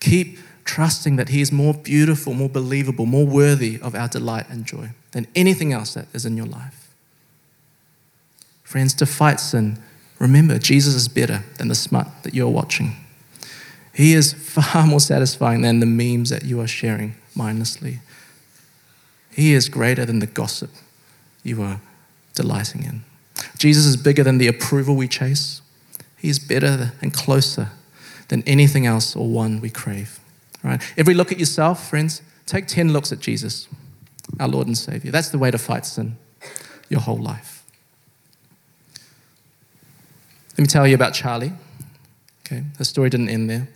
Keep 0.00 0.38
trusting 0.70 1.16
that 1.16 1.30
He 1.30 1.40
is 1.40 1.50
more 1.50 1.74
beautiful, 1.74 2.32
more 2.32 2.48
believable, 2.48 3.04
more 3.04 3.26
worthy 3.26 3.80
of 3.82 3.96
our 3.96 4.06
delight 4.06 4.46
and 4.48 4.64
joy 4.64 4.90
than 5.10 5.26
anything 5.34 5.72
else 5.72 5.94
that 5.94 6.06
is 6.14 6.24
in 6.24 6.36
your 6.36 6.46
life. 6.46 6.94
Friends, 8.62 8.94
to 8.94 9.06
fight 9.06 9.40
sin, 9.40 9.82
remember 10.20 10.60
Jesus 10.60 10.94
is 10.94 11.08
better 11.08 11.42
than 11.58 11.66
the 11.66 11.74
smut 11.74 12.06
that 12.22 12.34
you're 12.34 12.48
watching. 12.48 12.92
He 13.92 14.14
is 14.14 14.32
far 14.32 14.86
more 14.86 15.00
satisfying 15.00 15.62
than 15.62 15.80
the 15.80 15.86
memes 15.86 16.30
that 16.30 16.44
you 16.44 16.60
are 16.60 16.68
sharing 16.68 17.16
mindlessly. 17.34 17.98
He 19.32 19.54
is 19.54 19.68
greater 19.68 20.04
than 20.04 20.20
the 20.20 20.28
gossip 20.28 20.70
you 21.42 21.62
are 21.62 21.80
delighting 22.34 22.84
in. 22.84 23.02
Jesus 23.58 23.86
is 23.86 23.96
bigger 23.96 24.22
than 24.22 24.38
the 24.38 24.46
approval 24.46 24.94
we 24.94 25.08
chase. 25.08 25.62
He 26.16 26.28
is 26.28 26.38
better 26.38 26.92
and 27.02 27.12
closer 27.12 27.70
than 28.28 28.44
anything 28.46 28.86
else 28.86 29.16
or 29.16 29.28
one 29.28 29.60
we 29.60 29.70
crave. 29.70 30.20
Right? 30.62 30.82
Every 30.96 31.14
look 31.14 31.32
at 31.32 31.38
yourself, 31.38 31.88
friends, 31.88 32.22
take 32.46 32.66
10 32.66 32.92
looks 32.92 33.12
at 33.12 33.20
Jesus, 33.20 33.68
our 34.38 34.48
Lord 34.48 34.66
and 34.66 34.76
Savior. 34.76 35.10
That's 35.10 35.30
the 35.30 35.38
way 35.38 35.50
to 35.50 35.58
fight 35.58 35.86
sin 35.86 36.16
your 36.88 37.00
whole 37.00 37.16
life. 37.16 37.64
Let 40.52 40.58
me 40.58 40.66
tell 40.66 40.86
you 40.86 40.94
about 40.94 41.14
Charlie. 41.14 41.52
Okay, 42.44 42.64
the 42.76 42.84
story 42.84 43.08
didn't 43.08 43.30
end 43.30 43.48
there. 43.48 43.68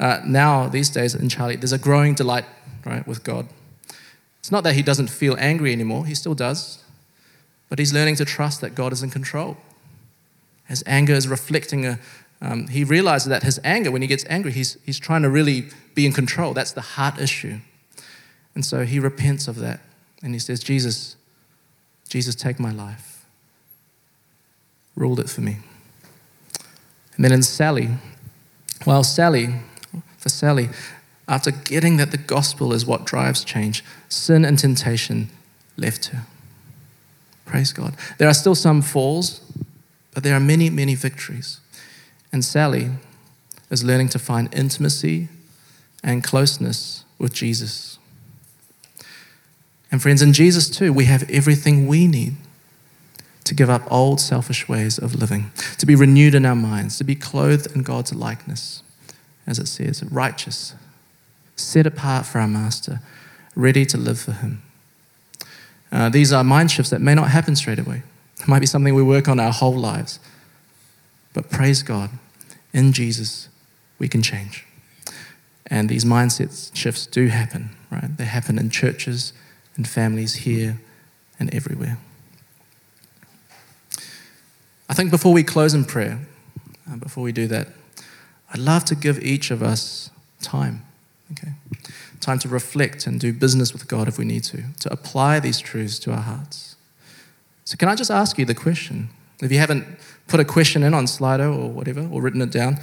Uh, 0.00 0.20
now, 0.24 0.68
these 0.68 0.90
days 0.90 1.14
in 1.14 1.28
Charlie, 1.28 1.56
there's 1.56 1.72
a 1.72 1.78
growing 1.78 2.14
delight, 2.14 2.46
right, 2.84 3.06
with 3.06 3.22
God. 3.22 3.46
It's 4.40 4.50
not 4.50 4.64
that 4.64 4.74
he 4.74 4.82
doesn't 4.82 5.08
feel 5.08 5.36
angry 5.38 5.72
anymore, 5.72 6.06
he 6.06 6.14
still 6.14 6.34
does, 6.34 6.82
but 7.68 7.78
he's 7.78 7.92
learning 7.92 8.16
to 8.16 8.24
trust 8.24 8.60
that 8.62 8.74
God 8.74 8.92
is 8.92 9.02
in 9.02 9.10
control. 9.10 9.56
His 10.66 10.82
anger 10.86 11.12
is 11.12 11.28
reflecting 11.28 11.86
a, 11.86 11.98
um, 12.42 12.66
he 12.66 12.82
realizes 12.82 13.28
that 13.28 13.44
his 13.44 13.60
anger, 13.62 13.92
when 13.92 14.02
he 14.02 14.08
gets 14.08 14.24
angry, 14.28 14.50
he's, 14.50 14.76
he's 14.84 14.98
trying 14.98 15.22
to 15.22 15.30
really 15.30 15.68
be 15.94 16.04
in 16.04 16.12
control. 16.12 16.52
That's 16.52 16.72
the 16.72 16.80
heart 16.80 17.18
issue. 17.20 17.58
And 18.56 18.64
so 18.64 18.84
he 18.84 18.98
repents 18.98 19.46
of 19.46 19.56
that. 19.60 19.80
And 20.24 20.34
he 20.34 20.40
says, 20.40 20.60
Jesus, 20.60 21.14
Jesus, 22.08 22.34
take 22.34 22.58
my 22.58 22.72
life. 22.72 23.24
Ruled 24.96 25.20
it 25.20 25.30
for 25.30 25.40
me. 25.40 25.58
And 27.14 27.24
then 27.24 27.32
in 27.32 27.44
Sally, 27.44 27.90
well, 28.84 29.04
Sally, 29.04 29.54
for 30.18 30.28
Sally, 30.28 30.68
after 31.28 31.52
getting 31.52 31.96
that 31.98 32.10
the 32.10 32.18
gospel 32.18 32.72
is 32.72 32.84
what 32.84 33.04
drives 33.04 33.44
change, 33.44 33.84
sin 34.08 34.44
and 34.44 34.58
temptation 34.58 35.30
left 35.76 36.06
her. 36.06 36.26
Praise 37.44 37.72
God. 37.72 37.94
There 38.18 38.28
are 38.28 38.34
still 38.34 38.56
some 38.56 38.82
falls, 38.82 39.40
but 40.12 40.24
there 40.24 40.34
are 40.34 40.40
many, 40.40 40.70
many 40.70 40.96
victories. 40.96 41.60
And 42.32 42.44
Sally 42.44 42.90
is 43.70 43.84
learning 43.84 44.08
to 44.10 44.18
find 44.18 44.52
intimacy 44.54 45.28
and 46.02 46.24
closeness 46.24 47.04
with 47.18 47.32
Jesus. 47.32 47.98
And 49.90 50.00
friends, 50.00 50.22
in 50.22 50.32
Jesus 50.32 50.70
too, 50.70 50.92
we 50.92 51.04
have 51.04 51.28
everything 51.28 51.86
we 51.86 52.06
need 52.06 52.36
to 53.44 53.54
give 53.54 53.68
up 53.68 53.82
old 53.90 54.20
selfish 54.20 54.68
ways 54.68 54.98
of 54.98 55.14
living, 55.14 55.50
to 55.78 55.84
be 55.84 55.94
renewed 55.94 56.34
in 56.34 56.46
our 56.46 56.56
minds, 56.56 56.96
to 56.98 57.04
be 57.04 57.14
clothed 57.14 57.74
in 57.74 57.82
God's 57.82 58.14
likeness, 58.14 58.82
as 59.46 59.58
it 59.58 59.66
says, 59.66 60.02
righteous, 60.04 60.74
set 61.56 61.86
apart 61.86 62.24
for 62.24 62.38
our 62.38 62.48
Master, 62.48 63.00
ready 63.54 63.84
to 63.86 63.98
live 63.98 64.20
for 64.20 64.32
Him. 64.32 64.62
Uh, 65.90 66.08
these 66.08 66.32
are 66.32 66.42
mind 66.42 66.70
shifts 66.70 66.90
that 66.90 67.00
may 67.00 67.14
not 67.14 67.30
happen 67.30 67.54
straight 67.54 67.78
away. 67.78 68.02
It 68.40 68.48
might 68.48 68.60
be 68.60 68.66
something 68.66 68.94
we 68.94 69.02
work 69.02 69.28
on 69.28 69.38
our 69.38 69.52
whole 69.52 69.76
lives. 69.76 70.18
But 71.34 71.50
praise 71.50 71.82
God, 71.82 72.10
in 72.72 72.92
Jesus, 72.92 73.48
we 73.98 74.08
can 74.08 74.22
change. 74.22 74.66
And 75.66 75.88
these 75.88 76.04
mindset 76.04 76.74
shifts 76.74 77.06
do 77.06 77.28
happen, 77.28 77.70
right? 77.90 78.16
They 78.16 78.24
happen 78.24 78.58
in 78.58 78.70
churches 78.70 79.32
and 79.76 79.88
families 79.88 80.34
here 80.34 80.80
and 81.38 81.54
everywhere. 81.54 81.98
I 84.88 84.94
think 84.94 85.10
before 85.10 85.32
we 85.32 85.42
close 85.42 85.72
in 85.72 85.84
prayer, 85.84 86.20
uh, 86.90 86.96
before 86.96 87.24
we 87.24 87.32
do 87.32 87.46
that, 87.46 87.68
I'd 88.52 88.58
love 88.58 88.84
to 88.86 88.94
give 88.94 89.22
each 89.22 89.50
of 89.50 89.62
us 89.62 90.10
time, 90.42 90.82
okay? 91.32 91.52
Time 92.20 92.38
to 92.40 92.48
reflect 92.48 93.06
and 93.06 93.18
do 93.18 93.32
business 93.32 93.72
with 93.72 93.88
God 93.88 94.08
if 94.08 94.18
we 94.18 94.26
need 94.26 94.44
to, 94.44 94.64
to 94.80 94.92
apply 94.92 95.40
these 95.40 95.58
truths 95.58 95.98
to 96.00 96.12
our 96.12 96.20
hearts. 96.20 96.76
So, 97.64 97.76
can 97.76 97.88
I 97.88 97.94
just 97.94 98.10
ask 98.10 98.38
you 98.38 98.44
the 98.44 98.54
question? 98.54 99.08
If 99.40 99.50
you 99.50 99.58
haven't 99.58 99.86
put 100.28 100.40
a 100.40 100.44
question 100.44 100.82
in 100.82 100.94
on 100.94 101.06
Slido 101.06 101.56
or 101.56 101.70
whatever, 101.70 102.08
or 102.10 102.22
written 102.22 102.42
it 102.42 102.50
down, 102.50 102.78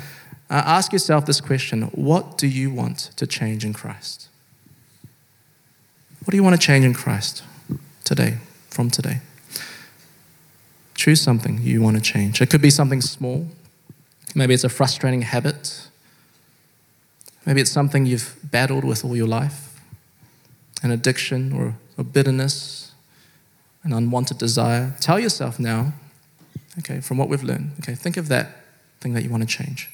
uh, 0.49 0.63
ask 0.65 0.91
yourself 0.91 1.25
this 1.25 1.41
question 1.41 1.83
What 1.93 2.37
do 2.37 2.47
you 2.47 2.71
want 2.71 3.11
to 3.15 3.27
change 3.27 3.65
in 3.65 3.73
Christ? 3.73 4.29
What 6.23 6.31
do 6.31 6.37
you 6.37 6.43
want 6.43 6.59
to 6.59 6.65
change 6.65 6.85
in 6.85 6.93
Christ 6.93 7.43
today, 8.03 8.37
from 8.69 8.89
today? 8.89 9.21
Choose 10.95 11.21
something 11.21 11.59
you 11.61 11.81
want 11.81 11.95
to 11.95 12.01
change. 12.01 12.41
It 12.41 12.49
could 12.49 12.61
be 12.61 12.69
something 12.69 13.01
small. 13.01 13.47
Maybe 14.35 14.53
it's 14.53 14.63
a 14.63 14.69
frustrating 14.69 15.21
habit. 15.21 15.87
Maybe 17.45 17.61
it's 17.61 17.71
something 17.71 18.05
you've 18.05 18.35
battled 18.43 18.83
with 18.83 19.03
all 19.03 19.15
your 19.15 19.27
life 19.27 19.69
an 20.81 20.91
addiction 20.91 21.53
or 21.53 21.75
a 21.97 22.03
bitterness, 22.03 22.91
an 23.83 23.93
unwanted 23.93 24.37
desire. 24.37 24.95
Tell 24.99 25.19
yourself 25.19 25.59
now, 25.59 25.93
okay, 26.79 26.99
from 26.99 27.17
what 27.17 27.29
we've 27.29 27.43
learned, 27.43 27.71
okay, 27.79 27.95
think 27.95 28.17
of 28.17 28.27
that 28.29 28.57
thing 28.99 29.13
that 29.13 29.23
you 29.23 29.29
want 29.29 29.43
to 29.43 29.47
change. 29.47 29.89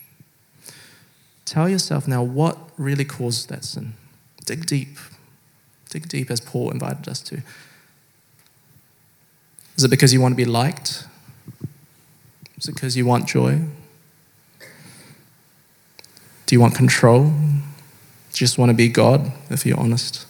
Tell 1.46 1.70
yourself 1.70 2.08
now 2.08 2.24
what 2.24 2.58
really 2.78 3.06
caused 3.06 3.50
that 3.50 3.64
sin. 3.64 3.94
Dig 4.46 4.66
deep. 4.66 4.98
Dig 5.90 6.08
deep 6.08 6.32
as 6.32 6.42
Paul 6.42 6.72
invited 6.72 7.08
us 7.08 7.22
to. 7.22 7.42
Is 9.78 9.84
it 9.84 9.90
because 9.90 10.14
you 10.14 10.22
want 10.22 10.32
to 10.32 10.38
be 10.38 10.46
liked? 10.46 11.06
Is 12.58 12.68
it 12.68 12.74
because 12.74 12.96
you 12.96 13.06
want 13.06 13.28
joy? 13.28 13.62
Do 16.46 16.56
you 16.56 16.60
want 16.60 16.76
control? 16.76 17.26
Do 17.26 17.30
you 17.30 18.48
just 18.48 18.58
want 18.58 18.70
to 18.70 18.74
be 18.74 18.88
God, 18.88 19.32
if 19.50 19.66
you're 19.66 19.80
honest? 19.80 20.26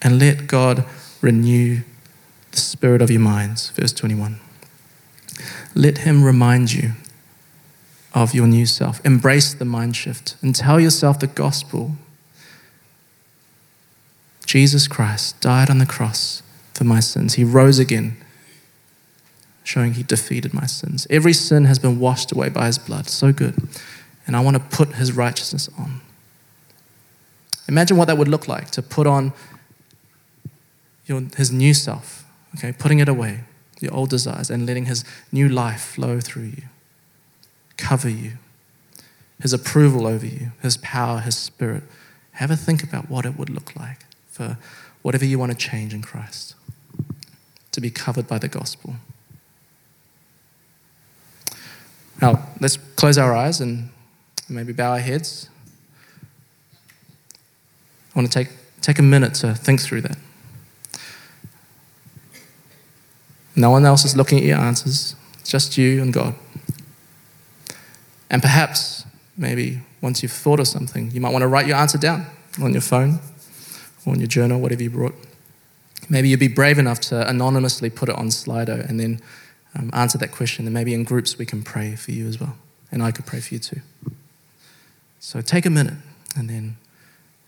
And 0.00 0.18
let 0.18 0.46
God 0.46 0.84
renew 1.20 1.82
the 2.50 2.58
spirit 2.58 3.00
of 3.02 3.10
your 3.10 3.20
minds. 3.20 3.70
Verse 3.70 3.92
21. 3.92 4.40
Let 5.74 5.98
Him 5.98 6.22
remind 6.22 6.72
you 6.72 6.92
of 8.14 8.34
your 8.34 8.46
new 8.46 8.66
self. 8.66 9.04
Embrace 9.04 9.54
the 9.54 9.64
mind 9.64 9.96
shift 9.96 10.36
and 10.42 10.54
tell 10.54 10.78
yourself 10.78 11.18
the 11.18 11.26
gospel. 11.26 11.92
Jesus 14.44 14.86
Christ 14.86 15.40
died 15.40 15.70
on 15.70 15.78
the 15.78 15.86
cross 15.86 16.42
for 16.74 16.84
my 16.84 17.00
sins. 17.00 17.34
He 17.34 17.44
rose 17.44 17.78
again, 17.78 18.16
showing 19.64 19.94
he 19.94 20.02
defeated 20.02 20.52
my 20.52 20.66
sins. 20.66 21.06
Every 21.08 21.32
sin 21.32 21.64
has 21.64 21.78
been 21.78 21.98
washed 21.98 22.32
away 22.32 22.48
by 22.50 22.66
his 22.66 22.78
blood. 22.78 23.08
So 23.08 23.32
good. 23.32 23.56
And 24.26 24.36
I 24.36 24.40
want 24.40 24.56
to 24.56 24.76
put 24.76 24.96
his 24.96 25.12
righteousness 25.12 25.70
on. 25.78 26.00
Imagine 27.68 27.96
what 27.96 28.08
that 28.08 28.18
would 28.18 28.28
look 28.28 28.48
like 28.48 28.70
to 28.72 28.82
put 28.82 29.06
on 29.06 29.32
your, 31.06 31.22
his 31.36 31.50
new 31.50 31.72
self, 31.72 32.24
okay, 32.56 32.72
putting 32.72 32.98
it 32.98 33.08
away, 33.08 33.40
your 33.82 33.94
old 33.94 34.10
desires, 34.10 34.50
and 34.50 34.66
letting 34.66 34.86
his 34.86 35.04
new 35.30 35.48
life 35.48 35.80
flow 35.80 36.20
through 36.20 36.44
you, 36.44 36.62
cover 37.76 38.08
you, 38.08 38.32
his 39.40 39.52
approval 39.52 40.06
over 40.06 40.26
you, 40.26 40.52
his 40.62 40.76
power, 40.76 41.20
his 41.20 41.36
spirit. 41.36 41.82
Have 42.32 42.50
a 42.50 42.56
think 42.56 42.82
about 42.82 43.10
what 43.10 43.26
it 43.26 43.36
would 43.36 43.50
look 43.50 43.76
like 43.76 44.06
for 44.30 44.56
whatever 45.02 45.24
you 45.24 45.38
want 45.38 45.52
to 45.52 45.58
change 45.58 45.92
in 45.92 46.00
Christ 46.00 46.54
to 47.72 47.80
be 47.80 47.90
covered 47.90 48.28
by 48.28 48.38
the 48.38 48.48
gospel. 48.48 48.96
Now, 52.20 52.48
let's 52.60 52.76
close 52.76 53.18
our 53.18 53.34
eyes 53.34 53.60
and 53.60 53.90
maybe 54.48 54.72
bow 54.72 54.92
our 54.92 55.00
heads. 55.00 55.48
I 58.14 58.18
want 58.18 58.30
to 58.30 58.44
take, 58.44 58.52
take 58.80 58.98
a 58.98 59.02
minute 59.02 59.34
to 59.36 59.54
think 59.54 59.80
through 59.80 60.02
that. 60.02 60.18
No 63.54 63.70
one 63.70 63.84
else 63.84 64.04
is 64.04 64.16
looking 64.16 64.38
at 64.38 64.44
your 64.44 64.58
answers, 64.58 65.14
just 65.44 65.76
you 65.76 66.02
and 66.02 66.12
God. 66.12 66.34
And 68.30 68.40
perhaps, 68.40 69.04
maybe 69.36 69.82
once 70.00 70.22
you've 70.22 70.32
thought 70.32 70.58
of 70.58 70.66
something, 70.66 71.10
you 71.10 71.20
might 71.20 71.32
want 71.32 71.42
to 71.42 71.48
write 71.48 71.66
your 71.66 71.76
answer 71.76 71.98
down 71.98 72.26
on 72.60 72.72
your 72.72 72.80
phone 72.80 73.20
or 74.06 74.14
in 74.14 74.20
your 74.20 74.26
journal, 74.26 74.60
whatever 74.60 74.82
you 74.82 74.90
brought. 74.90 75.14
Maybe 76.08 76.28
you'd 76.28 76.40
be 76.40 76.48
brave 76.48 76.78
enough 76.78 77.00
to 77.00 77.28
anonymously 77.28 77.90
put 77.90 78.08
it 78.08 78.16
on 78.16 78.28
Slido 78.28 78.88
and 78.88 78.98
then 78.98 79.20
um, 79.74 79.90
answer 79.92 80.18
that 80.18 80.32
question. 80.32 80.66
And 80.66 80.74
maybe 80.74 80.94
in 80.94 81.04
groups 81.04 81.38
we 81.38 81.46
can 81.46 81.62
pray 81.62 81.94
for 81.94 82.10
you 82.10 82.26
as 82.26 82.40
well. 82.40 82.56
And 82.90 83.02
I 83.02 83.10
could 83.10 83.26
pray 83.26 83.40
for 83.40 83.54
you 83.54 83.60
too. 83.60 83.80
So 85.20 85.40
take 85.40 85.64
a 85.66 85.70
minute, 85.70 85.94
and 86.36 86.50
then 86.50 86.76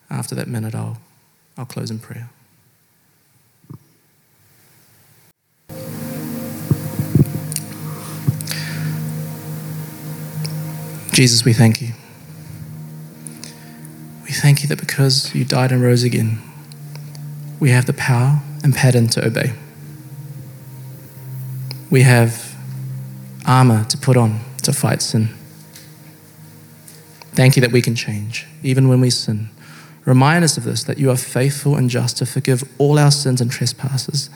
after 0.08 0.34
that 0.36 0.46
minute, 0.46 0.74
I'll, 0.74 0.98
I'll 1.58 1.66
close 1.66 1.90
in 1.90 1.98
prayer. 1.98 2.30
Jesus, 11.14 11.44
we 11.44 11.52
thank 11.52 11.80
you. 11.80 11.92
We 14.24 14.32
thank 14.32 14.62
you 14.62 14.68
that 14.68 14.80
because 14.80 15.32
you 15.32 15.44
died 15.44 15.70
and 15.70 15.80
rose 15.80 16.02
again, 16.02 16.42
we 17.60 17.70
have 17.70 17.86
the 17.86 17.92
power 17.92 18.42
and 18.64 18.74
pattern 18.74 19.06
to 19.10 19.24
obey. 19.24 19.52
We 21.88 22.02
have 22.02 22.56
armor 23.46 23.84
to 23.84 23.96
put 23.96 24.16
on 24.16 24.40
to 24.64 24.72
fight 24.72 25.02
sin. 25.02 25.28
Thank 27.32 27.54
you 27.54 27.60
that 27.60 27.70
we 27.70 27.80
can 27.80 27.94
change, 27.94 28.48
even 28.64 28.88
when 28.88 29.00
we 29.00 29.10
sin. 29.10 29.50
Remind 30.04 30.42
us 30.42 30.56
of 30.56 30.64
this, 30.64 30.82
that 30.82 30.98
you 30.98 31.12
are 31.12 31.16
faithful 31.16 31.76
and 31.76 31.88
just 31.88 32.16
to 32.16 32.26
forgive 32.26 32.64
all 32.76 32.98
our 32.98 33.12
sins 33.12 33.40
and 33.40 33.52
trespasses, 33.52 34.30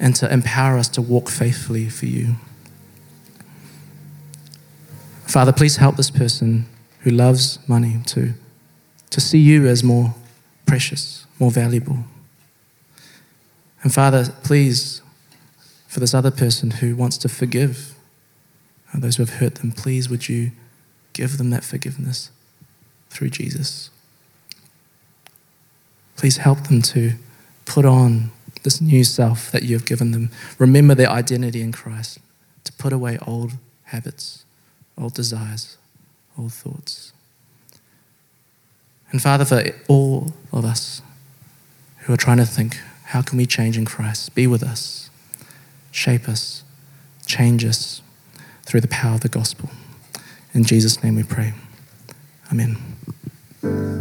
and 0.00 0.16
to 0.16 0.32
empower 0.32 0.78
us 0.78 0.88
to 0.88 1.02
walk 1.02 1.28
faithfully 1.28 1.90
for 1.90 2.06
you. 2.06 2.36
Father, 5.36 5.52
please 5.52 5.76
help 5.76 5.96
this 5.96 6.10
person 6.10 6.64
who 7.00 7.10
loves 7.10 7.58
money 7.68 7.98
to, 8.06 8.32
to 9.10 9.20
see 9.20 9.36
you 9.36 9.66
as 9.66 9.84
more 9.84 10.14
precious, 10.64 11.26
more 11.38 11.50
valuable. 11.50 11.98
And 13.82 13.92
Father, 13.92 14.32
please, 14.42 15.02
for 15.88 16.00
this 16.00 16.14
other 16.14 16.30
person 16.30 16.70
who 16.70 16.96
wants 16.96 17.18
to 17.18 17.28
forgive 17.28 17.94
those 18.94 19.16
who 19.16 19.24
have 19.24 19.34
hurt 19.34 19.56
them, 19.56 19.72
please 19.72 20.08
would 20.08 20.26
you 20.26 20.52
give 21.12 21.36
them 21.36 21.50
that 21.50 21.64
forgiveness 21.64 22.30
through 23.10 23.28
Jesus. 23.28 23.90
Please 26.16 26.38
help 26.38 26.68
them 26.68 26.80
to 26.80 27.12
put 27.66 27.84
on 27.84 28.30
this 28.62 28.80
new 28.80 29.04
self 29.04 29.50
that 29.52 29.64
you 29.64 29.76
have 29.76 29.84
given 29.84 30.12
them. 30.12 30.30
Remember 30.58 30.94
their 30.94 31.10
identity 31.10 31.60
in 31.60 31.72
Christ, 31.72 32.20
to 32.64 32.72
put 32.72 32.94
away 32.94 33.18
old 33.26 33.52
habits, 33.82 34.45
old 34.98 35.14
desires, 35.14 35.76
old 36.38 36.52
thoughts. 36.52 37.12
And 39.12 39.22
Father, 39.22 39.44
for 39.44 39.62
all 39.88 40.32
of 40.52 40.64
us 40.64 41.02
who 42.00 42.12
are 42.12 42.16
trying 42.16 42.38
to 42.38 42.46
think, 42.46 42.78
how 43.04 43.22
can 43.22 43.38
we 43.38 43.46
change 43.46 43.78
in 43.78 43.84
Christ? 43.84 44.34
Be 44.34 44.46
with 44.46 44.62
us, 44.62 45.10
shape 45.90 46.28
us, 46.28 46.64
change 47.24 47.64
us 47.64 48.02
through 48.64 48.80
the 48.80 48.88
power 48.88 49.14
of 49.14 49.20
the 49.20 49.28
gospel. 49.28 49.70
In 50.52 50.64
Jesus' 50.64 51.02
name 51.02 51.14
we 51.16 51.22
pray. 51.22 51.52
Amen. 52.50 53.96